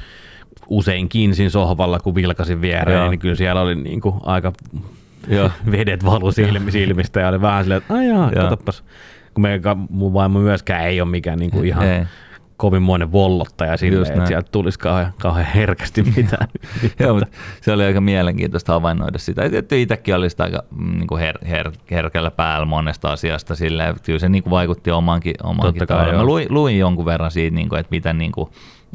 useinkin 0.67 1.35
siinä 1.35 1.49
sohvalla, 1.49 1.99
kun 1.99 2.15
vilkasin 2.15 2.61
viereen, 2.61 3.09
niin 3.09 3.19
kyllä 3.19 3.35
siellä 3.35 3.61
oli 3.61 3.75
niin 3.75 4.01
kuin 4.01 4.15
aika 4.23 4.53
Joo. 5.27 5.51
vedet 5.71 6.05
valu 6.05 6.31
silmistä 6.69 7.19
ja 7.19 7.27
oli 7.27 7.41
vähän 7.41 7.63
silleen, 7.63 7.77
että 7.77 7.93
aijaa, 7.93 8.31
katsopas 8.31 8.83
kun 9.33 9.41
me, 9.41 9.61
mun 9.89 10.13
vaimo 10.13 10.39
myöskään 10.39 10.85
ei 10.85 11.01
ole 11.01 11.09
mikään 11.09 11.39
niin 11.39 11.51
kuin 11.51 11.65
ihan 11.65 11.87
ei. 11.87 12.03
kovinmoinen 12.57 13.11
vollottaja 13.11 13.77
silleen, 13.77 14.13
että 14.13 14.25
sieltä 14.25 14.49
tulisi 14.51 14.79
kauhean, 14.79 15.13
kauhean 15.21 15.45
herkästi 15.45 16.03
mitään. 16.03 16.47
Joo, 16.99 17.13
mutta 17.13 17.37
se 17.61 17.71
oli 17.71 17.83
aika 17.83 18.01
mielenkiintoista 18.01 18.73
havainnoida 18.73 19.17
sitä. 19.17 19.43
Että 19.43 19.75
itsekin 19.75 20.15
oli 20.15 20.29
sitä 20.29 20.43
aika 20.43 20.63
mm, 20.71 20.97
niin 20.97 21.07
kuin 21.07 21.21
her, 21.21 21.37
her, 21.47 21.71
herkällä 21.91 22.31
päällä 22.31 22.65
monesta 22.65 23.11
asiasta 23.11 23.55
silleen, 23.55 23.89
että 23.89 24.03
kyllä 24.03 24.19
se 24.19 24.29
niin 24.29 24.43
kuin 24.43 24.51
vaikutti 24.51 24.91
omaankin, 24.91 25.35
omaankin 25.43 25.87
tavallaan. 25.87 26.15
Mä 26.15 26.23
luin, 26.23 26.47
luin, 26.49 26.79
jonkun 26.79 27.05
verran 27.05 27.31
siitä, 27.31 27.55
niin 27.55 27.69
kuin, 27.69 27.79
että 27.79 27.91
miten 27.91 28.17
niin 28.17 28.31
kuin 28.31 28.49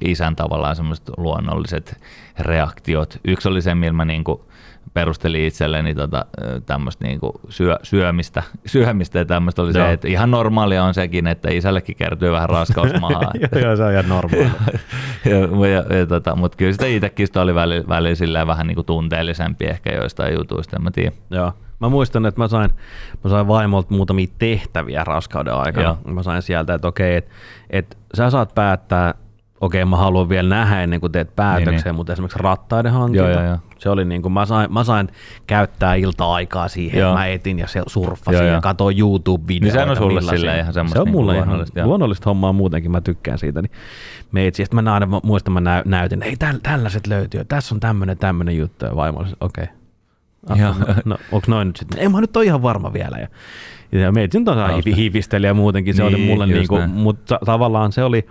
isän 0.04 0.36
tavallaan 0.36 0.76
semmoiset 0.76 1.10
luonnolliset 1.16 2.00
reaktiot. 2.38 3.18
Yksi 3.24 3.48
oli 3.48 3.62
se, 3.62 3.74
millä 3.74 3.92
mä 3.92 4.04
niin 4.04 4.24
kuin, 4.24 4.40
perusteli 4.94 5.46
itselleni 5.46 5.94
tota, 5.94 6.26
tämmöistä 6.66 7.04
niinku 7.04 7.40
syö, 7.48 7.78
syömistä, 7.82 8.42
syömistä 8.66 9.18
ja 9.18 9.24
tämmöistä 9.24 9.62
oli 9.62 9.72
Joo. 9.74 9.86
se, 9.86 9.92
että 9.92 10.08
ihan 10.08 10.30
normaalia 10.30 10.84
on 10.84 10.94
sekin, 10.94 11.26
että 11.26 11.50
isällekin 11.50 11.96
kertyy 11.96 12.32
vähän 12.32 12.48
raskausmahaa. 12.48 13.32
joo, 13.62 13.76
se 13.76 13.84
on 13.84 13.92
ihan 13.92 14.08
normaalia. 14.08 14.50
ja, 15.24 15.68
ja, 15.68 15.98
ja, 15.98 16.06
tota, 16.06 16.36
mutta 16.36 16.56
kyllä 16.56 16.72
sitä 16.72 16.86
itsekin 16.86 17.26
sitä 17.26 17.42
oli 17.42 17.54
välillä, 17.54 17.88
välillä 17.88 18.46
vähän 18.46 18.66
niinku 18.66 18.82
tunteellisempi 18.82 19.64
ehkä 19.64 19.92
joistain 19.92 20.34
jutuista, 20.34 20.76
en 20.76 20.82
mä 20.82 20.90
tiedä. 20.90 21.12
Joo. 21.30 21.52
Mä 21.80 21.88
muistan, 21.88 22.26
että 22.26 22.40
mä 22.40 22.48
sain, 22.48 22.70
mä 23.24 23.30
sain 23.30 23.48
vaimolta 23.48 23.94
muutamia 23.94 24.26
tehtäviä 24.38 25.04
raskauden 25.04 25.54
aikana. 25.54 25.86
Joo. 26.04 26.14
Mä 26.14 26.22
sain 26.22 26.42
sieltä, 26.42 26.74
että 26.74 26.88
okei, 26.88 27.16
että, 27.16 27.30
että 27.70 27.96
sä 28.14 28.30
saat 28.30 28.54
päättää 28.54 29.14
okei, 29.64 29.84
mä 29.84 29.96
haluan 29.96 30.28
vielä 30.28 30.48
nähdä 30.48 30.82
ennen 30.82 31.00
kuin 31.00 31.12
teet 31.12 31.36
päätöksen, 31.36 31.74
niin, 31.74 31.82
niin. 31.84 31.94
mutta 31.94 32.12
esimerkiksi 32.12 32.38
rattaiden 32.42 32.92
hankinta, 32.92 33.28
joo, 33.28 33.40
joo, 33.40 33.48
joo. 33.48 33.58
se 33.78 33.90
oli 33.90 34.04
niin 34.04 34.22
kuin, 34.22 34.32
mä 34.32 34.46
sain, 34.46 34.72
mä 34.72 34.84
sain 34.84 35.08
käyttää 35.46 35.94
ilta-aikaa 35.94 36.68
siihen, 36.68 37.00
joo. 37.00 37.14
mä 37.14 37.26
etin 37.26 37.58
ja 37.58 37.66
se 37.66 37.82
surffasin 37.86 38.46
joo, 38.46 38.54
ja 38.54 38.60
katsoin 38.60 38.98
YouTube-videoita. 38.98 39.64
Niin 39.64 39.72
sehän 39.72 39.90
on 39.90 39.96
sulle 39.96 40.58
ihan 40.58 40.72
semmoista 40.74 40.98
Se 40.98 41.00
on 41.00 41.10
mulle 41.10 41.32
niin 41.32 41.38
luonnollista, 41.38 41.80
ihan 41.80 41.88
luonnollista 41.88 42.30
hommaa 42.30 42.52
muutenkin, 42.52 42.90
mä 42.90 43.00
tykkään 43.00 43.38
siitä. 43.38 43.62
Niin 43.62 43.72
me 44.32 44.46
etsin, 44.46 44.66
sitten 44.66 44.84
mä 44.84 44.94
aina 44.94 45.20
muistan, 45.22 45.52
mä 45.52 45.60
näy, 45.60 45.82
näytin, 45.84 46.22
ei 46.22 46.36
täl, 46.36 46.58
tällaiset 46.62 47.06
löytyy, 47.06 47.44
tässä 47.44 47.74
on 47.74 47.80
tämmöinen, 47.80 48.18
tämmöinen 48.18 48.56
juttu, 48.56 48.84
ja 48.84 48.96
vaimo 48.96 49.20
okei. 49.20 49.64
Okay. 49.64 49.83
Ah, 50.48 50.58
no, 50.58 50.74
no, 51.04 51.16
onko 51.32 51.46
noin 51.48 51.68
nyt 51.68 51.76
sitten? 51.76 52.00
Ei 52.00 52.08
mä 52.08 52.20
nyt 52.20 52.36
ole 52.36 52.44
ihan 52.44 52.62
varma 52.62 52.92
vielä. 52.92 53.18
Ja, 53.18 53.28
ja 54.00 54.12
meitä 54.12 54.38
nyt 54.38 54.48
on 54.48 54.82
hivisteli 54.96 55.46
ja 55.46 55.54
muutenkin, 55.54 55.94
se 55.94 56.02
niin, 56.02 56.14
oli 56.14 56.26
mulle 56.26 56.46
niin 56.46 56.68
kuin, 56.68 56.90
mutta 56.90 57.38
tavallaan 57.44 57.92
se 57.92 58.04
oli, 58.04 58.26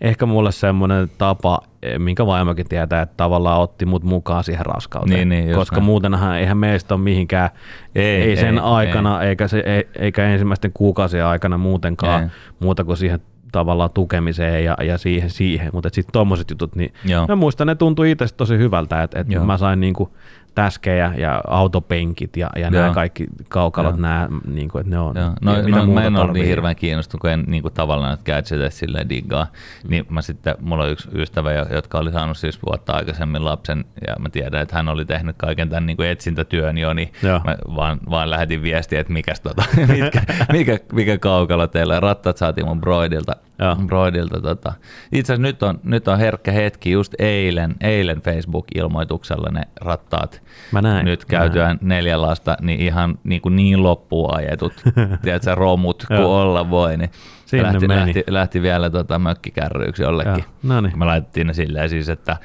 ehkä 0.00 0.26
mulle 0.26 0.52
semmoinen 0.52 1.10
tapa, 1.18 1.60
eh, 1.82 1.98
minkä 1.98 2.26
vaimokin 2.26 2.68
tietää, 2.68 3.02
että 3.02 3.14
tavallaan 3.16 3.60
otti 3.60 3.86
mut 3.86 4.04
mukaan 4.04 4.44
siihen 4.44 4.66
raskauteen. 4.66 5.28
Niin, 5.28 5.46
niin, 5.46 5.54
koska 5.54 5.76
näin. 5.76 5.84
muutenhan 5.84 6.38
eihän 6.38 6.58
meistä 6.58 6.94
ole 6.94 7.02
mihinkään, 7.02 7.50
ei, 7.94 8.22
ei 8.22 8.36
sen 8.36 8.54
ei, 8.54 8.60
aikana 8.64 9.22
ei. 9.22 9.28
Eikä, 9.28 9.48
se, 9.48 9.58
ei, 9.66 9.88
eikä 9.98 10.24
ensimmäisten 10.24 10.70
kuukausien 10.74 11.26
aikana 11.26 11.58
muutenkaan, 11.58 12.22
ei. 12.22 12.28
muuta 12.60 12.84
kuin 12.84 12.96
siihen 12.96 13.20
tavallaan 13.52 13.90
tukemiseen 13.94 14.64
ja, 14.64 14.76
ja 14.82 14.98
siihen, 14.98 15.30
siihen. 15.30 15.70
mutta 15.72 15.88
sitten 15.92 16.12
tuommoiset 16.12 16.50
jutut, 16.50 16.76
niin 16.76 16.92
Joo. 17.04 17.26
mä 17.26 17.36
muistan, 17.36 17.66
ne 17.66 17.74
tuntui 17.74 18.10
itse 18.10 18.26
tosi 18.36 18.58
hyvältä, 18.58 19.02
että 19.02 19.20
et 19.20 19.26
mä 19.46 19.58
sain 19.58 19.80
niinku 19.80 20.12
täskejä 20.56 21.12
ja 21.18 21.42
autopenkit 21.46 22.36
ja, 22.36 22.50
ja 22.56 22.70
nämä 22.70 22.94
kaikki 22.94 23.26
kaukalot, 23.48 23.96
nämä, 23.96 24.28
niin 24.46 24.68
kuin, 24.68 24.80
että 24.80 24.90
ne 24.90 24.98
on. 24.98 25.16
Joo. 25.16 25.32
No, 25.40 25.62
mitä 25.64 25.78
no, 25.78 25.86
mä 25.86 26.04
en 26.04 26.16
ole 26.16 26.32
niin 26.32 26.46
hirveän 26.46 26.76
kiinnostunut, 26.76 27.20
kun 27.20 27.30
en 27.30 27.44
niin 27.46 27.62
kuin, 27.62 27.74
tavallaan 27.74 28.14
että 28.14 28.32
gadgetit 28.32 28.72
silleen 28.72 29.08
diggaa. 29.08 29.44
Mm. 29.44 29.90
Niin 29.90 30.06
mä 30.08 30.22
sitten, 30.22 30.54
mulla 30.60 30.84
on 30.84 30.90
yksi 30.90 31.08
ystävä, 31.14 31.52
jotka 31.52 31.98
oli 31.98 32.12
saanut 32.12 32.36
siis 32.36 32.62
vuotta 32.66 32.92
aikaisemmin 32.92 33.44
lapsen, 33.44 33.84
ja 34.06 34.14
mä 34.18 34.28
tiedän, 34.28 34.62
että 34.62 34.76
hän 34.76 34.88
oli 34.88 35.04
tehnyt 35.04 35.36
kaiken 35.38 35.68
tämän 35.68 35.86
niin 35.86 35.96
kuin 35.96 36.08
etsintätyön 36.08 36.78
jo, 36.78 36.94
niin 36.94 37.12
Joo. 37.22 37.40
mä 37.44 37.56
vaan, 37.76 38.00
vaan 38.10 38.30
lähetin 38.30 38.62
viestiä, 38.62 39.00
että 39.00 39.12
mikäs, 39.12 39.40
tota, 39.40 39.64
mitkä, 39.92 40.22
mikä, 40.52 40.78
mikä 40.92 41.18
kaukalo 41.18 41.66
teillä. 41.66 42.00
Rattat 42.00 42.36
saatiin 42.36 42.66
mun 42.66 42.80
broidilta. 42.80 43.36
broidilta 43.86 44.40
tota. 44.40 44.72
Itse 45.12 45.32
asiassa 45.32 45.48
nyt 45.48 45.62
on, 45.62 45.80
nyt 45.84 46.08
on 46.08 46.18
herkkä 46.18 46.52
hetki, 46.52 46.90
just 46.90 47.14
eilen, 47.18 47.74
eilen 47.80 48.20
Facebook-ilmoituksella 48.20 49.50
ne 49.50 49.62
rattaat 49.80 50.45
Mä 50.72 50.82
näin. 50.82 51.04
nyt 51.04 51.24
käytyään 51.24 51.78
näin. 51.80 51.88
neljä 51.88 52.22
lasta, 52.22 52.56
niin 52.60 52.80
ihan 52.80 53.18
niin, 53.24 53.40
kuin 53.40 53.56
niin 53.56 53.82
loppuun 53.82 54.36
ajetut, 54.36 54.72
tiedätkö, 55.22 55.54
romut 55.54 56.04
kuin 56.08 56.20
olla 56.20 56.70
voi, 56.70 56.96
niin 56.96 57.10
Sinne 57.46 57.62
lähti, 57.62 57.88
meni. 57.88 58.00
lähti, 58.00 58.24
lähti, 58.26 58.62
vielä 58.62 58.90
tota 58.90 59.18
mökkikärryiksi 59.18 60.02
jollekin. 60.02 60.44
no 60.62 60.80
niin. 60.80 60.98
Me 60.98 61.04
laitettiin 61.04 61.46
ne 61.46 61.54
silleen 61.54 61.88
siis, 61.88 62.08
että 62.08 62.36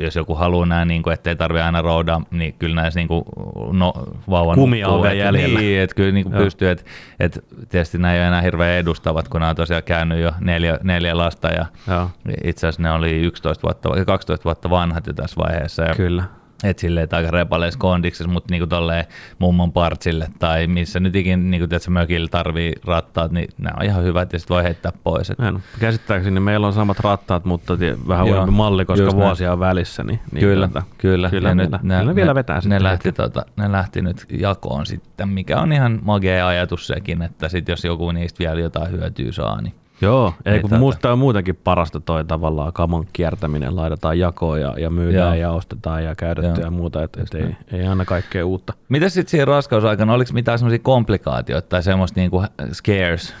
jos 0.00 0.16
joku 0.16 0.34
haluaa 0.34 0.66
nämä, 0.66 0.84
niin 0.84 1.02
kuin, 1.02 1.14
ettei 1.14 1.36
tarvitse 1.36 1.62
aina 1.62 1.82
roudaa, 1.82 2.22
niin 2.30 2.54
kyllä 2.58 2.74
näissä 2.74 3.00
niin 3.00 3.08
kuin, 3.08 3.24
no, 3.72 3.92
vauvan 4.30 4.54
Kumia 4.54 4.88
on 4.88 5.16
jäljellä. 5.18 5.60
Niin, 5.60 5.80
että 5.80 5.96
kyllä 5.96 6.12
niin 6.12 6.24
kuin 6.24 6.36
pystyy, 6.36 6.70
että, 6.70 6.84
että 7.20 7.40
tietysti 7.68 7.98
nämä 7.98 8.14
ei 8.14 8.20
ole 8.20 8.26
enää 8.28 8.40
hirveän 8.40 8.78
edustavat, 8.78 9.28
kun 9.28 9.40
nämä 9.40 9.50
on 9.50 9.56
tosiaan 9.56 9.82
käynyt 9.82 10.20
jo 10.20 10.32
neljä, 10.40 10.78
neljä 10.82 11.16
lasta 11.16 11.48
ja 11.48 11.66
Joo. 11.88 12.10
itse 12.44 12.66
asiassa 12.66 12.82
ne 12.82 12.92
oli 12.92 13.16
11 13.16 13.62
vuotta, 13.62 14.04
12 14.04 14.44
vuotta 14.44 14.70
vanhat 14.70 15.06
jo 15.06 15.12
tässä 15.12 15.36
vaiheessa. 15.36 15.82
Ja 15.82 15.94
kyllä 15.94 16.24
että 16.64 16.80
silleen 16.80 17.08
aika 17.12 17.30
repaleissa 17.30 17.78
kondiksessa, 17.78 18.32
mutta 18.32 18.52
niinku 18.52 18.66
tolleen 18.66 19.04
mummon 19.38 19.72
partsille 19.72 20.28
tai 20.38 20.66
missä 20.66 21.00
nyt 21.00 21.16
ikin 21.16 21.50
niinku, 21.50 21.68
tiedätkö, 21.68 21.90
mökillä 21.90 22.28
tarvii 22.28 22.72
rattaat, 22.84 23.32
niin 23.32 23.48
nämä 23.58 23.74
on 23.80 23.84
ihan 23.84 24.04
hyvät 24.04 24.32
ja 24.32 24.38
sitten 24.38 24.54
voi 24.54 24.62
heittää 24.62 24.92
pois. 25.04 25.30
Et. 25.30 25.38
No, 25.38 25.60
käsittääkseni 25.80 26.40
meillä 26.40 26.66
on 26.66 26.72
samat 26.72 27.00
rattaat, 27.00 27.44
mutta 27.44 27.78
vähän 28.08 28.26
uudempi 28.26 28.50
malli, 28.50 28.84
koska 28.84 29.12
vuosia 29.12 29.52
on 29.52 29.60
välissä. 29.60 30.04
Niin, 30.04 30.20
niin 30.32 30.40
kyllä, 30.40 30.68
tuota, 30.68 30.86
kyllä. 30.98 31.30
Kyllä, 31.30 31.54
ne, 31.54 31.68
ne, 31.82 32.04
ne, 32.04 32.14
vielä 32.14 32.34
vetää 32.34 32.60
ne, 32.64 32.78
ne, 32.78 32.82
lähti, 32.82 33.12
tota, 33.12 33.46
ne 33.56 33.72
lähti 33.72 34.02
nyt 34.02 34.26
jakoon 34.30 34.86
sitten, 34.86 35.28
mikä 35.28 35.60
on 35.60 35.72
ihan 35.72 35.98
magea 36.02 36.48
ajatus 36.48 36.86
sekin, 36.86 37.22
että 37.22 37.48
sit 37.48 37.68
jos 37.68 37.84
joku 37.84 38.12
niistä 38.12 38.38
vielä 38.38 38.60
jotain 38.60 38.92
hyötyä 38.92 39.32
saa, 39.32 39.60
niin 39.60 39.74
Joo, 40.00 40.34
ei 40.44 40.60
kun 40.60 40.78
musta 40.78 41.12
on 41.12 41.18
muutenkin 41.18 41.56
parasta 41.56 42.00
toi 42.00 42.24
tavallaan 42.24 42.72
kamon 42.72 43.06
kiertäminen, 43.12 43.76
laitetaan 43.76 44.18
jakoon 44.18 44.60
ja, 44.60 44.74
ja 44.78 44.90
myydään 44.90 45.38
Joo. 45.38 45.50
ja 45.50 45.56
ostetaan 45.56 46.04
ja 46.04 46.14
käytettyä 46.14 46.64
ja 46.64 46.70
muuta, 46.70 47.02
että 47.02 47.22
et 47.22 47.34
ei, 47.34 47.56
ei 47.72 47.86
aina 47.86 48.04
kaikkea 48.04 48.46
uutta. 48.46 48.72
Mitä 48.88 49.08
sitten 49.08 49.30
siinä 49.30 49.44
raskausaikana, 49.44 50.12
oliko 50.12 50.30
mitään 50.32 50.58
semmoisia 50.58 50.78
komplikaatioita 50.82 51.68
tai 51.68 51.82
semmoista 51.82 52.20
niinku 52.20 52.44
scares, 52.72 53.34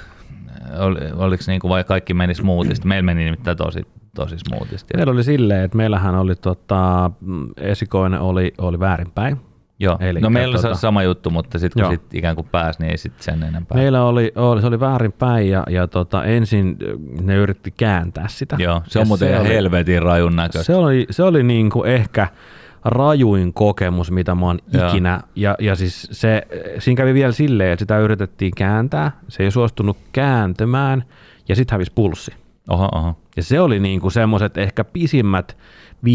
Ol, 0.78 0.96
oliko 1.16 1.42
niinku 1.46 1.68
vai 1.68 1.84
kaikki 1.84 2.14
meni 2.14 2.34
smoothisti? 2.34 2.88
Meillä 2.88 3.02
meni 3.02 3.24
nimittäin 3.24 3.56
tosi, 3.56 3.86
tosi 4.14 4.38
smoothisti. 4.38 4.94
Meillä 4.96 5.12
oli 5.12 5.24
silleen, 5.24 5.64
että 5.64 5.76
meillähän 5.76 6.14
oli 6.14 6.36
tota, 6.36 7.10
esikoinen 7.56 8.20
oli, 8.20 8.54
oli 8.58 8.80
väärinpäin, 8.80 9.40
Joo, 9.80 9.96
Eli 10.00 10.20
no 10.20 10.30
meillä 10.30 10.56
tota, 10.56 10.68
on 10.68 10.76
sama 10.76 11.02
juttu, 11.02 11.30
mutta 11.30 11.58
sitten 11.58 11.84
kun 11.84 11.92
sit 11.92 12.14
ikään 12.14 12.34
kuin 12.34 12.48
pääsi, 12.52 12.80
niin 12.80 12.90
ei 12.90 12.98
sitten 12.98 13.22
sen 13.22 13.42
enempää. 13.42 13.78
Meillä 13.78 14.04
oli, 14.04 14.32
oli, 14.36 14.60
se 14.60 14.66
oli 14.66 14.80
väärin 14.80 15.12
päin 15.12 15.50
ja, 15.50 15.64
ja 15.70 15.86
tota, 15.86 16.24
ensin 16.24 16.76
ne 17.20 17.36
yritti 17.36 17.70
kääntää 17.70 18.28
sitä. 18.28 18.56
Joo, 18.58 18.82
se 18.86 18.98
on 18.98 19.06
muuten 19.06 19.30
ihan 19.30 19.46
helvetin 19.46 20.02
rajun 20.02 20.36
näköistä. 20.36 20.62
Se 20.62 20.74
oli, 20.74 21.06
se 21.10 21.22
oli 21.22 21.42
niin 21.42 21.70
kuin 21.70 21.90
ehkä 21.90 22.28
rajuin 22.84 23.52
kokemus, 23.52 24.10
mitä 24.10 24.34
mä 24.34 24.46
oon 24.46 24.58
Joo. 24.72 24.88
ikinä. 24.88 25.20
Ja, 25.36 25.56
ja 25.58 25.74
siis 25.74 26.08
se, 26.10 26.46
siinä 26.78 26.96
kävi 26.96 27.14
vielä 27.14 27.32
silleen, 27.32 27.72
että 27.72 27.82
sitä 27.82 27.98
yritettiin 27.98 28.52
kääntää, 28.56 29.12
se 29.28 29.42
ei 29.42 29.50
suostunut 29.50 29.96
kääntymään 30.12 31.04
ja 31.48 31.56
sitten 31.56 31.74
hävisi 31.74 31.92
pulssi. 31.94 32.32
Oho, 32.68 32.88
oho. 32.92 33.14
Ja 33.36 33.42
se 33.42 33.60
oli 33.60 33.80
niinku 33.80 34.10
semmoiset 34.10 34.56
ehkä 34.56 34.84
pisimmät 34.84 35.56
15-20 36.06 36.08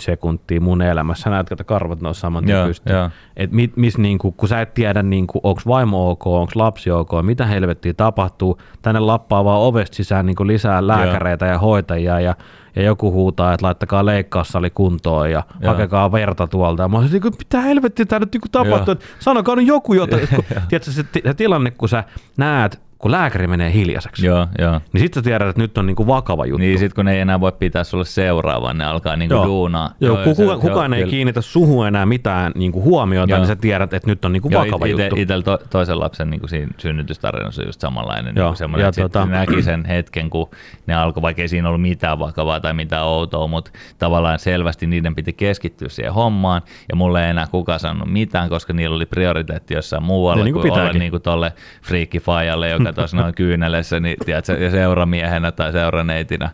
sekuntia 0.00 0.60
mun 0.60 0.82
elämässä. 0.82 1.30
Näet, 1.30 1.52
että 1.52 1.64
karvat 1.64 2.00
nousi 2.00 2.20
saman 2.20 2.44
tien 2.44 2.66
pystyyn. 2.66 3.10
Et 3.36 3.52
mit, 3.52 3.76
mis, 3.76 3.98
niinku, 3.98 4.32
kun 4.32 4.48
sä 4.48 4.60
et 4.60 4.74
tiedä, 4.74 5.02
niinku, 5.02 5.40
onko 5.42 5.60
vaimo 5.66 6.10
ok, 6.10 6.26
onko 6.26 6.52
lapsi 6.54 6.90
ok, 6.90 7.10
mitä 7.22 7.46
helvettiä 7.46 7.94
tapahtuu. 7.94 8.58
Tänne 8.82 9.00
lappaa 9.00 9.44
vaan 9.44 9.60
ovesta 9.60 9.96
sisään 9.96 10.26
niinku 10.26 10.46
lisää 10.46 10.86
lääkäreitä 10.86 11.44
Joo. 11.44 11.52
ja 11.52 11.58
hoitajia 11.58 12.20
ja, 12.20 12.34
ja 12.76 12.82
joku 12.82 13.12
huutaa, 13.12 13.54
että 13.54 13.66
laittakaa 13.66 14.06
leikkaussali 14.06 14.70
kuntoon 14.70 15.30
ja 15.30 15.42
Joo. 15.60 15.72
hakekaa 15.72 16.12
verta 16.12 16.46
tuolta. 16.46 16.82
Ja 16.82 16.88
mä 16.88 16.98
olisin, 16.98 17.12
niinku, 17.12 17.38
mitä 17.38 17.60
helvettiä 17.60 18.06
tämä 18.06 18.20
nyt 18.20 18.32
niinku 18.32 18.48
tapahtuu, 18.52 18.92
että 18.92 19.04
sanokaa 19.18 19.56
nyt 19.56 19.66
joku 19.66 19.94
jotain. 19.94 20.28
Tiedätkö, 20.68 20.90
se, 20.90 21.04
se 21.24 21.34
tilanne, 21.34 21.70
kun 21.70 21.88
sä 21.88 22.04
näet 22.36 22.85
kun 22.98 23.10
lääkäri 23.10 23.46
menee 23.46 23.72
hiljaiseksi, 23.72 24.26
joo, 24.26 24.46
joo. 24.58 24.80
niin 24.92 25.00
sitten 25.00 25.22
tiedät, 25.22 25.48
että 25.48 25.62
nyt 25.62 25.78
on 25.78 25.86
niinku 25.86 26.06
vakava 26.06 26.46
juttu. 26.46 26.58
Niin, 26.58 26.78
sitten 26.78 26.94
kun 26.94 27.04
ne 27.04 27.14
ei 27.14 27.20
enää 27.20 27.40
voi 27.40 27.52
pitää 27.52 27.84
sulle 27.84 28.04
seuraavan, 28.04 28.78
ne 28.78 28.84
alkaa 28.84 29.16
niinku 29.16 29.34
joo. 29.34 29.44
duunaa. 29.46 29.90
Joo, 30.00 30.16
joo 30.24 30.34
kuka, 30.34 30.58
kukaan 30.58 30.94
ei 30.94 31.00
kyllä. 31.00 31.10
kiinnitä 31.10 31.40
suhun 31.40 31.86
enää 31.86 32.06
mitään 32.06 32.52
niinku 32.54 32.82
huomiota, 32.82 33.30
joo. 33.30 33.38
niin 33.38 33.46
sä 33.46 33.56
tiedät, 33.56 33.92
että 33.92 34.10
nyt 34.10 34.24
on 34.24 34.32
niinku 34.32 34.48
joo, 34.50 34.64
vakava 34.64 34.86
ite, 34.86 35.02
juttu. 35.02 35.16
Itsellä 35.18 35.42
to, 35.42 35.58
toisen 35.70 36.00
lapsen 36.00 36.30
niinku 36.30 36.48
siinä 36.48 36.70
synnytystarinassa 36.78 37.62
on 37.62 37.68
just 37.68 37.80
samanlainen. 37.80 38.36
Joo. 38.36 38.46
Niinku 38.46 38.58
semmoinen, 38.58 38.88
että 38.88 39.02
tota... 39.02 39.26
näki 39.26 39.62
sen 39.62 39.84
hetken, 39.84 40.30
kun 40.30 40.50
ne 40.86 40.94
alkoi, 40.94 41.22
vaikka 41.22 41.42
ei 41.42 41.48
siinä 41.48 41.68
ollut 41.68 41.82
mitään 41.82 42.18
vakavaa 42.18 42.60
tai 42.60 42.74
mitään 42.74 43.04
outoa, 43.04 43.46
mutta 43.46 43.70
tavallaan 43.98 44.38
selvästi 44.38 44.86
niiden 44.86 45.14
piti 45.14 45.32
keskittyä 45.32 45.88
siihen 45.88 46.12
hommaan, 46.12 46.62
ja 46.88 46.96
mulle 46.96 47.24
ei 47.24 47.30
enää 47.30 47.46
kukaan 47.46 47.80
sanonut 47.80 48.12
mitään, 48.12 48.48
koska 48.48 48.72
niillä 48.72 48.96
oli 48.96 49.06
prioriteetti 49.06 49.74
jossain 49.74 50.02
muualla, 50.02 50.44
niin 50.44 50.54
kuin 50.54 50.72
olla 50.72 50.92
niinku 50.92 51.18
tolle 51.18 51.52
friikkifajalle, 51.82 52.68
joka 52.68 52.85
tuossa 52.92 53.16
noin 53.16 53.34
kyynelessä, 53.34 54.00
niin, 54.00 54.16
tiedätkö, 54.24 54.52
ja 54.52 54.70
seuramiehenä 54.70 55.52
tai 55.52 55.72
seuraneitinä. 55.72 56.50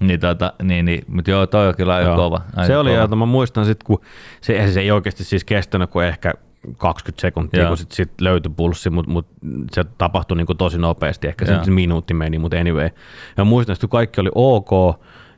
Niin, 0.00 0.20
tota, 0.20 0.52
niin, 0.62 0.84
niin, 0.84 1.04
mutta 1.08 1.30
joo, 1.30 1.46
toi 1.46 1.68
on 1.68 1.76
kyllä 1.76 1.94
aika 1.94 2.08
joo. 2.08 2.16
kova. 2.16 2.40
Aika 2.56 2.66
se 2.66 2.76
oli, 2.76 2.90
kova. 2.96 3.16
mä 3.16 3.26
muistan 3.26 3.66
sitten, 3.66 3.86
kun 3.86 4.00
se, 4.40 4.72
se 4.72 4.80
ei 4.80 4.90
oikeasti 4.90 5.24
siis 5.24 5.44
kestänyt 5.44 5.90
kuin 5.90 6.06
ehkä 6.06 6.32
20 6.78 7.20
sekuntia, 7.20 7.60
Joo. 7.60 7.68
kun 7.68 7.76
sitten 7.76 7.96
sit 7.96 8.20
löytyi 8.20 8.52
pulssi, 8.56 8.90
mutta 8.90 9.10
mut 9.10 9.26
se 9.72 9.84
tapahtui 9.98 10.36
niinku 10.36 10.54
tosi 10.54 10.78
nopeasti, 10.78 11.28
ehkä 11.28 11.46
se 11.46 11.70
minuutti 11.70 12.14
meni, 12.14 12.38
mutta 12.38 12.56
anyway. 12.56 12.90
Ja 13.36 13.44
muistan, 13.44 13.72
että 13.72 13.88
kaikki 13.88 14.20
oli 14.20 14.30
ok, 14.34 14.70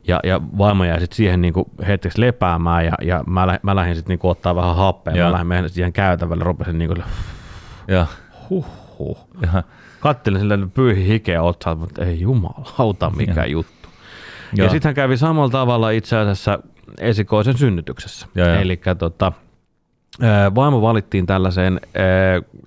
ja, 0.07 0.19
ja 0.23 0.41
vaimo 0.57 0.83
jäi 0.83 0.99
sitten 0.99 1.15
siihen 1.15 1.41
niinku 1.41 1.71
hetkeksi 1.87 2.21
lepäämään, 2.21 2.85
ja, 2.85 2.93
ja 3.01 3.23
mä, 3.27 3.59
mä 3.63 3.75
lähdin 3.75 3.95
sitten 3.95 4.13
niinku 4.13 4.29
ottaa 4.29 4.55
vähän 4.55 4.75
happea, 4.75 5.43
mä 5.43 5.55
lähdin 5.55 5.69
siihen 5.69 5.93
käytävälle, 5.93 6.43
rupesin 6.43 6.77
niinku, 6.77 6.95
ja. 7.87 8.07
huh, 8.49 8.65
huh. 8.99 9.27
Ja 9.41 9.63
kattelin 10.05 10.39
sille 10.39 10.57
pyyhi 10.73 11.07
hikeä 11.07 11.41
otsaa, 11.41 11.75
mutta 11.75 12.05
ei 12.05 12.19
jumalauta 12.19 13.09
mikä 13.09 13.41
ja. 13.41 13.45
juttu. 13.45 13.89
Ja, 14.55 14.63
ja 14.63 14.69
sitten 14.69 14.89
hän 14.89 14.95
kävi 14.95 15.17
samalla 15.17 15.49
tavalla 15.49 15.89
itse 15.89 16.17
asiassa 16.17 16.59
esikoisen 16.99 17.57
synnytyksessä. 17.57 18.27
Eli 18.61 18.81
tota, 18.97 19.31
vaimo 20.55 20.81
valittiin 20.81 21.25
tällaiseen 21.25 21.79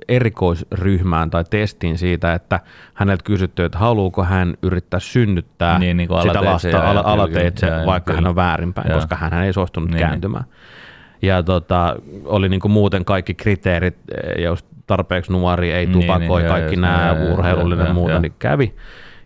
erikoisryhmään 0.08 1.30
tai 1.30 1.44
testiin 1.50 1.98
siitä, 1.98 2.34
että 2.34 2.60
häneltä 2.94 3.24
kysyttiin, 3.24 3.66
että 3.66 3.78
haluuko 3.78 4.24
hän 4.24 4.54
yrittää 4.62 5.00
synnyttää 5.00 5.78
niin, 5.78 5.96
niin 5.96 6.08
sitä 6.22 6.44
lasta 6.44 6.90
ala, 6.90 7.02
alateitse, 7.04 7.66
ja, 7.66 7.86
vaikka 7.86 8.12
kyllä. 8.12 8.16
hän 8.16 8.26
on 8.26 8.36
väärinpäin, 8.36 8.88
ja. 8.88 8.94
koska 8.94 9.16
hän 9.16 9.42
ei 9.42 9.52
suostunut 9.52 9.90
niin, 9.90 10.00
kääntymään. 10.00 10.44
Ja 11.22 11.42
tota, 11.42 11.96
oli 12.24 12.48
niin 12.48 12.60
kuin 12.60 12.72
muuten 12.72 13.04
kaikki 13.04 13.34
kriteerit, 13.34 13.98
just 14.44 14.66
tarpeeksi 14.86 15.32
nuori, 15.32 15.72
ei 15.72 15.86
niin, 15.86 16.00
tupakoi, 16.00 16.40
niin, 16.40 16.50
kaikki 16.50 16.76
nämä 16.76 17.16
urheilullinen 17.32 17.86
ja 17.86 17.94
muuta, 17.94 18.18
niin 18.18 18.34
kävi. 18.38 18.74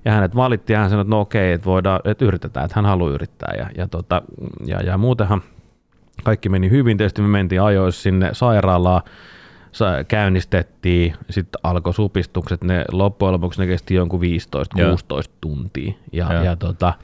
Ja 0.04 0.12
hänet 0.12 0.36
valittiin 0.36 0.74
ja 0.74 0.80
hän 0.80 0.90
sanoi, 0.90 1.02
että 1.02 1.10
no 1.10 1.20
okei, 1.20 1.52
että, 1.52 1.64
voidaan, 1.64 2.00
että 2.04 2.24
yritetään, 2.24 2.64
että 2.64 2.74
hän 2.78 2.86
haluaa 2.86 3.12
yrittää. 3.12 3.54
Ja, 3.58 3.66
ja, 3.76 3.88
tota, 3.88 4.22
ja, 4.66 4.80
ja 4.80 4.98
muutenhan 4.98 5.42
kaikki 6.24 6.48
meni 6.48 6.70
hyvin. 6.70 6.96
Tietysti 6.96 7.22
me 7.22 7.28
mentiin 7.28 7.62
ajoissa 7.62 8.02
sinne 8.02 8.30
sairaalaan, 8.32 9.02
käynnistettiin, 10.08 11.14
sitten 11.30 11.60
alkoi 11.62 11.94
supistukset, 11.94 12.64
ne 12.64 12.84
loppujen 12.92 13.32
lopuksi 13.32 13.60
ne 13.60 13.66
kesti 13.66 13.94
jonkun 13.94 14.20
15-16 14.20 14.24
tuntia. 15.40 15.92
Ja, 16.12 16.32
ja, 16.32 16.44
ja 16.44 16.56
tota, 16.56 16.94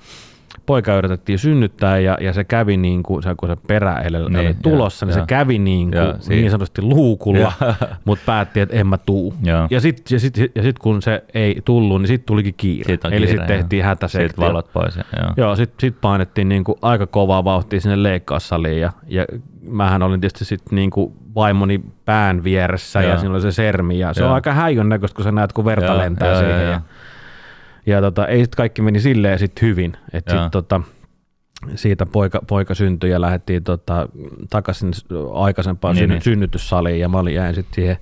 poika 0.66 0.96
yritettiin 0.96 1.38
synnyttää 1.38 1.98
ja, 1.98 2.18
ja 2.20 2.32
se 2.32 2.44
kävi 2.44 2.76
niin 2.76 3.02
kuin, 3.02 3.22
se, 3.22 3.34
kun 3.36 3.48
se 3.48 3.56
perä 3.66 4.02
niin, 4.02 4.36
oli 4.36 4.56
tulossa, 4.62 5.06
ja, 5.06 5.08
niin 5.08 5.18
ja. 5.18 5.22
se 5.22 5.26
kävi 5.26 5.58
niin, 5.58 5.90
kuin, 5.90 6.02
ja, 6.02 6.14
niin 6.28 6.50
sanotusti 6.50 6.82
luukulla, 6.82 7.52
mutta 8.04 8.22
päätti, 8.26 8.60
että 8.60 8.76
en 8.76 8.86
mä 8.86 8.98
tuu. 8.98 9.34
Ja, 9.42 9.66
ja 9.70 9.80
sitten 9.80 10.16
ja 10.16 10.20
sit, 10.20 10.38
ja 10.54 10.62
sit, 10.62 10.78
kun 10.78 11.02
se 11.02 11.24
ei 11.34 11.62
tullut, 11.64 12.00
niin 12.00 12.08
sitten 12.08 12.26
tulikin 12.26 12.54
kiire. 12.56 12.98
Eli 13.10 13.26
sitten 13.26 13.46
tehtiin 13.46 13.84
hätäsektio. 13.84 14.28
Sitten 14.28 14.44
valot 14.44 14.72
pois. 14.72 14.96
Joo, 14.96 15.32
joo 15.36 15.56
sitten 15.56 15.80
sit 15.80 16.00
painettiin 16.00 16.48
niin 16.48 16.64
kuin 16.64 16.78
aika 16.82 17.06
kovaa 17.06 17.44
vauhtia 17.44 17.80
sinne 17.80 18.02
leikkaussaliin 18.02 18.80
ja, 18.80 18.92
ja 19.06 19.24
mähän 19.62 20.02
olin 20.02 20.20
tietysti 20.20 20.44
sitten 20.44 20.76
niin 20.76 20.90
kuin 20.90 21.12
vaimoni 21.34 21.80
pään 22.04 22.44
vieressä 22.44 23.02
ja, 23.02 23.08
ja 23.08 23.18
siinä 23.18 23.34
oli 23.34 23.40
se 23.40 23.52
sermi 23.52 23.98
ja 23.98 24.14
se 24.14 24.20
joo. 24.20 24.28
on 24.28 24.34
aika 24.34 24.52
häijön 24.52 24.88
näköistä, 24.88 25.16
kun 25.16 25.24
sä 25.24 25.32
näet, 25.32 25.52
kun 25.52 25.64
verta 25.64 25.86
joo, 25.86 25.98
lentää 25.98 26.28
joo, 26.28 26.38
siihen. 26.38 26.56
Joo, 26.56 26.64
ja, 26.64 26.70
ja 26.70 26.80
tota, 28.00 28.26
ei 28.26 28.44
sit 28.44 28.54
kaikki 28.54 28.82
meni 28.82 29.00
silleen 29.00 29.38
sit 29.38 29.62
hyvin. 29.62 29.96
että 30.12 30.42
sit, 30.42 30.50
tota, 30.50 30.80
siitä 31.74 32.06
poika, 32.06 32.40
poika 32.46 32.74
syntyi 32.74 33.10
ja 33.10 33.20
lähdettiin 33.20 33.64
tota, 33.64 34.08
takaisin 34.50 34.92
aikaisempaan 35.32 35.96
niin, 35.96 36.10
niin. 36.10 36.22
synnytyssaliin 36.22 37.00
ja 37.00 37.08
mä 37.08 37.18
olin 37.18 37.34
jäin 37.34 37.54
sitten 37.54 37.74
siihen 37.74 37.96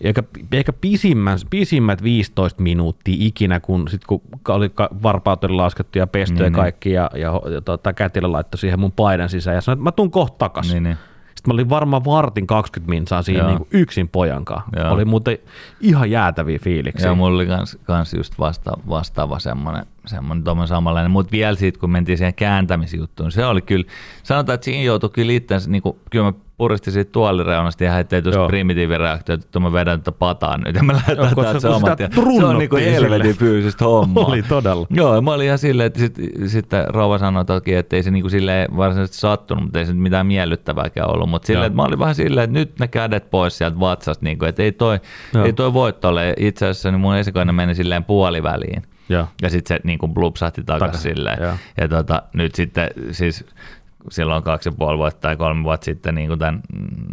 ehkä, 0.00 0.22
ehkä 0.52 0.72
pisimmät, 0.72 1.40
pisimmät 1.50 2.02
15 2.02 2.62
minuuttia 2.62 3.16
ikinä, 3.18 3.60
kun, 3.60 3.88
sit, 3.88 4.04
kun 4.04 4.22
oli 4.48 4.70
varpaut 5.02 5.44
oli 5.44 5.54
laskettu 5.54 5.98
ja 5.98 6.06
pesty 6.06 6.34
niin, 6.34 6.42
ja 6.42 6.50
niin. 6.50 6.56
kaikki 6.56 6.92
ja, 6.92 7.10
ja, 7.14 7.40
ja 7.50 7.60
tota, 7.60 7.92
kätilö 7.92 8.32
laittoi 8.32 8.58
siihen 8.58 8.80
mun 8.80 8.92
paidan 8.92 9.28
sisään 9.28 9.54
ja 9.54 9.60
sanoi, 9.60 9.74
että 9.74 9.84
mä 9.84 9.92
tuun 9.92 10.10
kohta 10.10 10.38
takaisin. 10.38 10.72
Niin, 10.72 10.82
niin. 10.82 10.96
Sitten 11.44 11.54
mä 11.54 11.56
olin 11.56 11.70
varmaan 11.70 12.04
vartin 12.04 12.46
20 12.46 12.90
minsaa 12.90 13.22
siinä 13.22 13.46
niin 13.46 13.58
kuin 13.58 13.68
yksin 13.70 14.08
pojankaan. 14.08 14.62
Joo. 14.76 14.92
Oli 14.92 15.04
muuten 15.04 15.38
ihan 15.80 16.10
jäätäviä 16.10 16.58
fiiliksiä. 16.58 17.06
Joo, 17.06 17.14
mulla 17.14 17.36
oli 17.36 17.46
kans, 17.46 17.78
kans 17.84 18.14
just 18.14 18.38
vasta, 18.38 18.72
vastaava 18.88 19.38
semmoinen, 19.38 19.86
semmoinen 20.06 20.68
samanlainen. 20.68 21.10
Mutta 21.10 21.32
vielä 21.32 21.56
siitä, 21.56 21.80
kun 21.80 21.90
mentiin 21.90 22.18
siihen 22.18 22.34
kääntämisjuttuun, 22.34 23.32
se 23.32 23.46
oli 23.46 23.62
kyllä, 23.62 23.84
sanotaan, 24.22 24.54
että 24.54 24.64
siinä 24.64 24.82
joutui 24.82 25.10
kyllä 25.10 25.32
itse, 25.32 25.56
niin 25.66 25.82
kuin, 25.82 25.96
kyllä 26.10 26.24
mä 26.24 26.32
puristi 26.56 26.90
siitä 26.90 27.12
tuolireunasta 27.12 27.84
ja 27.84 27.92
heittei 27.92 28.22
tuosta 28.22 28.46
primitiivireaktiota, 28.46 29.44
että 29.44 29.60
mä 29.60 29.72
vedän 29.72 30.00
tätä 30.00 30.12
pataan 30.12 30.60
nyt 30.60 30.76
ja 30.76 30.82
mä 30.82 30.92
lähdetään 30.92 31.34
täältä 31.34 31.60
samat. 31.60 31.98
Se 32.38 32.44
on 32.44 32.58
niinku 32.58 32.76
helvetin 32.76 33.36
fyysistä 33.36 33.84
hommaa. 33.84 34.24
Oli 34.24 34.42
todella. 34.42 34.86
Joo, 34.90 35.22
mä 35.22 35.32
olin 35.32 35.46
ihan 35.46 35.58
silleen, 35.58 35.86
että 35.86 36.00
sitten 36.00 36.48
sit 36.48 36.66
rouva 36.88 37.18
sanoi 37.18 37.44
toki, 37.44 37.74
että 37.74 37.96
ei 37.96 38.02
se 38.02 38.10
niinku 38.10 38.28
silleen 38.28 38.76
varsinaisesti 38.76 39.20
sattunut, 39.20 39.64
mutta 39.64 39.78
ei 39.78 39.86
se 39.86 39.92
mitään 39.92 40.26
miellyttävääkään 40.26 41.10
ollut. 41.10 41.30
Mutta 41.30 41.46
silleen, 41.46 41.66
että 41.66 41.76
mä 41.76 41.82
olin 41.82 41.98
vähän 41.98 42.14
silleen, 42.14 42.44
että 42.44 42.58
nyt 42.58 42.78
ne 42.78 42.88
kädet 42.88 43.30
pois 43.30 43.58
sieltä 43.58 43.80
vatsasta, 43.80 44.24
niinku, 44.24 44.44
että 44.44 44.62
ei 44.62 44.72
toi, 44.72 45.00
ei 45.44 45.52
toi 45.52 45.72
voitto 45.72 46.08
ole. 46.08 46.34
Itse 46.38 46.66
asiassa 46.66 46.90
niin 46.90 47.00
mun 47.00 47.16
esikoinen 47.16 47.54
meni 47.54 47.74
silleen 47.74 48.04
puoliväliin. 48.04 48.82
Ja, 49.08 49.26
ja 49.42 49.50
sitten 49.50 49.76
se 49.76 49.80
niin 49.84 49.98
kuin 49.98 50.14
blupsahti 50.14 50.62
takaisin 50.62 51.00
silleen. 51.00 51.42
Ja, 51.42 51.58
ja 51.80 51.88
tota, 51.88 52.22
nyt 52.32 52.54
sitten 52.54 52.90
siis 53.10 53.44
silloin 54.10 54.42
kaksi 54.42 54.68
ja 54.68 54.72
puoli 54.78 54.98
vuotta 54.98 55.20
tai 55.20 55.36
kolme 55.36 55.64
vuotta 55.64 55.84
sitten 55.84 56.14
niin 56.14 56.28
kuin 56.28 56.38
tämän 56.38 56.60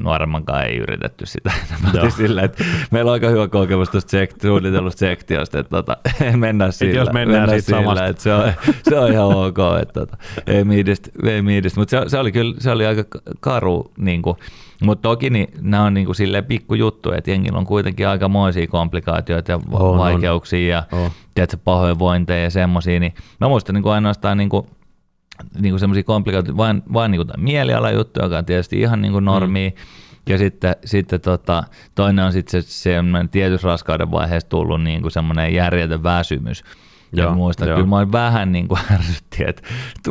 nuoremman 0.04 0.46
kanssa 0.46 0.64
ei 0.64 0.78
yritetty 0.78 1.26
sitä. 1.26 1.52
Sillä, 2.18 2.42
että 2.42 2.64
meillä 2.92 3.10
on 3.10 3.14
aika 3.14 3.30
hyvä 3.30 3.48
kokemus 3.48 3.90
tuosta 3.90 4.18
sekt- 4.18 4.42
suunnitellusta 4.42 5.00
sektiosta, 5.00 5.60
että 5.60 5.70
tota, 5.70 5.98
mennään 6.36 6.74
sillä. 6.74 7.00
jos 7.00 7.12
mennään, 7.12 7.42
mennään 7.42 7.62
sillä, 7.62 7.80
samasta. 7.80 8.06
että 8.06 8.24
se 8.24 8.34
on, 8.34 8.54
se 8.90 9.00
on 9.00 9.12
ihan 9.12 9.36
ok, 9.36 9.58
että 9.82 10.00
tota, 10.00 10.18
ei 10.48 10.64
miidistä, 10.64 11.10
ei 11.26 11.42
miidistä. 11.42 11.80
mutta 11.80 12.04
se, 12.04 12.10
se, 12.10 12.20
oli 12.20 12.32
kyllä 12.32 12.56
se 12.58 12.72
oli 12.72 12.86
aika 12.86 13.04
karu, 13.40 13.92
niin 13.98 14.22
kuin, 14.22 14.38
mutta 14.82 15.10
toki 15.10 15.30
niin, 15.30 15.48
nämä 15.62 15.84
on 15.84 15.94
niin 15.94 16.06
kuin 16.06 16.16
silleen 16.16 16.46
pikkujuttu, 16.46 17.12
että 17.12 17.32
jengillä 17.32 17.60
on 17.60 17.66
kuitenkin 17.66 18.08
aika 18.08 18.28
moisia 18.28 18.68
komplikaatioita 18.68 19.52
ja 19.52 19.60
on, 19.72 19.98
vaikeuksia 19.98 20.58
on. 20.92 21.00
ja 21.00 21.04
oh. 21.06 21.12
tiedätkö, 21.36 21.58
pahoinvointeja 21.64 22.44
ja 22.44 22.50
semmoisia, 22.50 23.00
niin 23.00 23.14
mä 23.40 23.48
muistan 23.48 23.74
niin 23.74 23.84
kuin 23.84 23.94
ainoastaan 23.94 24.38
niin 24.38 24.50
kuin 24.50 24.68
niin 25.60 25.80
semmoisia 25.80 26.04
komplikaatioita, 26.04 26.58
vain, 26.58 26.84
vain 26.94 27.12
niin 27.12 27.28
mielialajuttuja, 27.38 28.26
joka 28.26 28.38
on 28.38 28.46
tietysti 28.46 28.80
ihan 28.80 29.02
niin 29.02 29.12
kuin 29.12 29.26
normi. 29.26 29.74
Mm. 29.76 29.82
Ja 30.30 30.38
sitten, 30.38 30.76
sitten 30.86 31.22
tota, 31.22 31.64
toinen 31.96 32.26
on 32.26 32.34
sitten 32.34 32.62
se 32.62 32.72
semmoinen 32.72 33.30
tietyssä 33.30 33.68
raskauden 33.68 34.12
vaiheessa 34.12 34.50
tullut 34.50 34.84
niin 34.84 35.02
kuin 35.02 35.12
semmoinen 35.12 35.54
järjetön 35.54 36.04
väsymys. 36.04 36.64
Joo, 37.14 37.30
ja 37.30 37.36
muista, 37.36 37.66
joo. 37.66 37.76
kyllä 37.76 37.90
mä 37.90 37.98
olin 37.98 38.12
vähän 38.12 38.52
niin 38.52 38.68
kuin 38.68 38.80
ärsytti, 38.94 39.44
että 39.48 39.62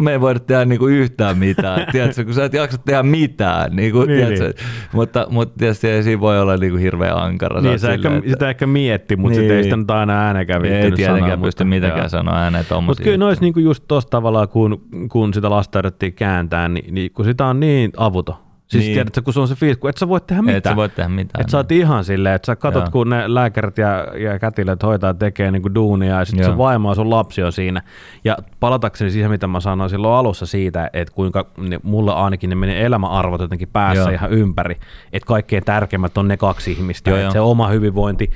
me 0.00 0.12
ei 0.12 0.20
voida 0.20 0.40
tehdä 0.40 0.64
niin 0.64 0.78
kuin 0.78 0.94
yhtään 0.94 1.38
mitään, 1.38 1.86
tiedätkö, 1.92 2.24
kun 2.24 2.34
sä 2.34 2.44
et 2.44 2.52
jaksa 2.52 2.78
tehdä 2.78 3.02
mitään, 3.02 3.76
niin 3.76 3.92
kuin, 3.92 4.08
niin, 4.08 4.18
tiedätkö, 4.18 4.44
niin. 4.44 4.88
Mutta, 4.92 5.26
mutta 5.30 5.58
tietysti 5.58 5.88
ei 5.88 6.02
siinä 6.02 6.20
voi 6.20 6.40
olla 6.40 6.56
niin 6.56 6.72
kuin 6.72 6.82
hirveän 6.82 7.16
ankara. 7.16 7.60
Niin, 7.60 7.78
sä 7.78 7.92
ehkä, 7.92 8.16
että... 8.16 8.30
sitä 8.30 8.50
ehkä 8.50 8.66
mietti, 8.66 9.16
mutta 9.16 9.38
niin. 9.38 9.44
sitä 9.44 9.56
ei 9.56 9.62
sitä 9.62 9.76
nyt 9.76 9.90
aina 9.90 10.20
äänekään 10.20 10.64
Ei 10.64 10.92
tietenkään 10.92 11.40
pysty 11.40 11.64
mitenkään 11.64 12.10
sanoa 12.10 12.36
ääneen 12.36 12.64
tommosia. 12.68 12.90
Mutta 12.90 13.02
kyllä 13.02 13.16
nois 13.16 13.40
niin 13.40 13.52
kuin 13.52 13.64
just 13.64 13.84
tuossa 13.88 14.10
tavalla, 14.10 14.46
kun, 14.46 14.82
kun 15.10 15.34
sitä 15.34 15.50
lasta 15.50 15.78
yritettiin 15.78 16.12
kääntää, 16.12 16.68
niin, 16.68 16.94
niin 16.94 17.10
kun 17.12 17.24
sitä 17.24 17.46
on 17.46 17.60
niin 17.60 17.90
avuto, 17.96 18.49
Siis 18.70 18.84
niin. 18.84 18.94
tiedätkö, 18.94 19.22
kun 19.22 19.34
se 19.34 19.40
on 19.40 19.48
se 19.48 19.54
fiilis, 19.54 19.78
kun 19.78 19.90
et 19.90 19.96
sä 19.96 20.08
voi 20.08 20.20
tehdä 20.20 20.42
mitään. 20.42 20.58
Et 20.58 20.64
sä 20.64 20.76
voi 20.76 20.88
tehdä 20.88 21.08
mitään. 21.08 21.40
Et 21.40 21.50
sä 21.50 21.56
oot 21.56 21.72
ihan 21.72 22.04
silleen, 22.04 22.34
että 22.34 22.46
sä 22.46 22.56
katot, 22.56 22.82
Joo. 22.82 22.90
kun 22.90 23.10
ne 23.10 23.34
lääkärit 23.34 23.78
ja, 23.78 24.06
ja 24.18 24.38
kätilöt 24.38 24.82
hoitaa 24.82 25.14
tekee 25.14 25.50
niinku 25.50 25.74
duunia 25.74 26.18
ja 26.18 26.24
sitten 26.24 26.44
se 26.46 26.58
vaimo 26.58 26.90
ja 26.90 26.94
sun 26.94 27.10
lapsi 27.10 27.42
on 27.42 27.52
siinä. 27.52 27.82
Ja 28.24 28.36
palatakseni 28.60 29.10
siihen, 29.10 29.30
mitä 29.30 29.46
mä 29.46 29.60
sanoin 29.60 29.90
silloin 29.90 30.14
alussa 30.14 30.46
siitä, 30.46 30.90
että 30.92 31.14
kuinka 31.14 31.46
ne, 31.56 31.80
mulle 31.82 32.12
ainakin 32.12 32.50
ne 32.50 32.56
menee 32.56 32.84
elämäarvot 32.84 33.40
jotenkin 33.40 33.68
päässä 33.68 34.02
Joo. 34.02 34.10
ihan 34.10 34.32
ympäri. 34.32 34.76
Että 35.12 35.26
kaikkein 35.26 35.64
tärkeimmät 35.64 36.18
on 36.18 36.28
ne 36.28 36.36
kaksi 36.36 36.72
ihmistä. 36.72 37.10
Joo, 37.10 37.30
se 37.30 37.40
oma 37.40 37.68
hyvinvointi 37.68 38.30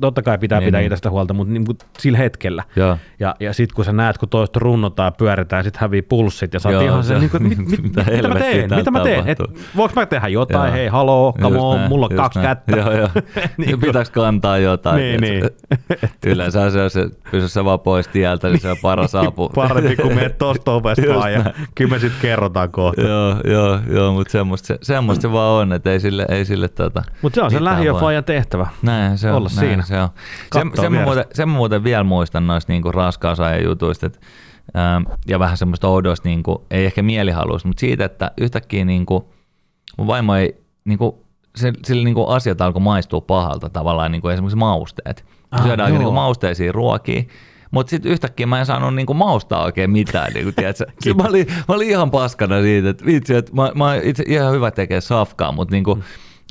totta 0.00 0.22
kai 0.22 0.38
pitää 0.38 0.58
niin, 0.60 0.66
pitää 0.66 0.80
niin. 0.80 0.86
itsestä 0.86 1.10
huolta, 1.10 1.34
mutta 1.34 1.52
niin 1.52 1.64
kuin 1.64 1.78
sillä 1.98 2.18
hetkellä. 2.18 2.64
Ja, 2.76 2.98
ja, 3.20 3.34
ja 3.40 3.52
sitten 3.52 3.74
kun 3.74 3.84
sä 3.84 3.92
näet, 3.92 4.18
kun 4.18 4.28
toista 4.28 4.60
runnotaan 4.60 5.06
ja 5.06 5.12
pyöritään, 5.12 5.64
sitten 5.64 5.80
hävii 5.80 6.02
pulssit 6.02 6.54
ja 6.54 6.60
sä 6.60 6.68
oot 6.68 6.82
ihan 6.82 7.04
se, 7.04 7.18
niin 7.18 7.30
kuin, 7.30 7.42
mit, 7.42 7.58
mit, 7.70 7.82
mitä, 7.82 8.04
mitä 8.10 8.28
mä 8.28 8.34
teen, 8.34 8.70
mitä 8.74 8.90
mä 8.90 9.00
teen, 9.00 9.28
et, 9.28 9.38
voinko 9.76 10.00
mä 10.00 10.06
tehdä 10.06 10.28
jotain, 10.28 10.68
joo. 10.68 10.76
hei 10.76 10.88
haloo, 10.88 11.34
come 11.40 11.58
on, 11.58 11.76
näin, 11.76 11.88
mulla 11.88 12.06
on 12.10 12.16
kaksi 12.16 12.38
näin. 12.38 12.48
kättä. 12.48 12.76
Joo, 12.76 12.92
joo. 12.92 13.08
niin 13.56 13.80
Pitääkö 13.80 14.10
kantaa 14.12 14.58
jotain? 14.58 14.96
Niin, 14.96 15.20
niin. 15.20 15.44
Yleensä 16.26 16.70
se 16.70 16.82
on 16.82 16.90
se, 16.90 17.08
pysy 17.30 17.48
sä 17.48 17.64
vaan 17.64 17.80
pois 17.80 18.08
tieltä, 18.08 18.48
niin 18.48 18.60
se 18.60 18.70
on 18.70 18.76
paras 18.82 19.14
apu. 19.14 19.48
Parempi 19.48 19.96
kuin 19.96 20.14
menet 20.14 20.38
tosta 20.38 20.72
ovesta 20.72 21.14
vaan 21.14 21.32
ja 21.32 21.44
kyllä 21.74 21.90
me 21.90 21.98
sitten 21.98 22.20
kerrotaan 22.20 22.70
kohta. 22.70 23.02
joo, 23.02 23.36
joo, 23.44 23.78
joo 23.90 24.12
mutta 24.12 24.32
semmoista 24.32 24.66
se, 24.66 24.78
semmoista 24.82 25.22
se 25.22 25.32
vaan 25.32 25.52
on, 25.52 25.72
että 25.72 25.92
ei 25.92 26.00
sille, 26.00 26.26
ei 26.28 26.44
sille 26.44 26.68
tota, 26.68 27.02
Mutta 27.22 27.34
se 27.34 27.42
on 27.42 27.50
se 27.50 27.64
lähiöfajan 27.64 28.24
tehtävä. 28.24 28.66
Näin 28.82 29.18
se 29.18 29.30
on. 29.30 29.36
Olla 29.36 29.48
näin 29.56 29.71
siinä. 29.72 29.82
Se 29.82 30.00
on. 30.00 30.08
Se, 30.52 30.80
sen, 30.80 30.92
mä 30.92 31.04
muuten, 31.04 31.24
sen 31.34 31.48
mä 31.48 31.56
muuten 31.56 31.84
vielä 31.84 32.04
muistan 32.04 32.46
noista 32.46 32.72
niinku 32.72 32.92
raskausajan 32.92 33.64
jutuista, 33.64 34.06
että 34.06 34.18
ähm, 34.76 35.02
ja 35.26 35.38
vähän 35.38 35.56
semmoista 35.56 35.88
oudoista, 35.88 36.28
niinku, 36.28 36.66
ei 36.70 36.84
ehkä 36.84 37.02
mielihaluista, 37.02 37.68
mutta 37.68 37.80
siitä, 37.80 38.04
että 38.04 38.30
yhtäkkiä 38.40 38.84
niinku, 38.84 39.32
mun 39.98 40.06
vaimo 40.06 40.34
ei, 40.34 40.56
niinku, 40.84 41.26
se, 41.56 41.72
sille 41.84 42.04
niinku 42.04 42.26
asiat 42.26 42.60
alkoi 42.60 42.82
maistua 42.82 43.20
pahalta 43.20 43.68
tavallaan, 43.68 44.12
niinku 44.12 44.28
esimerkiksi 44.28 44.58
mausteet. 44.58 45.24
Ah, 45.50 45.62
Syödään 45.62 45.92
niinku 45.92 46.12
mausteisia 46.12 46.72
ruokia, 46.72 47.22
mutta 47.70 47.90
sitten 47.90 48.12
yhtäkkiä 48.12 48.46
mä 48.46 48.58
en 48.58 48.66
saanut 48.66 48.94
niinku 48.94 49.14
maustaa 49.14 49.64
oikein 49.64 49.90
mitään. 49.90 50.32
Niinku, 50.32 50.52
mä, 51.22 51.28
olin, 51.28 51.46
mä 51.68 51.74
olin 51.74 51.88
ihan 51.88 52.10
paskana 52.10 52.60
siitä, 52.60 52.88
että 52.88 53.04
vitsi, 53.04 53.34
että 53.34 53.52
mä, 53.54 53.72
mä 53.74 53.94
itse 53.94 54.24
ihan 54.26 54.52
hyvä 54.52 54.70
tekee 54.70 55.00
safkaa, 55.00 55.52
mutta 55.52 55.72
niinku, 55.72 55.94
mm 55.94 56.02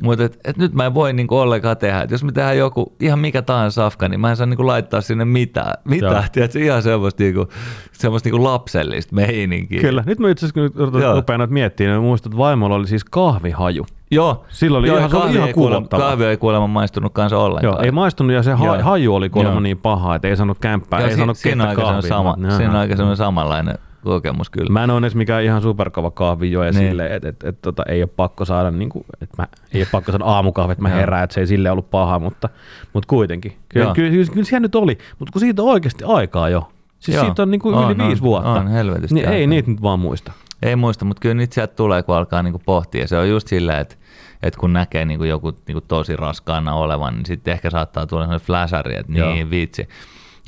mutta 0.01 0.23
et, 0.23 0.39
et 0.43 0.57
nyt 0.57 0.73
mä 0.73 0.85
en 0.85 0.93
voi 0.93 1.13
niinku 1.13 1.37
ollenkaan 1.37 1.77
tehdä. 1.77 2.01
Et 2.01 2.11
jos 2.11 2.23
me 2.23 2.31
tehdään 2.31 2.57
joku 2.57 2.95
ihan 2.99 3.19
mikä 3.19 3.41
tahansa 3.41 3.75
safka, 3.75 4.07
niin 4.07 4.19
mä 4.19 4.29
en 4.29 4.35
saa 4.37 4.45
niinku 4.45 4.67
laittaa 4.67 5.01
sinne 5.01 5.25
mitään. 5.25 5.73
Mitään, 5.83 6.23
tiedätkö, 6.31 6.59
ihan 6.59 6.83
semmoista, 6.83 7.23
niinku, 7.23 7.47
semmoista 7.91 8.29
niinku 8.29 8.43
lapsellista 8.43 9.15
meininkiä. 9.15 9.81
Kyllä. 9.81 10.03
Nyt 10.05 10.19
mä 10.19 10.29
itse 10.29 10.45
asiassa 10.45 10.71
kun 10.71 10.91
rupean 11.15 11.39
noita 11.39 11.53
miettimään, 11.53 11.93
niin 11.97 12.03
muistan, 12.07 12.29
että 12.31 12.37
vaimolla 12.37 12.75
oli 12.75 12.87
siis 12.87 13.03
kahvihaju. 13.03 13.85
Joo. 14.11 14.45
Silloin 14.49 14.81
oli 14.81 14.87
Joo, 14.87 14.97
ihan, 14.97 15.09
kahvi, 15.09 15.35
ihan 15.35 15.47
ei 15.47 15.53
kuulemma, 15.53 15.87
kahvi 15.87 16.25
ei 16.25 16.37
kuulemma 16.37 16.67
maistunut 16.67 17.13
kanssa 17.13 17.37
ollenkaan. 17.37 17.73
Joo, 17.73 17.83
ei 17.83 17.91
maistunut 17.91 18.35
ja 18.35 18.43
se 18.43 18.51
ha- 18.53 18.81
haju 18.83 19.15
oli 19.15 19.29
kuulemma 19.29 19.53
Joo. 19.53 19.59
niin 19.59 19.77
paha, 19.77 20.15
että 20.15 20.27
ei 20.27 20.35
saanut 20.35 20.57
kämppää, 20.59 20.99
Joo, 20.99 21.07
ei 21.07 21.11
si- 21.13 21.17
saanut 21.17 21.37
siinä 21.37 21.67
aika 21.69 22.01
sama, 22.01 22.37
siinä 22.57 22.69
on 22.71 22.75
aika 22.75 23.15
samanlainen 23.15 23.75
kokemus 24.03 24.49
kyllä. 24.49 24.69
Mä 24.69 24.83
en 24.83 24.89
ole 24.89 24.99
edes 24.99 25.15
mikään 25.15 25.43
ihan 25.43 25.61
superkova 25.61 26.11
kahvijoja 26.11 26.71
niin. 26.71 26.89
silleen, 26.89 27.11
että 27.11 27.29
et, 27.29 27.43
et, 27.43 27.61
tota, 27.61 27.83
ei 27.87 28.03
ole 28.03 28.09
pakko 28.15 28.45
saada, 28.45 28.71
niin 28.71 28.89
kuin, 28.89 29.05
että 29.21 29.35
mä, 29.41 29.47
ei 29.73 29.81
ole 29.81 29.87
pakko 29.91 30.11
saada 30.11 30.25
aamukahvi, 30.25 30.71
että 30.71 30.81
mä 30.81 30.89
herään, 30.89 31.23
että 31.23 31.33
se 31.33 31.39
ei 31.39 31.47
sille 31.47 31.71
ollut 31.71 31.89
paha, 31.89 32.19
mutta, 32.19 32.49
mutta 32.93 33.07
kuitenkin. 33.07 33.57
Kyllä, 33.69 33.93
kyllä, 33.93 34.11
kyllä, 34.11 34.25
kyllä 34.33 34.45
siellä 34.45 34.59
nyt 34.59 34.75
oli, 34.75 34.97
mutta 35.19 35.31
kun 35.31 35.39
siitä 35.39 35.61
on 35.61 35.67
oikeasti 35.67 36.03
aikaa 36.07 36.49
jo. 36.49 36.71
Siis 36.99 37.15
Joo. 37.15 37.25
siitä 37.25 37.41
on 37.41 37.51
niin 37.51 37.61
kuin 37.61 37.75
on, 37.75 37.91
yli 37.91 38.01
on, 38.03 38.07
viisi 38.07 38.21
vuotta. 38.21 38.51
On, 38.51 38.67
helvetisti. 38.67 39.15
Niin 39.15 39.29
ei 39.29 39.47
niitä 39.47 39.71
nyt 39.71 39.81
vaan 39.81 39.99
muista. 39.99 40.31
Ei 40.61 40.75
muista, 40.75 41.05
mutta 41.05 41.21
kyllä 41.21 41.35
niitä 41.35 41.53
sieltä 41.53 41.75
tulee, 41.75 42.03
kun 42.03 42.15
alkaa 42.15 42.43
niin 42.43 42.51
kuin 42.51 42.63
pohtia. 42.65 43.07
Se 43.07 43.17
on 43.17 43.29
just 43.29 43.47
silleen, 43.47 43.79
että 43.79 43.95
että 44.43 44.59
kun 44.59 44.73
näkee 44.73 45.05
niin 45.05 45.17
kuin 45.17 45.29
joku 45.29 45.51
niin 45.67 45.75
kuin 45.75 45.85
tosi 45.87 46.15
raskaana 46.15 46.73
olevan, 46.73 47.13
niin 47.13 47.25
sitten 47.25 47.51
ehkä 47.51 47.69
saattaa 47.69 48.07
tulla 48.07 48.23
sellainen 48.23 48.45
flashari, 48.45 48.95
että 48.95 49.11
niin 49.11 49.39
Joo. 49.39 49.49
viitsi. 49.49 49.87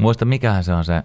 Muista, 0.02 0.26
mikähän 0.26 0.64
se 0.64 0.74
on 0.74 0.86
se, 0.86 1.04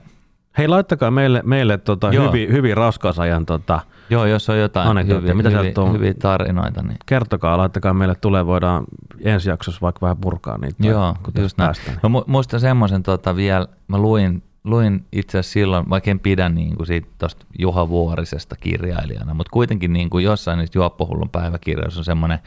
Hei, 0.58 0.68
laittakaa 0.68 1.10
meille, 1.10 1.42
meille 1.44 1.78
tota 1.78 2.10
hyvin, 2.10 2.52
hyvin 2.52 2.76
raskausajan 2.76 3.46
tota, 3.46 3.80
Joo, 4.10 4.26
jos 4.26 4.50
on 4.50 4.58
jotain 4.58 5.06
hyviä, 5.06 5.34
Mitä 5.34 5.50
hyviä, 5.50 5.72
on? 5.76 5.92
hyviä 5.92 6.14
tarinoita. 6.14 6.82
Niin. 6.82 6.96
Kertokaa, 7.06 7.58
laittakaa 7.58 7.94
meille 7.94 8.14
tulee, 8.14 8.46
voidaan 8.46 8.84
ensi 9.20 9.48
jaksossa 9.48 9.80
vaikka 9.80 10.00
vähän 10.00 10.16
purkaa 10.16 10.58
niitä. 10.58 10.86
Joo, 10.86 11.16
kun 11.22 11.42
just 11.42 11.58
näin. 11.58 11.74
Mä 12.02 12.08
muistan 12.26 12.60
semmoisen 12.60 13.02
tota 13.02 13.36
vielä, 13.36 13.66
mä 13.88 13.98
luin, 13.98 14.42
luin 14.64 15.04
itse 15.12 15.38
asiassa 15.38 15.52
silloin, 15.52 15.90
vaikka 15.90 16.10
en 16.10 16.20
pidä 16.20 16.48
niin 16.48 16.76
kuin 16.76 16.86
siitä 16.86 17.08
tosta 17.18 17.46
Juha 17.58 17.88
Vuorisesta 17.88 18.56
kirjailijana, 18.56 19.34
mutta 19.34 19.50
kuitenkin 19.50 19.92
niin 19.92 20.10
kuin 20.10 20.24
jossain 20.24 20.58
niistä 20.58 20.78
Juoppohullun 20.78 21.30
päiväkirjoissa 21.30 22.00
on 22.00 22.04
semmoinen, 22.04 22.38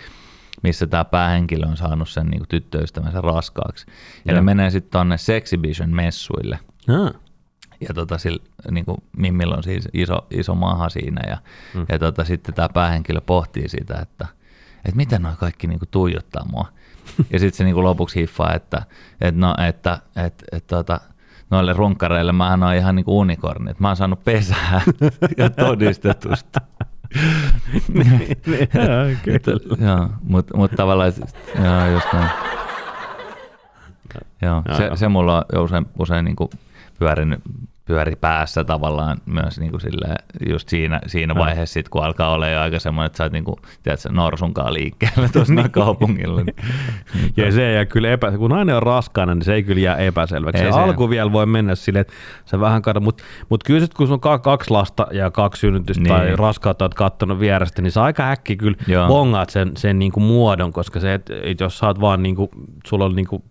missä 0.63 0.87
tämä 0.87 1.05
päähenkilö 1.05 1.67
on 1.67 1.77
saanut 1.77 2.09
sen 2.09 2.27
niin 2.27 2.39
kuin 2.39 2.49
tyttöystävänsä 2.49 3.21
raskaaksi. 3.21 3.85
Ja 4.25 4.33
Joo. 4.33 4.35
ne 4.35 4.41
menee 4.41 4.69
sitten 4.69 4.91
tuonne 4.91 5.15
Sexhibition-messuille. 5.17 6.59
Ah 6.89 7.13
ja 7.13 7.30
tota, 7.93 8.17
sillä, 8.17 8.43
niin 8.71 8.85
kuin 8.85 8.97
Mimmillä 9.17 9.55
on 9.55 9.63
siis 9.63 9.89
iso, 9.93 10.27
iso 10.31 10.55
maha 10.55 10.89
siinä 10.89 11.21
ja, 11.29 11.37
mm. 11.73 11.85
ja 11.89 11.99
tota, 11.99 12.25
sitten 12.25 12.55
tämä 12.55 12.69
päähenkilö 12.69 13.21
pohtii 13.21 13.69
sitä, 13.69 13.99
että, 14.01 14.27
että 14.75 14.95
miten 14.95 15.21
noin 15.21 15.37
kaikki 15.37 15.67
niin 15.67 15.79
kuin 15.79 15.89
tuijottaa 15.89 16.45
mua. 16.51 16.65
ja 17.33 17.39
sitten 17.39 17.57
se 17.57 17.63
niin 17.63 17.73
kuin 17.73 17.83
lopuksi 17.83 18.19
hiffaa, 18.19 18.53
että, 18.53 18.81
että, 19.21 19.41
no, 19.41 19.55
että, 19.67 19.93
että, 19.93 20.25
että, 20.25 20.45
että 20.51 20.75
tota, 20.75 20.99
noille 21.49 21.73
runkkareille 21.73 22.31
mä 22.31 22.49
oon 22.49 22.75
ihan 22.75 22.95
niin 22.95 23.05
kuin 23.05 23.15
unikorni, 23.15 23.71
että 23.71 23.83
mä 23.83 23.87
oon 23.87 23.97
saanut 23.97 24.23
pesää 24.23 24.81
ja 25.37 25.49
todistetusta. 25.49 26.61
Joo, 29.85 30.09
mutta 30.23 30.57
mut 30.57 30.71
tavallaan, 30.71 31.13
joo, 31.63 31.87
just 31.87 32.13
näin. 32.13 32.29
Joo, 34.41 34.63
se, 34.77 34.89
se 34.95 35.07
mulla 35.07 35.37
on 35.37 35.63
usein, 35.63 35.85
usein 35.99 36.25
niin 36.25 36.35
kuin 36.35 36.49
pyörinyt 36.99 37.39
pyöri 37.85 38.15
päässä 38.15 38.63
tavallaan 38.63 39.17
myös 39.25 39.59
niin 39.59 39.71
kuin 39.71 39.81
silleen, 39.81 40.15
just 40.49 40.69
siinä, 40.69 41.01
siinä 41.07 41.35
vaiheessa, 41.35 41.73
sit, 41.73 41.89
kun 41.89 42.03
alkaa 42.03 42.33
olla 42.33 42.47
jo 42.47 42.61
aika 42.61 42.79
semmoinen, 42.79 43.05
että 43.05 43.17
sä 43.17 43.23
oot 43.23 43.33
niin 43.33 43.43
kuin, 43.43 43.55
tiedätkö, 43.83 44.09
norsunkaan 44.11 44.73
liikkeellä 44.73 45.29
tuossa 45.33 45.53
kaupungilla. 45.71 46.41
Niin, 46.43 46.55
ja 47.37 47.51
se 47.51 47.77
ei 47.77 47.85
kyllä 47.85 48.11
epä, 48.11 48.31
kun 48.31 48.49
nainen 48.49 48.75
on 48.75 48.83
raskaana, 48.83 49.35
niin 49.35 49.45
se 49.45 49.53
ei 49.53 49.63
kyllä 49.63 49.81
jää 49.81 49.95
epäselväksi. 49.95 50.63
Ei 50.63 50.71
se, 50.71 50.75
se 50.75 50.79
alku 50.79 51.09
vielä 51.09 51.31
voi 51.31 51.45
mennä 51.45 51.75
silleen, 51.75 52.01
että 52.01 52.13
se 52.45 52.59
vähän 52.59 52.81
kato, 52.81 52.99
mutta 52.99 53.23
mut 53.49 53.63
kyllä 53.63 53.79
sit, 53.79 53.93
kun 53.93 54.07
sun 54.07 54.19
on 54.23 54.41
kaksi 54.41 54.71
lasta 54.71 55.07
ja 55.11 55.31
kaksi 55.31 55.59
synnytystä 55.59 56.03
niin. 56.03 56.15
tai 56.15 56.35
raskautta 56.35 56.85
oot 56.85 56.93
kattonut 56.93 57.39
vierestä, 57.39 57.81
niin 57.81 57.91
sä 57.91 58.03
aika 58.03 58.29
äkki 58.29 58.55
kyllä 58.55 58.77
Joo. 58.87 59.07
bongaat 59.07 59.49
sen, 59.49 59.71
sen 59.77 59.99
niin 59.99 60.11
kuin 60.11 60.23
muodon, 60.23 60.73
koska 60.73 60.99
se, 60.99 61.13
että 61.13 61.33
jos 61.59 61.77
sä 61.77 61.87
oot 61.87 62.01
vaan 62.01 62.23
niin 62.23 62.35
kuin, 62.35 62.49
sulla 62.87 63.05
on 63.05 63.15
niin 63.15 63.27
kuin 63.27 63.43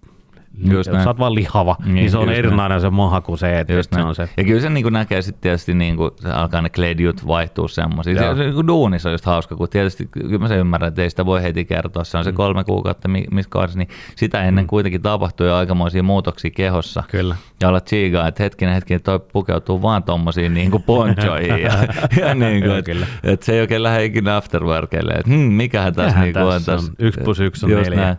Just 0.59 0.93
jos 0.93 1.03
sä 1.03 1.11
oot 1.11 1.19
vaan 1.19 1.35
lihava, 1.35 1.77
niin, 1.85 1.95
niin 1.95 2.11
se 2.11 2.19
on 2.19 2.29
erinomainen 2.29 2.71
näin. 2.71 2.81
se 2.81 2.91
maha 2.91 3.21
kuin 3.21 3.39
se, 3.39 3.61
että 3.61 3.73
just 3.73 3.95
se 3.95 4.03
on 4.03 4.15
se. 4.15 4.29
Ja 4.37 4.45
kyllä 4.45 4.61
se 4.61 4.71
niin 4.71 4.83
kuin 4.83 4.93
näkee 4.93 5.23
sitten 5.23 5.43
tietysti, 5.43 5.75
niin 5.75 5.97
kuin, 5.97 6.11
se 6.17 6.31
alkaa 6.31 6.63
ne 6.63 6.69
kledjut 6.69 7.27
vaihtuu 7.27 7.69
semmoisia. 7.69 8.35
Se, 8.35 8.37
se, 8.37 8.51
niin 8.51 8.67
duunissa 8.67 9.09
on 9.09 9.13
just 9.13 9.25
hauska, 9.25 9.57
kun 9.57 9.69
tietysti 9.69 10.09
kyllä 10.13 10.39
mä 10.39 10.49
sen 10.49 10.59
ymmärrän, 10.59 10.89
että 10.89 11.03
ei 11.03 11.11
sitä 11.11 11.27
voi 11.27 11.43
heti 11.43 11.65
kertoa. 11.65 12.05
Se 12.05 12.19
on 12.19 12.25
se 12.25 12.31
mm. 12.31 12.37
kolme 12.37 12.65
kuukautta, 12.65 13.09
missä 13.09 13.51
kohdassa, 13.51 13.79
niin 13.79 13.89
sitä 14.17 14.43
ennen 14.43 14.65
mm. 14.65 14.69
kuitenkin 14.69 15.03
tapahtuu 15.03 15.47
jo 15.47 15.57
aikamoisia 15.57 16.03
muutoksia 16.03 16.51
kehossa. 16.51 17.03
Kyllä. 17.11 17.37
Ja 17.61 17.69
olla 17.69 17.81
tsiigaa, 17.81 18.29
että 18.29 18.43
hetkinen, 18.43 18.75
hetkinen, 18.75 19.03
toi 19.03 19.21
pukeutuu 19.33 19.83
vaan 19.83 20.03
tommosiin 20.03 20.55
niin 20.55 20.71
kuin 20.71 20.83
ponchoihin. 20.83 21.63
ja, 21.63 21.73
ja 22.27 22.35
niin 22.35 22.63
kuin, 22.63 22.77
että, 22.77 22.93
että 23.23 23.47
se 23.47 23.53
ei 23.53 23.61
oikein 23.61 23.83
lähde 23.83 24.05
ikinä 24.05 24.37
afterworkeille, 24.37 25.13
että 25.13 25.31
hmm, 25.31 25.53
mikähän 25.53 25.95
tässä, 25.95 26.21
niin 26.21 26.33
kuin 26.33 26.45
on 26.45 26.65
tässä. 26.65 26.93
Yksi 26.99 27.21
plus 27.21 27.41
yksi 27.41 27.67
on 27.67 27.73
just 27.73 27.91
neljä. 27.91 28.05
Näin, 28.05 28.17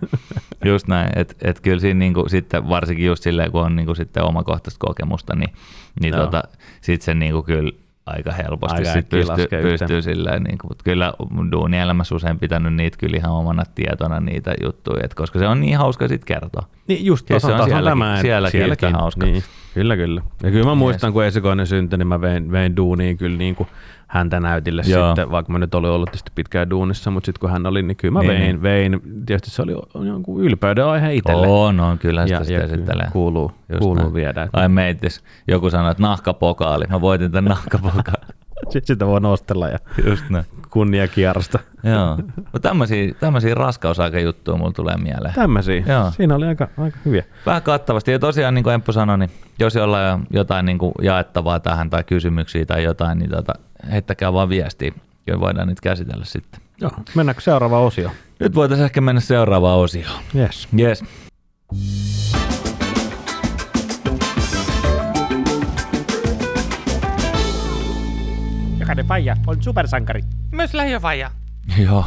just 0.65 0.87
näin, 0.87 1.09
että 1.15 1.35
et 1.41 1.59
kyllä 1.59 1.79
siinä 1.79 1.97
niin 1.97 2.13
kuin, 2.13 2.20
sitten 2.29 2.69
varsinkin 2.69 3.05
just 3.05 3.23
silleen, 3.23 3.51
kun 3.51 3.61
on 3.61 3.75
niin 3.75 3.85
kuin 3.85 3.95
sitten 3.95 4.23
omakohtaista 4.23 4.87
kokemusta, 4.87 5.35
niin, 5.35 5.53
niin 6.01 6.15
tota, 6.15 6.43
sitten 6.81 7.05
se 7.05 7.13
niin 7.13 7.33
kuin 7.33 7.43
kyllä 7.45 7.71
aika 8.05 8.31
helposti 8.31 8.77
aika 8.77 8.93
sit 8.93 9.09
pystyy, 9.09 9.47
pystyy 9.61 10.01
silleen, 10.01 10.43
niin 10.43 10.57
kuin, 10.57 10.69
mutta 10.69 10.83
kyllä 10.83 11.13
duunielämässä 11.51 12.15
usein 12.15 12.39
pitänyt 12.39 12.73
niitä 12.73 12.97
kyllä 12.97 13.17
ihan 13.17 13.31
omana 13.31 13.63
tietona 13.75 14.19
niitä 14.19 14.53
juttuja, 14.63 15.03
että 15.03 15.15
koska 15.15 15.39
se 15.39 15.47
on 15.47 15.61
niin 15.61 15.77
hauska 15.77 16.07
sitten 16.07 16.27
kertoa. 16.27 16.67
Niin 16.87 17.05
just 17.05 17.25
tasan, 17.25 17.49
se 17.49 17.53
on 17.53 17.57
tasan 17.57 17.69
sielläkin, 17.69 17.99
tämä, 17.99 18.21
sielläkin, 18.21 18.59
sielläkin 18.59 18.95
hauska. 18.95 19.25
Niin. 19.25 19.43
Kyllä, 19.73 19.95
kyllä. 19.95 20.21
Ja 20.43 20.51
kyllä 20.51 20.65
mä 20.65 20.75
muistan, 20.75 21.07
yes. 21.07 21.13
kun 21.13 21.23
esikoinen 21.23 21.67
syntyi, 21.67 21.97
niin 21.97 22.07
mä 22.07 22.21
vein, 22.21 22.51
vein 22.51 22.75
duuniin 22.75 23.17
kyllä 23.17 23.37
niin 23.37 23.55
kuin 23.55 23.69
häntä 24.07 24.39
näytille 24.39 24.83
Joo. 24.85 25.07
sitten, 25.07 25.31
vaikka 25.31 25.51
mä 25.51 25.59
nyt 25.59 25.75
olin 25.75 25.89
ollut 25.91 26.09
tietysti 26.09 26.31
pitkään 26.35 26.69
duunissa, 26.69 27.11
mutta 27.11 27.25
sitten 27.25 27.39
kun 27.39 27.49
hän 27.49 27.65
oli, 27.65 27.81
niin 27.81 27.97
kyllä 27.97 28.11
mä 28.11 28.19
niin. 28.19 28.31
vein, 28.31 28.61
vein. 28.61 29.01
Tietysti 29.25 29.49
se 29.49 29.61
oli 29.61 29.75
jonkun 30.07 30.43
ylpeyden 30.43 30.85
aihe 30.85 31.13
itselle. 31.13 31.47
Oo, 31.47 31.71
no 31.71 31.97
kyllä 31.99 32.27
sitä, 32.27 32.35
ja, 32.35 32.43
sitä 32.43 32.59
ja 32.59 32.63
esittelee. 32.63 33.07
Kuuluu, 33.11 33.51
Just 33.69 33.79
kuuluu 33.79 34.03
näin. 34.03 34.13
viedä. 34.13 34.49
Ai 34.53 34.69
meitis, 34.69 35.23
joku 35.47 35.69
sanoi, 35.69 35.91
että 35.91 36.03
nahkapokaali. 36.03 36.85
Mä 36.89 37.01
voitin 37.01 37.31
tämän 37.31 37.49
nahkapokaali. 37.49 38.33
Sitä 38.83 39.07
voi 39.07 39.21
nostella 39.21 39.67
ja 39.67 39.77
Just 40.07 40.29
näin. 40.29 40.45
kunnia 40.69 41.07
kierrosta. 41.07 41.59
Joo. 41.83 42.17
No 42.53 42.59
tämmöisiä, 42.61 43.13
tämmöisiä 43.19 43.55
raskausaikajuttuja 43.55 44.57
mulla 44.57 44.71
tulee 44.71 44.97
mieleen. 44.97 45.33
Tämmöisiä. 45.33 45.83
Joo. 45.87 46.11
Siinä 46.11 46.35
oli 46.35 46.45
aika, 46.45 46.67
aika 46.77 46.97
hyviä. 47.05 47.23
Vähän 47.45 47.61
kattavasti. 47.61 48.11
Ja 48.11 48.19
tosiaan, 48.19 48.53
niin 48.53 48.63
kuin 48.63 48.73
Emppu 48.73 48.91
sanoi, 48.91 49.17
niin 49.17 49.29
jos 49.59 49.75
jollain 49.75 50.13
on 50.13 50.27
jotain 50.29 50.65
niin 50.65 50.77
kuin 50.77 50.93
jaettavaa 51.01 51.59
tähän 51.59 51.89
tai 51.89 52.03
kysymyksiä 52.03 52.65
tai 52.65 52.83
jotain, 52.83 53.19
niin 53.19 53.31
tota, 53.31 53.53
heittäkää 53.91 54.33
vaan 54.33 54.49
viestiä. 54.49 54.91
Ja 55.27 55.39
voidaan 55.39 55.67
niitä 55.67 55.81
käsitellä 55.83 56.25
sitten. 56.25 56.61
Joo. 56.81 56.91
Mennäänkö 57.15 57.41
seuraava 57.41 57.79
osio? 57.79 58.11
Nyt 58.39 58.55
voitaisiin 58.55 58.85
ehkä 58.85 59.01
mennä 59.01 59.21
seuraavaan 59.21 59.79
osioon. 59.79 60.19
Yes. 60.35 60.67
Yes. 60.79 61.03
Jokainen 68.91 69.07
faija 69.07 69.35
on 69.47 69.63
supersankari. 69.63 70.21
Myös 70.51 70.73
lähiöfaija. 70.73 71.31
Joo. 71.85 72.05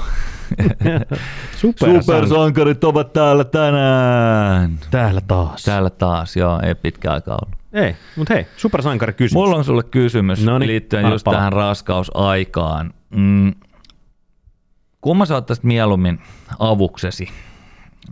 Supersankarit. 1.56 2.04
Supersankarit 2.04 2.84
ovat 2.84 3.12
täällä 3.12 3.44
tänään. 3.44 4.78
Täällä 4.90 5.20
taas. 5.20 5.62
Täällä 5.62 5.90
taas, 5.90 6.36
joo, 6.36 6.60
ei 6.62 6.74
pitkä 6.74 7.12
aika 7.12 7.30
ollut. 7.30 7.58
Ei, 7.72 7.96
mutta 8.16 8.34
hei, 8.34 8.46
supersankari 8.56 9.12
kysymys. 9.12 9.34
Mulla 9.34 9.56
on 9.56 9.64
sulle 9.64 9.82
kysymys 9.82 10.44
Noniin, 10.44 10.66
liittyen 10.66 11.10
just 11.10 11.24
pala. 11.24 11.36
tähän 11.36 11.52
raskausaikaan. 11.52 12.94
Mm, 13.16 13.54
kumma 15.00 15.26
sä 15.26 15.36
ottaisit 15.36 15.64
mieluummin 15.64 16.20
avuksesi? 16.58 17.28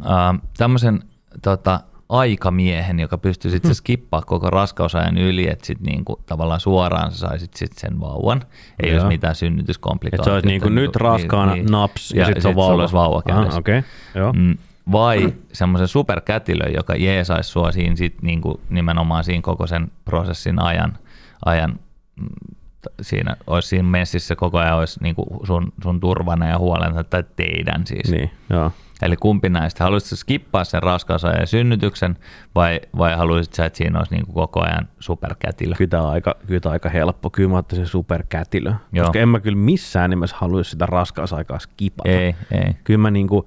Äh, 0.07 0.41
tämmöisen 0.57 1.03
tota, 1.43 1.81
aikamiehen, 2.13 3.01
joka 3.01 3.19
pystyy 3.19 3.51
sitten 3.51 3.69
hmm. 3.69 3.75
skippaa 3.75 4.23
koko 4.23 4.51
raskausajan 4.51 5.19
yli, 5.19 5.49
että 5.51 5.67
sitten 5.67 5.87
niinku 5.87 6.21
tavallaan 6.27 6.61
suoraan 6.61 7.13
sä 7.13 7.19
saisit 7.19 7.55
sit 7.55 7.73
sen 7.73 8.01
vauvan. 8.01 8.43
Ei 8.83 8.91
Joo. 8.91 8.95
olisi 8.95 9.09
mitään 9.09 9.35
synnytyskomplikaatioita. 9.35 10.23
Että 10.23 10.31
se 10.31 10.35
olisi 10.35 10.49
niinku 10.49 10.69
nyt 10.69 10.97
raskaana 10.97 11.55
niin, 11.55 11.67
naps 11.67 12.11
ja, 12.11 12.21
ja 12.21 12.27
sitten 12.27 12.43
sit 12.43 12.49
on 12.49 12.57
vauva. 12.57 12.75
olisi 12.75 12.95
vauva 12.95 13.23
kädessä. 13.23 13.59
okay. 13.59 13.83
Joo. 14.15 14.33
Mm, 14.33 14.59
vai 14.93 15.35
semmoisen 15.53 15.89
superkätilön, 15.89 16.73
joka 16.75 16.97
jeesaisi 16.97 17.51
sua 17.51 17.73
siinä 17.73 17.97
sit 17.97 18.23
niinku 18.23 18.61
nimenomaan 18.71 19.25
siinä 19.25 19.43
koko 19.43 19.67
sen 19.67 19.91
prosessin 20.05 20.63
ajan, 20.63 20.99
ajan 21.45 21.79
mm, 22.17 22.57
siinä 23.03 23.37
olisi 23.47 23.69
siinä 23.69 23.89
messissä 23.89 24.37
koko 24.37 24.59
ajan 24.59 24.79
olisi 24.79 25.01
niinku 25.03 25.41
sun, 25.47 25.73
sun 25.83 26.01
turvana 26.01 26.49
ja 26.49 26.59
huolena 26.59 27.05
tai 27.05 27.25
teidän 27.37 27.87
siis. 27.87 28.11
Niin, 28.11 28.31
joo. 28.51 28.73
Eli 29.03 29.17
kumpi 29.17 29.49
näistä? 29.49 29.85
Haluaisitko 29.85 30.17
skippaa 30.17 30.65
sen 30.65 30.83
raskausajan 30.83 31.41
ja 31.41 31.47
synnytyksen 31.47 32.17
vai, 32.55 32.81
vai 32.99 33.17
haluaisitko 33.17 33.57
sä, 33.57 33.65
että 33.65 33.77
siinä 33.77 33.99
olisi 33.99 34.15
niin 34.15 34.27
kuin 34.27 34.35
koko 34.35 34.61
ajan 34.61 34.89
superkätilö? 35.01 35.75
Kyllä 35.75 35.89
tämä 35.89 36.03
on 36.03 36.11
aika, 36.11 36.37
kyllä 36.47 36.61
tämä 36.61 36.71
on 36.71 36.73
aika 36.73 36.89
helppo. 36.89 37.31
Kyllä 37.31 37.51
mä 37.51 37.59
ottaisin 37.59 37.87
superkätilö. 37.87 38.73
Joo. 38.93 39.07
Koska 39.07 39.19
en 39.19 39.29
mä 39.29 39.41
kyllä 39.41 39.59
missään 39.59 40.11
nimessä 40.11 40.37
haluaisi 40.39 40.71
sitä 40.71 40.87
raskausaikaa 40.87 41.59
skipata. 41.59 42.09
Ei, 42.09 42.35
ei. 42.51 42.77
Kyllä 42.85 42.99
mä 42.99 43.11
niin 43.11 43.29
kuin, 43.29 43.47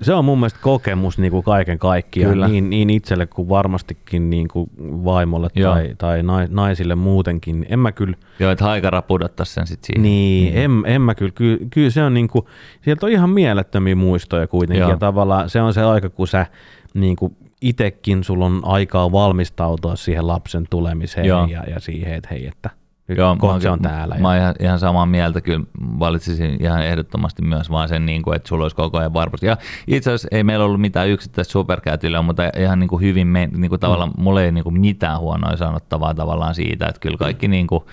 se 0.00 0.14
on 0.14 0.24
mun 0.24 0.38
mielestä 0.38 0.58
kokemus 0.62 1.18
niin 1.18 1.30
kuin 1.30 1.44
kaiken 1.44 1.78
kaikkiaan, 1.78 2.40
niin, 2.40 2.70
niin 2.70 2.90
itselle 2.90 3.26
kuin 3.26 3.48
varmastikin 3.48 4.30
niin 4.30 4.48
kuin 4.48 4.70
vaimolle 4.80 5.48
Joo. 5.54 5.74
tai, 5.74 5.94
tai 5.98 6.22
naisille 6.48 6.94
muutenkin. 6.94 7.66
En 7.68 7.78
mä 7.78 7.92
kyllä... 7.92 8.16
Joo, 8.38 8.50
että 8.50 8.64
haikara 8.64 9.02
pudottaa 9.02 9.46
sen 9.46 9.66
sitten 9.66 9.86
siihen. 9.86 10.02
Niin, 10.02 10.54
mm. 10.54 10.84
en, 10.84 10.94
en 10.94 11.02
mä 11.02 11.14
kyllä. 11.14 11.32
Kyllä, 11.34 11.58
kyllä 11.70 11.90
se 11.90 12.02
on 12.02 12.14
niin 12.14 12.28
kuin, 12.28 12.44
sieltä 12.82 13.06
on 13.06 13.12
ihan 13.12 13.30
mielettömiä 13.30 13.96
muistoja 13.96 14.46
kuitenkin. 14.46 14.80
Joo. 14.80 14.90
Ja 14.90 14.96
tavallaan 14.96 15.50
se 15.50 15.60
on 15.60 15.74
se 15.74 15.82
aika, 15.82 16.08
kun 16.08 16.28
sä 16.28 16.46
niin 16.94 17.16
kuin 17.16 17.36
itekin 17.60 18.24
sulla 18.24 18.46
on 18.46 18.60
aikaa 18.62 19.12
valmistautua 19.12 19.96
siihen 19.96 20.26
lapsen 20.26 20.64
tulemiseen 20.70 21.26
ja, 21.26 21.64
ja 21.70 21.80
siihen, 21.80 22.14
että 22.14 22.28
hei, 22.30 22.46
että– 22.46 22.70
nyt 23.08 23.18
Joo, 23.18 23.36
kohta 23.38 23.60
se 23.60 23.70
on 23.70 23.82
täällä. 23.82 24.16
Mä 24.18 24.28
oon 24.28 24.36
ihan, 24.36 24.54
ihan 24.60 24.78
samaa 24.78 25.06
mieltä, 25.06 25.40
kyllä 25.40 25.64
valitsisin 25.98 26.62
ihan 26.62 26.84
ehdottomasti 26.84 27.42
myös 27.42 27.70
vaan 27.70 27.88
sen, 27.88 28.06
niin 28.06 28.22
kuin, 28.22 28.36
että 28.36 28.48
sulla 28.48 28.64
olisi 28.64 28.76
koko 28.76 28.98
ajan 28.98 29.12
varmasti. 29.12 29.46
Ja 29.46 29.56
itse 29.86 30.10
asiassa 30.10 30.28
ei 30.30 30.44
meillä 30.44 30.64
ollut 30.64 30.80
mitään 30.80 31.08
yksittäistä 31.08 31.52
superkäytilöä, 31.52 32.22
mutta 32.22 32.42
ihan 32.58 32.78
niin 32.78 32.88
kuin 32.88 33.02
hyvin, 33.02 33.26
me, 33.26 33.48
niin 33.56 33.68
kuin 33.68 33.80
tavallaan, 33.80 34.10
mm. 34.10 34.22
mulla 34.22 34.42
ei 34.42 34.52
niin 34.52 34.64
kuin 34.64 34.80
mitään 34.80 35.20
huonoa 35.20 35.56
sanottavaa 35.56 36.14
tavallaan 36.14 36.54
siitä, 36.54 36.86
että 36.86 37.00
kyllä 37.00 37.16
kaikki 37.16 37.48
niin 37.48 37.66
kuin, 37.66 37.84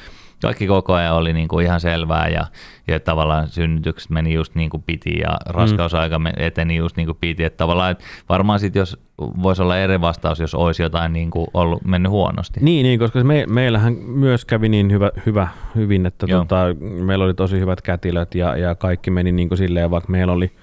kaikki 0.41 0.67
koko 0.67 0.93
ajan 0.93 1.15
oli 1.15 1.33
niin 1.33 1.47
kuin 1.47 1.65
ihan 1.65 1.79
selvää 1.79 2.27
ja, 2.27 2.45
ja 2.87 2.99
tavallaan 2.99 3.47
synnytykset 3.47 4.09
meni 4.09 4.33
just 4.33 4.55
niin 4.55 4.69
kuin 4.69 4.83
piti 4.83 5.19
ja 5.19 5.37
raskausaika 5.45 6.19
mm. 6.19 6.25
eteni 6.37 6.75
just 6.75 6.97
niin 6.97 7.05
kuin 7.05 7.17
piti. 7.21 7.43
Että 7.43 7.57
tavallaan 7.57 7.91
että 7.91 8.03
varmaan 8.29 8.59
sitten 8.59 8.79
jos 8.79 8.99
voisi 9.17 9.61
olla 9.61 9.77
eri 9.77 10.01
vastaus, 10.01 10.39
jos 10.39 10.55
olisi 10.55 10.83
jotain 10.83 11.13
niin 11.13 11.31
kuin 11.31 11.47
ollut 11.53 11.85
mennyt 11.85 12.11
huonosti. 12.11 12.59
Niin, 12.63 12.83
niin 12.83 12.99
koska 12.99 13.23
me, 13.23 13.45
meillähän 13.49 13.93
myös 13.93 14.45
kävi 14.45 14.69
niin 14.69 14.91
hyvä, 14.91 15.11
hyvä 15.25 15.47
hyvin, 15.75 16.05
että 16.05 16.27
tota, 16.27 16.65
meillä 16.79 17.25
oli 17.25 17.33
tosi 17.33 17.59
hyvät 17.59 17.81
kätilöt 17.81 18.35
ja, 18.35 18.57
ja 18.57 18.75
kaikki 18.75 19.11
meni 19.11 19.31
niin 19.31 19.47
kuin 19.47 19.57
silleen, 19.57 19.91
vaikka 19.91 20.11
meillä 20.11 20.33
oli– 20.33 20.51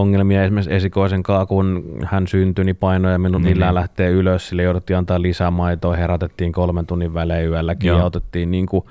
ongelmia 0.00 0.44
esimerkiksi 0.44 0.74
esikoisen 0.74 1.22
kanssa, 1.22 1.46
kun 1.46 1.84
hän 2.04 2.26
syntyi, 2.26 2.64
niin 2.64 2.76
painoja 2.76 3.18
minun 3.18 3.42
niin, 3.42 3.58
niin. 3.58 3.74
lähtee 3.74 4.10
ylös, 4.10 4.48
sille 4.48 4.62
jouduttiin 4.62 4.96
antaa 4.96 5.22
lisää 5.22 5.50
maitoa, 5.50 5.96
herätettiin 5.96 6.52
kolmen 6.52 6.86
tunnin 6.86 7.14
välein 7.14 7.48
yölläkin 7.48 7.88
Joo. 7.88 7.98
ja 7.98 8.04
otettiin 8.04 8.50
niin 8.50 8.66
kuin, 8.66 8.84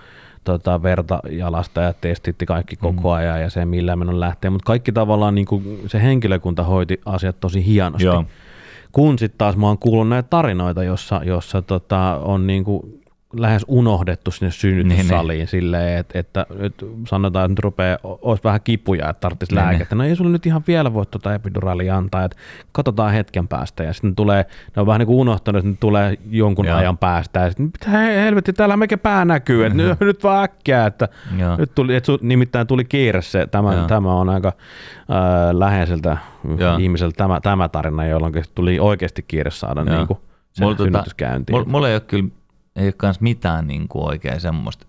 tota, 0.44 0.84
verta 0.84 1.20
jalasta 1.30 1.82
ja 1.82 1.94
testitti 1.94 2.46
kaikki 2.46 2.76
mm. 2.76 2.80
koko 2.80 3.12
ajan 3.12 3.42
ja 3.42 3.50
se 3.50 3.66
millä 3.66 3.96
minun 3.96 4.20
lähtee, 4.20 4.50
mutta 4.50 4.66
kaikki 4.66 4.92
tavallaan 4.92 5.36
niin 5.36 5.46
kuin, 5.48 5.80
se 5.88 6.02
henkilökunta 6.02 6.64
hoiti 6.64 7.02
asiat 7.06 7.40
tosi 7.40 7.66
hienosti. 7.66 8.06
Joo. 8.06 8.26
Kun 8.92 9.20
sitten 9.20 9.38
taas 9.38 9.58
mä 9.58 9.68
oon 9.68 9.78
kuullut 9.78 10.10
näitä 10.10 10.28
tarinoita, 10.30 10.84
jossa, 10.84 11.22
jossa 11.24 11.62
tota, 11.62 12.16
on 12.16 12.48
niin 12.48 12.64
kuin 12.64 12.99
lähes 13.34 13.66
unohdettu 13.68 14.32
sinne 14.32 14.52
synnytyssaliin 14.52 15.28
niin, 15.28 15.38
niin. 15.38 15.48
silleen, 15.48 16.00
että, 16.00 16.20
että 16.20 16.46
nyt 16.60 16.74
sanotaan, 17.08 17.46
että 17.46 17.52
nyt 17.52 17.60
rupeaa, 17.60 17.98
olisi 18.04 18.44
vähän 18.44 18.62
kipuja, 18.64 19.10
että 19.10 19.20
tarvitsisi 19.20 19.56
niin, 19.56 19.66
lääkettä. 19.66 19.96
No 19.96 20.04
ei 20.04 20.16
sulle 20.16 20.32
nyt 20.32 20.46
ihan 20.46 20.64
vielä 20.68 20.94
voi 20.94 21.06
tuota 21.06 21.34
epiduraalia 21.34 21.98
antaa, 21.98 22.24
että 22.24 22.38
katsotaan 22.72 23.12
hetken 23.12 23.48
päästä. 23.48 23.84
Ja 23.84 23.94
sitten 23.94 24.16
tulee, 24.16 24.46
ne 24.76 24.80
on 24.80 24.88
vähän 24.88 25.00
niin 25.00 25.08
kuin 25.08 25.18
unohtanut, 25.20 25.66
että 25.66 25.78
tulee 25.80 26.18
jonkun 26.30 26.66
Joo. 26.66 26.78
ajan 26.78 26.98
päästä. 26.98 27.40
Ja 27.40 27.50
sitten, 27.50 27.66
mitä 27.66 27.90
helvetti, 27.98 28.54
täällä 28.54 28.78
mekin 28.78 29.00
pää 29.00 29.26
näkyy, 29.26 29.66
että 29.66 29.78
nyt, 29.78 30.00
nyt 30.10 30.24
vaan 30.24 30.44
äkkiä, 30.44 30.86
että 30.86 31.08
Joo. 31.38 31.58
nyt 31.58 31.76
tuli, 31.76 31.96
että 31.96 32.12
nimittäin 32.22 32.68
tuli 32.68 32.86
kiire 32.86 33.22
se, 33.22 33.48
tämä, 33.52 33.86
tämä 33.88 34.14
on 34.14 34.30
aika 34.30 34.48
äh, 34.48 34.56
läheiseltä 35.52 36.18
Joo. 36.58 36.78
ihmiseltä 36.78 37.18
tämä, 37.18 37.40
tämä 37.42 37.70
tarina, 37.70 38.06
jolloin 38.06 38.34
tuli 38.56 38.80
oikeasti 38.80 39.22
kiire 39.28 39.52
saada 39.52 39.84
niin 39.84 40.08
kuin, 40.08 40.20
se 40.52 40.64
mulla, 40.64 40.78
synnytyskäyntiin. 40.78 41.56
Mulla, 41.56 41.70
mulla 41.70 41.90
ei 41.90 41.96
ole 41.96 42.02
kyllä 42.02 42.30
ei 42.80 42.86
ole 42.86 42.94
myös 43.02 43.22
mitään 43.22 43.68
niin 43.68 43.88
kuin 43.88 44.06
oikein 44.06 44.42
semmoista, 44.42 44.86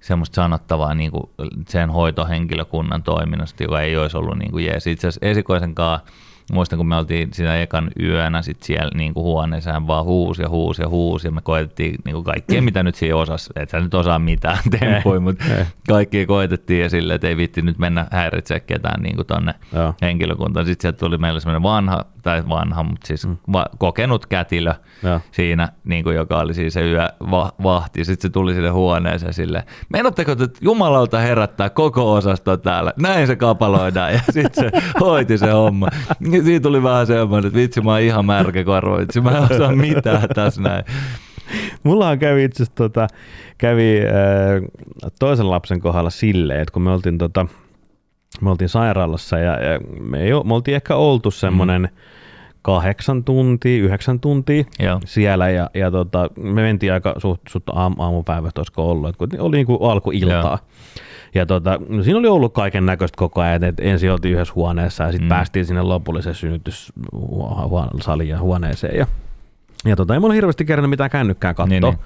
semmoista 0.00 0.34
sanottavaa 0.34 0.94
niin 0.94 1.10
kuin 1.10 1.30
sen 1.68 1.90
hoitohenkilökunnan 1.90 3.02
toiminnasta, 3.02 3.62
joka 3.62 3.80
ei 3.80 3.96
olisi 3.96 4.16
ollut 4.16 4.38
niin 4.38 4.50
kuin 4.50 4.64
jees. 4.64 4.86
Itse 4.86 5.08
asiassa 5.08 5.26
esikoisen 5.26 5.74
kanssa 5.74 6.06
muistan, 6.52 6.76
kun 6.76 6.86
me 6.86 6.96
oltiin 6.96 7.28
siinä 7.32 7.62
ekan 7.62 7.90
yönä 8.00 8.42
sit 8.42 8.62
siellä 8.62 8.90
niin 8.94 9.14
kuin 9.14 9.24
huoneessa, 9.24 9.72
hän 9.72 9.86
vaan 9.86 10.04
huusi 10.04 10.42
ja 10.42 10.48
huusi 10.48 10.82
ja 10.82 10.88
huusi, 10.88 11.28
ja 11.28 11.32
me 11.32 11.40
koetettiin 11.40 11.98
niin 12.04 12.14
kuin 12.14 12.24
kaikkea, 12.24 12.62
mitä 12.62 12.82
nyt 12.82 12.94
siinä 12.94 13.16
osasi, 13.16 13.50
et 13.56 13.70
sä 13.70 13.80
nyt 13.80 13.94
osaa 13.94 14.18
mitään 14.18 14.58
tempui, 14.80 15.20
mutta 15.20 15.44
kaikki 15.88 16.26
koetettiin 16.26 16.80
ja 16.80 16.90
silleen, 16.90 17.14
että 17.14 17.28
ei 17.28 17.36
vitti 17.36 17.62
nyt 17.62 17.78
mennä 17.78 18.06
häiritse 18.10 18.60
ketään 18.60 19.02
niin 19.02 19.16
kuin 19.16 19.26
tonne 19.26 19.54
Joo. 19.72 19.94
henkilökuntaan. 20.02 20.66
Sitten 20.66 20.82
sieltä 20.82 20.98
tuli 20.98 21.18
meille 21.18 21.40
semmoinen 21.40 21.62
vanha, 21.62 22.04
tai 22.22 22.48
vanha, 22.48 22.82
mutta 22.82 23.06
siis 23.06 23.26
mm. 23.26 23.36
va- 23.52 23.66
kokenut 23.78 24.26
kätilö 24.26 24.74
Joo. 25.02 25.20
siinä, 25.32 25.68
niin 25.84 26.04
kuin, 26.04 26.16
joka 26.16 26.38
oli 26.38 26.54
siis 26.54 26.74
se 26.74 26.90
yö 26.90 27.08
va- 27.30 27.52
vahti. 27.62 28.04
Sitten 28.04 28.28
se 28.28 28.32
tuli 28.32 28.54
sinne 28.54 28.68
huoneeseen 28.68 29.34
silleen, 29.34 29.64
meinatteko, 29.88 30.32
että 30.32 30.48
jumalauta 30.60 31.18
herättää 31.18 31.70
koko 31.70 32.12
osasto 32.12 32.56
täällä? 32.56 32.92
Näin 32.98 33.26
se 33.26 33.36
kapaloidaan 33.36 34.12
ja 34.14 34.20
sitten 34.30 34.64
se 34.64 34.82
hoiti 35.00 35.38
se 35.38 35.50
homma. 35.50 35.88
Siitä 36.44 36.62
tuli 36.62 36.82
vähän 36.82 37.06
semmoinen, 37.06 37.46
että 37.46 37.58
vitsi 37.58 37.80
mä 37.80 37.90
oon 37.90 38.00
ihan 38.00 38.26
märkä 38.26 38.64
korva, 38.64 38.98
vitsi 38.98 39.20
mä 39.20 39.30
en 39.30 39.42
osaa 39.42 39.72
mitään 39.72 40.28
tässä 40.34 40.62
näin. 40.62 40.84
Mullahan 41.82 42.18
kävi 42.18 42.44
itse 42.44 42.62
asiassa 42.62 42.76
tota, 42.76 43.06
kävi 43.58 44.00
äh, 44.00 45.12
toisen 45.18 45.50
lapsen 45.50 45.80
kohdalla 45.80 46.10
silleen, 46.10 46.60
että 46.60 46.72
kun 46.72 46.82
me 46.82 46.90
oltiin, 46.90 47.18
tota, 47.18 47.46
me 48.40 48.50
oltiin 48.50 48.68
sairaalassa 48.68 49.38
ja, 49.38 49.62
ja 49.62 49.80
me, 50.00 50.20
ei, 50.20 50.30
me 50.44 50.54
oltiin 50.54 50.74
ehkä 50.74 50.96
oltu 50.96 51.30
semmoinen 51.30 51.82
mm. 51.82 51.88
Kahdeksan 52.62 53.24
tuntia, 53.24 53.82
yhdeksän 53.82 54.20
tuntia 54.20 54.64
Joo. 54.78 55.00
siellä 55.04 55.50
ja, 55.50 55.70
ja 55.74 55.90
tota, 55.90 56.30
me 56.36 56.62
mentiin 56.62 56.92
aika 56.92 57.14
suht, 57.18 57.40
suht 57.48 57.68
aam, 57.72 57.94
aamupäivät, 57.98 58.58
olisiko 58.58 58.90
ollut, 58.90 59.08
että 59.08 59.42
oli 59.42 59.56
niin 59.56 59.66
kuin 59.66 59.78
alkuiltaa. 59.90 60.58
Joo. 60.62 60.98
Ja 61.34 61.46
tota, 61.46 61.78
no 61.88 62.02
siinä 62.02 62.18
oli 62.18 62.28
ollut 62.28 62.52
kaiken 62.52 62.86
näköistä 62.86 63.16
koko 63.16 63.40
ajan, 63.40 63.64
että 63.64 63.82
ensin 63.82 64.12
oltiin 64.12 64.34
yhdessä 64.34 64.54
huoneessa 64.54 65.04
ja 65.04 65.10
sitten 65.10 65.26
mm. 65.26 65.28
päästiin 65.28 65.66
sinne 65.66 65.82
lopulliseen 65.82 66.34
synnytyssaliin 66.34 68.28
ja 68.28 68.38
huoneeseen. 68.40 68.98
Ja 68.98 69.06
Ja 69.84 69.96
tota, 69.96 70.14
ei 70.14 70.20
mulla 70.20 70.34
hirveästi 70.34 70.64
kerran 70.64 70.90
mitään 70.90 71.10
kännykkää 71.10 71.54
katsoa. 71.54 71.68
Niin, 71.68 71.82
niin. 71.82 71.98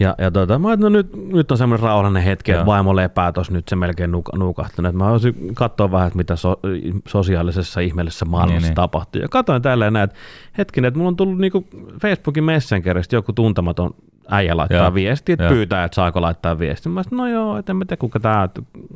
Ja, 0.00 0.14
ja 0.18 0.30
tota, 0.30 0.58
mä 0.58 0.76
no 0.76 0.88
nyt, 0.88 1.32
nyt 1.32 1.50
on 1.50 1.58
semmoinen 1.58 1.86
rauhallinen 1.86 2.22
hetki, 2.22 2.52
että 2.52 2.66
vaimo 2.66 2.96
lepää 2.96 3.32
tuossa 3.32 3.52
nyt 3.52 3.68
se 3.68 3.76
melkein 3.76 4.14
nuk- 4.14 4.38
nukahtanut. 4.38 4.94
Mä 4.94 5.10
voisin 5.10 5.54
katsoa 5.54 5.90
vähän, 5.90 6.06
että 6.06 6.16
mitä 6.16 6.36
so, 6.36 6.60
sosiaalisessa 7.08 7.80
ihmeellisessä 7.80 8.24
maailmassa 8.24 8.60
niin, 8.60 8.68
niin. 8.68 8.74
tapahtuu. 8.74 9.22
Ja 9.22 9.28
katsoin 9.28 9.62
tälleen 9.62 9.92
näin, 9.92 10.04
että 10.04 10.16
hetkinen, 10.58 10.88
että 10.88 10.98
mulla 10.98 11.08
on 11.08 11.16
tullut 11.16 11.38
niinku 11.38 11.66
Facebookin 12.02 12.44
Messengeristä 12.44 13.16
joku 13.16 13.32
tuntematon 13.32 13.94
äijä 14.30 14.56
laittaa 14.56 14.78
joo, 14.78 14.94
viesti, 14.94 15.32
että 15.32 15.44
joo. 15.44 15.52
pyytää, 15.52 15.84
että 15.84 15.94
saako 15.94 16.20
laittaa 16.20 16.58
viesti. 16.58 16.88
Mä 16.88 17.02
sanoin, 17.02 17.32
no 17.32 17.38
joo, 17.38 17.58
että 17.58 17.72
en 17.72 17.76
mä 17.76 17.84
tiedä 17.84 18.00
kuka 18.00 18.20
tää, 18.20 18.48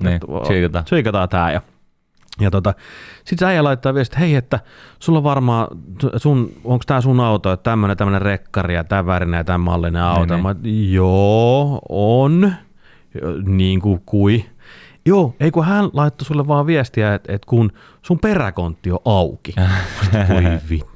niin, 0.02 0.20
tsiikataan 0.84 1.28
tää. 1.28 1.52
Ja 1.52 1.60
ja 2.40 2.50
tota, 2.50 2.74
sit 3.24 3.42
äijä 3.42 3.64
laittaa 3.64 3.94
viesti, 3.94 4.14
että 4.14 4.20
hei, 4.20 4.34
että 4.34 4.60
sulla 4.98 5.18
on 5.18 5.24
varmaan, 5.24 5.68
sun, 6.16 6.52
onko 6.64 6.82
tämä 6.86 7.00
sun 7.00 7.20
auto, 7.20 7.52
että 7.52 7.70
tämmönen, 7.70 7.96
tämmönen 7.96 8.22
rekkari 8.22 8.74
ja 8.74 8.84
tämän 8.84 9.06
värinen 9.06 9.38
ja 9.38 9.44
tämän 9.44 9.60
mallinen 9.60 10.02
auto. 10.02 10.34
Niin, 10.34 10.42
Mä, 10.42 10.54
niin. 10.62 10.92
joo, 10.92 11.80
on, 11.88 12.52
niin 13.44 13.80
kuin 13.80 14.02
kui. 14.06 14.44
Joo, 15.06 15.34
ei 15.40 15.50
kun 15.50 15.64
hän 15.64 15.90
laittoi 15.92 16.26
sulle 16.26 16.48
vaan 16.48 16.66
viestiä, 16.66 17.14
että, 17.14 17.32
että 17.32 17.46
kun 17.46 17.72
sun 18.02 18.18
peräkontti 18.18 18.90
on 18.90 18.98
auki. 19.04 19.54
Voi 20.28 20.42
vittu. 20.70 20.90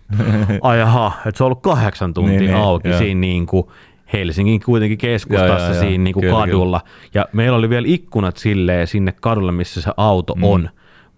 Ai 0.62 0.78
jaha, 0.78 1.12
että 1.26 1.38
se 1.38 1.45
on 1.45 1.47
ollut 1.47 1.62
kahdeksan 1.62 2.14
tuntia 2.14 2.38
niin, 2.38 2.51
niin 2.51 2.57
auki 2.57 2.88
niin, 2.88 2.99
siinä 2.99 3.20
niin 3.20 3.47
kuin 3.47 3.66
Helsingin 4.12 4.61
kuitenkin 4.64 4.99
keskustassa 4.99 5.68
ja, 5.68 5.74
ja, 5.74 5.80
siinä 5.80 6.05
niin 6.05 6.14
kuin 6.14 6.22
kyllä, 6.22 6.36
kadulla. 6.36 6.80
Kyllä. 6.80 7.11
Ja 7.14 7.26
meillä 7.32 7.59
oli 7.59 7.70
vielä 7.70 7.86
ikkunat 7.88 8.36
silleen 8.36 8.86
sinne 8.86 9.12
kadulle, 9.12 9.53
missä 9.53 9.80
se 9.80 9.90
auto 9.97 10.34
mm. 10.34 10.45
on 10.45 10.68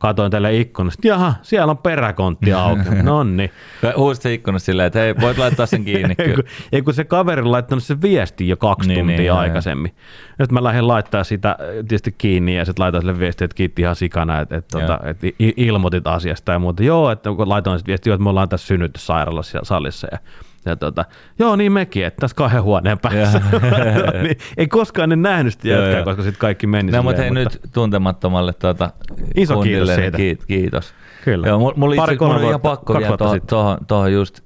katoin 0.04 0.30
tälle 0.30 0.56
ikkunasta, 0.56 1.08
jaha, 1.08 1.34
siellä 1.42 1.70
on 1.70 1.78
peräkontti 1.78 2.52
auki. 2.52 2.82
Nonni. 3.02 3.50
Huusit 3.96 4.26
ikkunasta 4.26 4.66
silleen, 4.66 4.86
että 4.86 4.98
hei, 4.98 5.14
voit 5.20 5.38
laittaa 5.38 5.66
sen 5.66 5.84
kiinni. 5.84 6.14
ei, 6.18 6.34
kun, 6.34 6.44
ei 6.72 6.82
kun 6.82 6.94
se 6.94 7.04
kaveri 7.04 7.42
laittanut 7.42 7.84
sen 7.84 8.02
viesti 8.02 8.48
jo 8.48 8.56
kaksi 8.56 8.88
niin, 8.88 8.98
tuntia 8.98 9.16
niin, 9.16 9.32
aikaisemmin. 9.32 9.94
Nyt 10.38 10.52
mä 10.52 10.64
lähdin 10.64 10.88
laittaa 10.88 11.24
sitä 11.24 11.56
tietysti 11.74 12.14
kiinni 12.18 12.56
ja 12.56 12.64
sitten 12.64 12.82
laitan 12.82 13.00
sille 13.00 13.18
viestiä, 13.18 13.44
että 13.44 13.54
kiitti 13.54 13.82
ihan 13.82 13.96
sikana, 13.96 14.40
että, 14.40 14.56
että, 14.56 14.78
että, 14.78 15.00
että 15.04 15.26
ilmoitit 15.56 16.06
asiasta 16.06 16.52
ja 16.52 16.58
muuta. 16.58 16.82
Joo, 16.82 17.10
että 17.10 17.30
laitoin 17.30 17.78
sitten 17.78 17.92
viestiä, 17.92 18.14
että 18.14 18.24
me 18.24 18.30
ollaan 18.30 18.48
tässä 18.48 18.66
synnytyssairaalassa 18.66 19.58
salissa 19.62 20.08
ja 20.12 20.18
ja 20.66 20.76
tota, 20.76 21.04
joo 21.38 21.56
niin 21.56 21.72
mekin, 21.72 22.06
että 22.06 22.20
tässä 22.20 22.34
kahden 22.34 22.62
huoneen 22.62 22.98
päässä. 22.98 23.40
niin, 24.22 24.36
ei 24.56 24.68
koskaan 24.68 25.08
ne 25.08 25.16
nähnyt 25.16 25.52
sitä 25.52 25.68
jätkää, 25.68 26.04
koska 26.04 26.22
sitten 26.22 26.40
kaikki 26.40 26.66
meni 26.66 26.92
no, 26.92 27.02
mutta 27.02 27.22
hei 27.22 27.30
mutta... 27.30 27.44
nyt 27.44 27.72
tuntemattomalle 27.72 28.52
tuota, 28.52 28.90
Iso 29.36 29.60
kiitos 29.60 29.94
siitä. 29.94 30.16
Kiit, 30.16 30.44
kiitos. 30.44 30.94
Kyllä. 31.24 31.46
Joo, 31.46 31.58
mulla, 31.58 31.74
mulla 31.76 31.96
Pari, 31.96 32.14
itse, 32.14 32.24
mulla 32.24 32.48
ihan 32.48 32.60
pakko 32.60 32.98
vielä 32.98 33.16
tuohon, 33.46 33.78
tuohon 33.86 34.12
just 34.12 34.40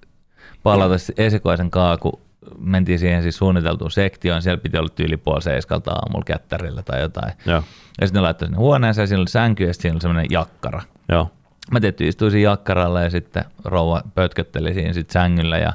palata 0.63 0.95
esikoisen 1.17 1.71
kaaku 1.71 2.29
mentiin 2.59 2.99
siihen 2.99 3.23
siis 3.23 3.37
suunniteltuun 3.37 3.91
sektioon, 3.91 4.43
siellä 4.43 4.61
piti 4.61 4.79
olla 4.79 4.89
tyyli 4.89 5.17
puoli 5.17 5.43
seiskalta 5.43 5.93
aamulla 5.93 6.25
kättärillä 6.25 6.83
tai 6.83 7.01
jotain. 7.01 7.33
Joo. 7.47 7.63
Ja 8.01 8.07
sitten 8.07 8.21
ne 8.21 8.25
laittoi 8.25 8.49
sinne 8.49 8.59
huoneeseen, 8.59 9.09
siinä 9.09 9.21
oli 9.21 9.29
sänky 9.29 9.65
ja 9.65 9.75
siinä 9.75 9.95
oli 9.95 10.01
semmoinen 10.01 10.27
jakkara. 10.31 10.83
Joo. 11.09 11.31
Mä 11.71 11.81
tietysti 11.81 12.09
istuin 12.09 12.31
siinä 12.31 12.51
jakkaralla 12.51 13.01
ja 13.01 13.11
sitten 13.11 13.45
rouva 13.65 14.03
pötkötteli 14.15 14.75
siinä 14.75 14.93
sit 14.93 15.11
sängyllä 15.11 15.59
ja 15.59 15.73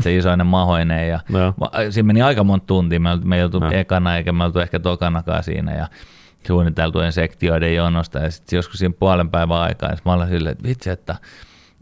se 0.00 0.16
isoinen 0.16 0.46
mahoinen. 0.46 1.08
Ja 1.08 1.20
no. 1.28 1.54
siinä 1.90 2.06
meni 2.06 2.22
aika 2.22 2.44
monta 2.44 2.66
tuntia. 2.66 3.00
Me, 3.00 3.10
me 3.24 3.36
ei 3.36 3.44
oltu 3.44 3.58
no. 3.58 3.70
ekana 3.70 4.16
eikä 4.16 4.32
me 4.32 4.44
oltu 4.44 4.58
ehkä 4.58 4.80
tokanakaan 4.80 5.42
siinä 5.42 5.74
ja 5.74 5.88
suunniteltujen 6.46 7.12
sektioiden 7.12 7.74
jonosta. 7.74 8.18
Ja 8.18 8.30
sitten 8.30 8.56
joskus 8.56 8.78
siinä 8.78 8.94
puolen 8.98 9.30
päivän 9.30 9.58
aikaa, 9.58 9.88
niin 9.88 9.98
mä 10.04 10.12
olin 10.12 10.28
silleen, 10.28 10.52
että 10.52 10.68
vitsi, 10.68 10.90
että 10.90 11.16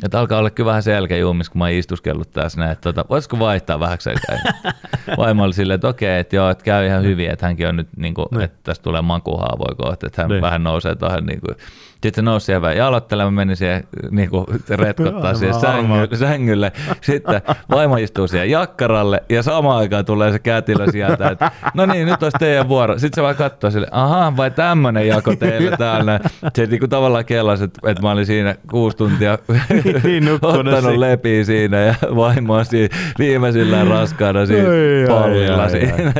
että 0.05 0.21
alkaa 0.21 0.39
olla 0.39 0.51
kyllä 0.51 0.69
vähän 0.69 0.83
selkäjuumis, 0.83 1.51
kun 1.51 1.59
mä 1.59 1.65
oon 1.65 1.73
istuskellut 1.73 2.31
tässä 2.31 2.59
näin, 2.59 2.73
että 2.73 2.93
tota, 2.93 3.05
voisiko 3.11 3.39
vaihtaa 3.39 3.81
vähäksi 3.81 4.11
aikaa. 4.11 4.73
Vaimo 5.17 5.45
oli 5.45 5.53
silleen, 5.53 5.75
että 5.75 5.89
okei, 5.89 6.19
että 6.19 6.37
joo, 6.37 6.51
että 6.51 6.65
käy 6.65 6.87
ihan 6.87 7.03
hyvin, 7.03 7.31
että 7.31 7.47
hänkin 7.47 7.69
on 7.69 7.77
nyt, 7.77 7.89
niin 7.97 8.15
kuin, 8.15 8.41
että 8.41 8.59
tästä 8.63 8.83
tulee 8.83 9.03
makuhaavoja 9.03 9.75
kohta, 9.75 10.07
että 10.07 10.23
hän 10.23 10.31
niin. 10.31 10.43
vähän 10.43 10.63
nousee 10.63 10.95
tuohon 10.95 11.27
niin 11.27 11.41
kuin, 11.41 11.57
sitten 12.03 12.15
se 12.15 12.23
nousi 12.23 12.47
siellä 12.47 12.63
vähän 12.63 12.77
jaloittelemaan, 12.77 13.35
meni 13.35 13.57
siihen 13.57 13.85
niin 14.11 14.31
kuin 14.31 14.47
retkottaa 14.69 15.35
siihen 15.35 15.61
sängylle, 15.61 16.17
sängylle. 16.17 16.73
Sitten 17.01 17.43
vaimo 17.71 17.97
istuu 17.97 18.29
siihen 18.29 18.51
jakkaralle 18.51 19.23
ja 19.29 19.43
samaan 19.43 19.79
aikaan 19.79 20.05
tulee 20.05 20.33
se 20.33 20.39
kätilö 20.39 20.91
sieltä, 20.91 21.29
että 21.29 21.51
no 21.75 21.87
niin, 21.87 22.07
nyt 22.07 22.23
olisi 22.23 22.39
teidän 22.39 22.69
vuoro. 22.69 22.99
Sitten 22.99 23.15
se 23.15 23.23
vaan 23.23 23.37
katsoo 23.37 23.71
sille, 23.71 23.87
aha, 23.91 24.37
vai 24.37 24.51
tämmöinen 24.51 25.09
jako 25.09 25.37
teille 25.37 25.77
täällä. 25.77 26.21
Se 26.55 26.67
niin 26.67 26.81
kuin 26.81 26.91
tavallaan 26.91 27.25
kellasi, 27.25 27.65
että, 27.65 27.91
että 27.91 28.03
mä 28.03 28.11
olin 28.11 28.27
siinä 28.27 28.55
kuusi 28.71 28.97
tuntia 28.97 29.39
niin, 30.05 30.29
ottanut 30.43 30.97
lepiä 30.97 31.45
siinä 31.45 31.81
ja 31.81 31.95
vaimo 32.17 32.55
on 32.55 32.65
siinä 32.65 32.97
viimeisillään 33.19 33.87
raskaana 33.87 34.47
siinä 34.47 34.69
pallilla 35.09 35.69
siinä. 35.69 36.13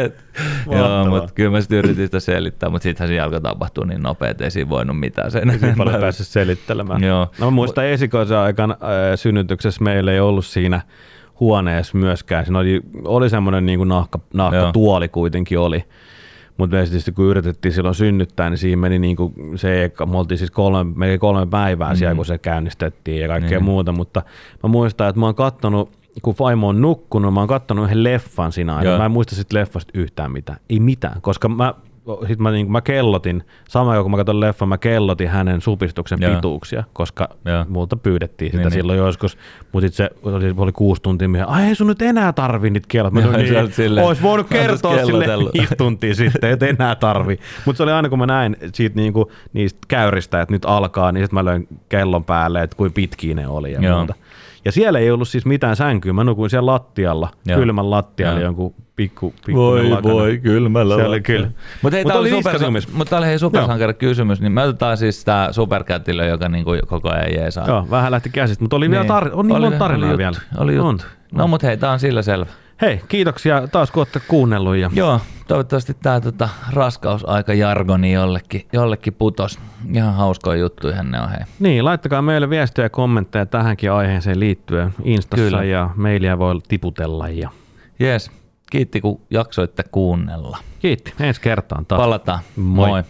Joo, 0.71 1.07
mutta 1.07 1.33
kyllä 1.35 1.51
mä 1.51 1.61
sitten 1.61 1.79
yritin 1.79 2.07
sitä 2.07 2.21
selittää, 2.21 2.71
mutta 2.71 2.83
sittenhän 2.83 3.17
se 3.17 3.21
alkoi 3.21 3.41
tapahtua 3.41 3.85
niin 3.85 4.03
nopeasti, 4.03 4.45
ei 4.45 4.51
siinä 4.51 4.71
voinut 4.71 5.01
mitään 5.01 5.31
sen 5.31 5.59
paljon 5.77 6.01
päässyt 6.01 6.27
selittelemään. 6.27 7.05
Joo. 7.05 7.29
No, 7.39 7.47
mä 7.47 7.51
muistan 7.51 7.87
esikoisen 7.87 8.37
aikana 8.39 8.73
äh, 8.73 8.89
synnytyksessä 9.15 9.85
meillä 9.85 10.13
ei 10.13 10.21
ollut 10.21 10.45
siinä 10.45 10.81
huoneessa 11.41 11.99
myöskään. 11.99 12.45
Siinä 12.45 12.59
oli, 12.59 12.81
oli 13.05 13.31
semmoinen 13.31 13.67
niin 13.67 13.89
nahka, 13.89 14.19
nahkatuoli 14.35 15.09
kuitenkin 15.09 15.59
oli. 15.59 15.85
Mutta 16.57 16.77
tietysti 16.77 17.13
kun 17.13 17.25
yritettiin 17.25 17.73
silloin 17.73 17.95
synnyttää, 17.95 18.51
niin 18.51 18.59
siinä 18.59 18.81
meni 18.81 18.99
niin 18.99 19.17
kuin 19.17 19.35
se, 19.57 19.93
me 20.11 20.19
oltiin 20.19 20.39
siis 20.39 20.51
kolme, 20.51 20.93
melkein 20.97 21.21
kolme 21.21 21.47
päivää 21.47 21.89
mm-hmm. 21.89 21.99
siellä, 21.99 22.15
kun 22.15 22.25
se 22.25 22.39
käynnistettiin 22.39 23.23
ja 23.23 23.29
kaikkea 23.29 23.59
mm-hmm. 23.59 23.71
muuta, 23.71 23.93
mutta 23.93 24.23
mä 24.63 24.69
muistan, 24.69 25.09
että 25.09 25.21
mä 25.21 25.27
oon 25.27 25.35
kattonut 25.35 26.02
kun 26.23 26.35
Faimo 26.35 26.69
on 26.69 26.81
nukkunut, 26.81 27.35
mä 27.35 27.41
oon 27.41 27.49
kattonut 27.49 27.85
yhden 27.85 28.05
leffan 28.05 28.53
siinä 28.53 28.77
aina. 28.77 28.99
Mä 28.99 29.05
en 29.05 29.11
muista 29.11 29.35
sit 29.35 29.53
leffasta 29.53 29.93
yhtään 29.95 30.33
mitään. 30.33 30.59
Ei 30.71 30.81
mitään, 30.81 31.21
koska 31.21 31.49
mä 31.49 31.75
sitten 32.21 32.43
mä, 32.43 32.51
niin 32.51 32.73
mä 32.73 32.81
kellotin, 32.81 33.45
sama 33.69 34.03
kun 34.03 34.11
mä 34.11 34.17
katson 34.17 34.41
leffa, 34.41 34.67
mä 34.67 34.79
kellotin 34.79 35.29
hänen 35.29 35.61
supistuksen 35.61 36.19
Joo. 36.21 36.35
pituuksia, 36.35 36.85
koska 36.93 37.29
Joo. 37.45 37.65
muuta 37.69 37.97
pyydettiin 37.97 38.51
sitä 38.51 38.59
niin, 38.59 38.65
niin. 38.65 38.73
silloin 38.73 38.97
niin. 38.97 39.07
joskus, 39.07 39.39
mutta 39.73 39.89
se 39.93 40.11
oli, 40.23 40.55
oli 40.57 40.73
kuusi 40.73 41.03
tuntia, 41.03 41.29
mihin, 41.29 41.49
ai 41.49 41.63
ei 41.63 41.75
sun 41.75 41.87
nyt 41.87 42.03
enää 42.03 42.33
tarvi 42.33 42.71
niitä 42.71 42.87
kellot. 42.91 43.15
Joo, 43.15 43.33
niin, 43.33 43.73
silleen, 43.73 44.07
ois 44.07 44.23
voinut 44.23 44.49
kertoa 44.49 45.05
sille 45.05 45.27
viisi 45.53 45.77
tuntia 45.77 46.15
sitten, 46.15 46.51
että 46.51 46.67
enää 46.67 46.95
tarvi. 46.95 47.39
Mutta 47.65 47.77
se 47.77 47.83
oli 47.83 47.93
aina 47.93 48.09
kun 48.09 48.19
mä 48.19 48.27
näin 48.27 48.57
siitä 48.75 48.97
niinku, 48.97 49.33
niistä 49.53 49.79
käyristä, 49.89 50.41
että 50.41 50.55
nyt 50.55 50.65
alkaa, 50.65 51.13
niin 51.13 51.25
sitten 51.25 51.35
mä 51.35 51.45
löin 51.45 51.69
kellon 51.89 52.25
päälle, 52.25 52.63
että 52.63 52.77
kuin 52.77 52.93
pitkiä 52.93 53.35
ne 53.35 53.49
oli 53.49 53.73
ja 53.73 53.81
Joo. 53.81 53.99
muuta. 53.99 54.15
Ja 54.65 54.73
siellä 54.73 54.99
ei 54.99 55.11
ollut 55.11 55.29
siis 55.29 55.47
mitään 55.47 55.77
sänkyä. 55.77 56.13
Mä 56.13 56.25
nukuin 56.25 56.51
siellä 56.51 56.73
lattialla, 56.73 57.29
Joo. 57.47 57.59
kylmän 57.59 57.91
lattialla 57.91 58.41
Joo. 58.41 58.45
jonkun 58.47 58.75
pikku, 58.97 59.35
pikku 59.47 59.61
Voi 59.61 59.89
lakana. 59.89 60.15
voi, 60.15 60.39
kylmällä 60.39 60.97
Se 60.97 61.05
oli 61.05 61.21
kyllä. 61.21 61.51
Mutta 61.83 61.97
hei, 61.97 62.05
Mut 62.05 62.13
tämä 62.13 62.21
oli, 62.21 62.31
super, 62.31 62.55
mut 62.93 63.13
oli 63.13 63.27
hei 63.27 63.39
supersankari 63.39 63.95
kysymys, 63.95 64.41
niin 64.41 64.53
me 64.53 64.63
otetaan 64.63 64.97
siis 64.97 65.25
tämä 65.25 65.49
superkätilö, 65.51 66.27
joka 66.27 66.49
niinku 66.49 66.71
koko 66.87 67.11
ajan 67.11 67.35
jeesaa. 67.35 67.67
Joo, 67.67 67.87
vähän 67.91 68.13
lähti 68.13 68.31
käsistä, 68.31 68.65
mutta 68.65 68.77
oli 68.77 68.89
niin. 68.89 69.03
vielä 69.03 69.21
tar- 69.21 69.31
on 69.33 69.47
niin 69.47 69.57
oli, 69.57 69.65
monta 69.65 69.79
tarinaa 69.79 70.09
oli 70.09 70.19
vielä. 70.19 70.37
Oli 70.59 70.75
juttu. 70.75 70.89
On. 70.89 70.99
No 71.33 71.47
mutta 71.47 71.67
hei, 71.67 71.77
tämä 71.77 71.93
on 71.93 72.01
sillä 72.01 72.23
selvä. 72.23 72.47
Hei, 72.81 73.01
kiitoksia 73.09 73.69
taas 73.73 73.91
kun 73.91 74.01
olette 74.01 74.21
kuunnellut. 74.29 74.77
Ja... 74.77 74.91
Joo, 74.95 75.21
toivottavasti 75.49 75.95
tämä 75.95 76.21
tota, 76.21 76.49
raskausaika 76.73 77.55
jargoni 77.55 78.13
jollekin, 78.13 78.67
jollekin 78.73 79.15
putos. 79.15 79.59
Ihan 79.95 80.15
hauskoja 80.15 80.59
juttuja 80.59 81.03
ne 81.03 81.21
on 81.21 81.31
hei. 81.31 81.41
Niin, 81.59 81.85
laittakaa 81.85 82.23
meille 82.23 82.51
viestejä 82.51 82.87
ja 82.87 82.91
kommentteja 82.91 83.47
tähänkin 83.47 83.93
aiheeseen 83.93 84.41
liittyen 84.41 84.95
Instassa 85.05 85.45
Kyllä. 85.45 85.65
ja 85.65 85.91
mailia 85.97 86.39
voi 86.39 86.55
tiputella. 86.69 87.29
Ja... 87.29 87.51
Jees, 87.99 88.31
kiitti 88.71 89.01
kun 89.01 89.21
jaksoitte 89.31 89.83
kuunnella. 89.93 90.59
Kiitti, 90.79 91.15
ensi 91.21 91.41
kertaan 91.41 91.87
taas. 91.87 91.99
Palataan. 91.99 92.41
Moi. 92.57 92.89
Moi. 92.89 93.03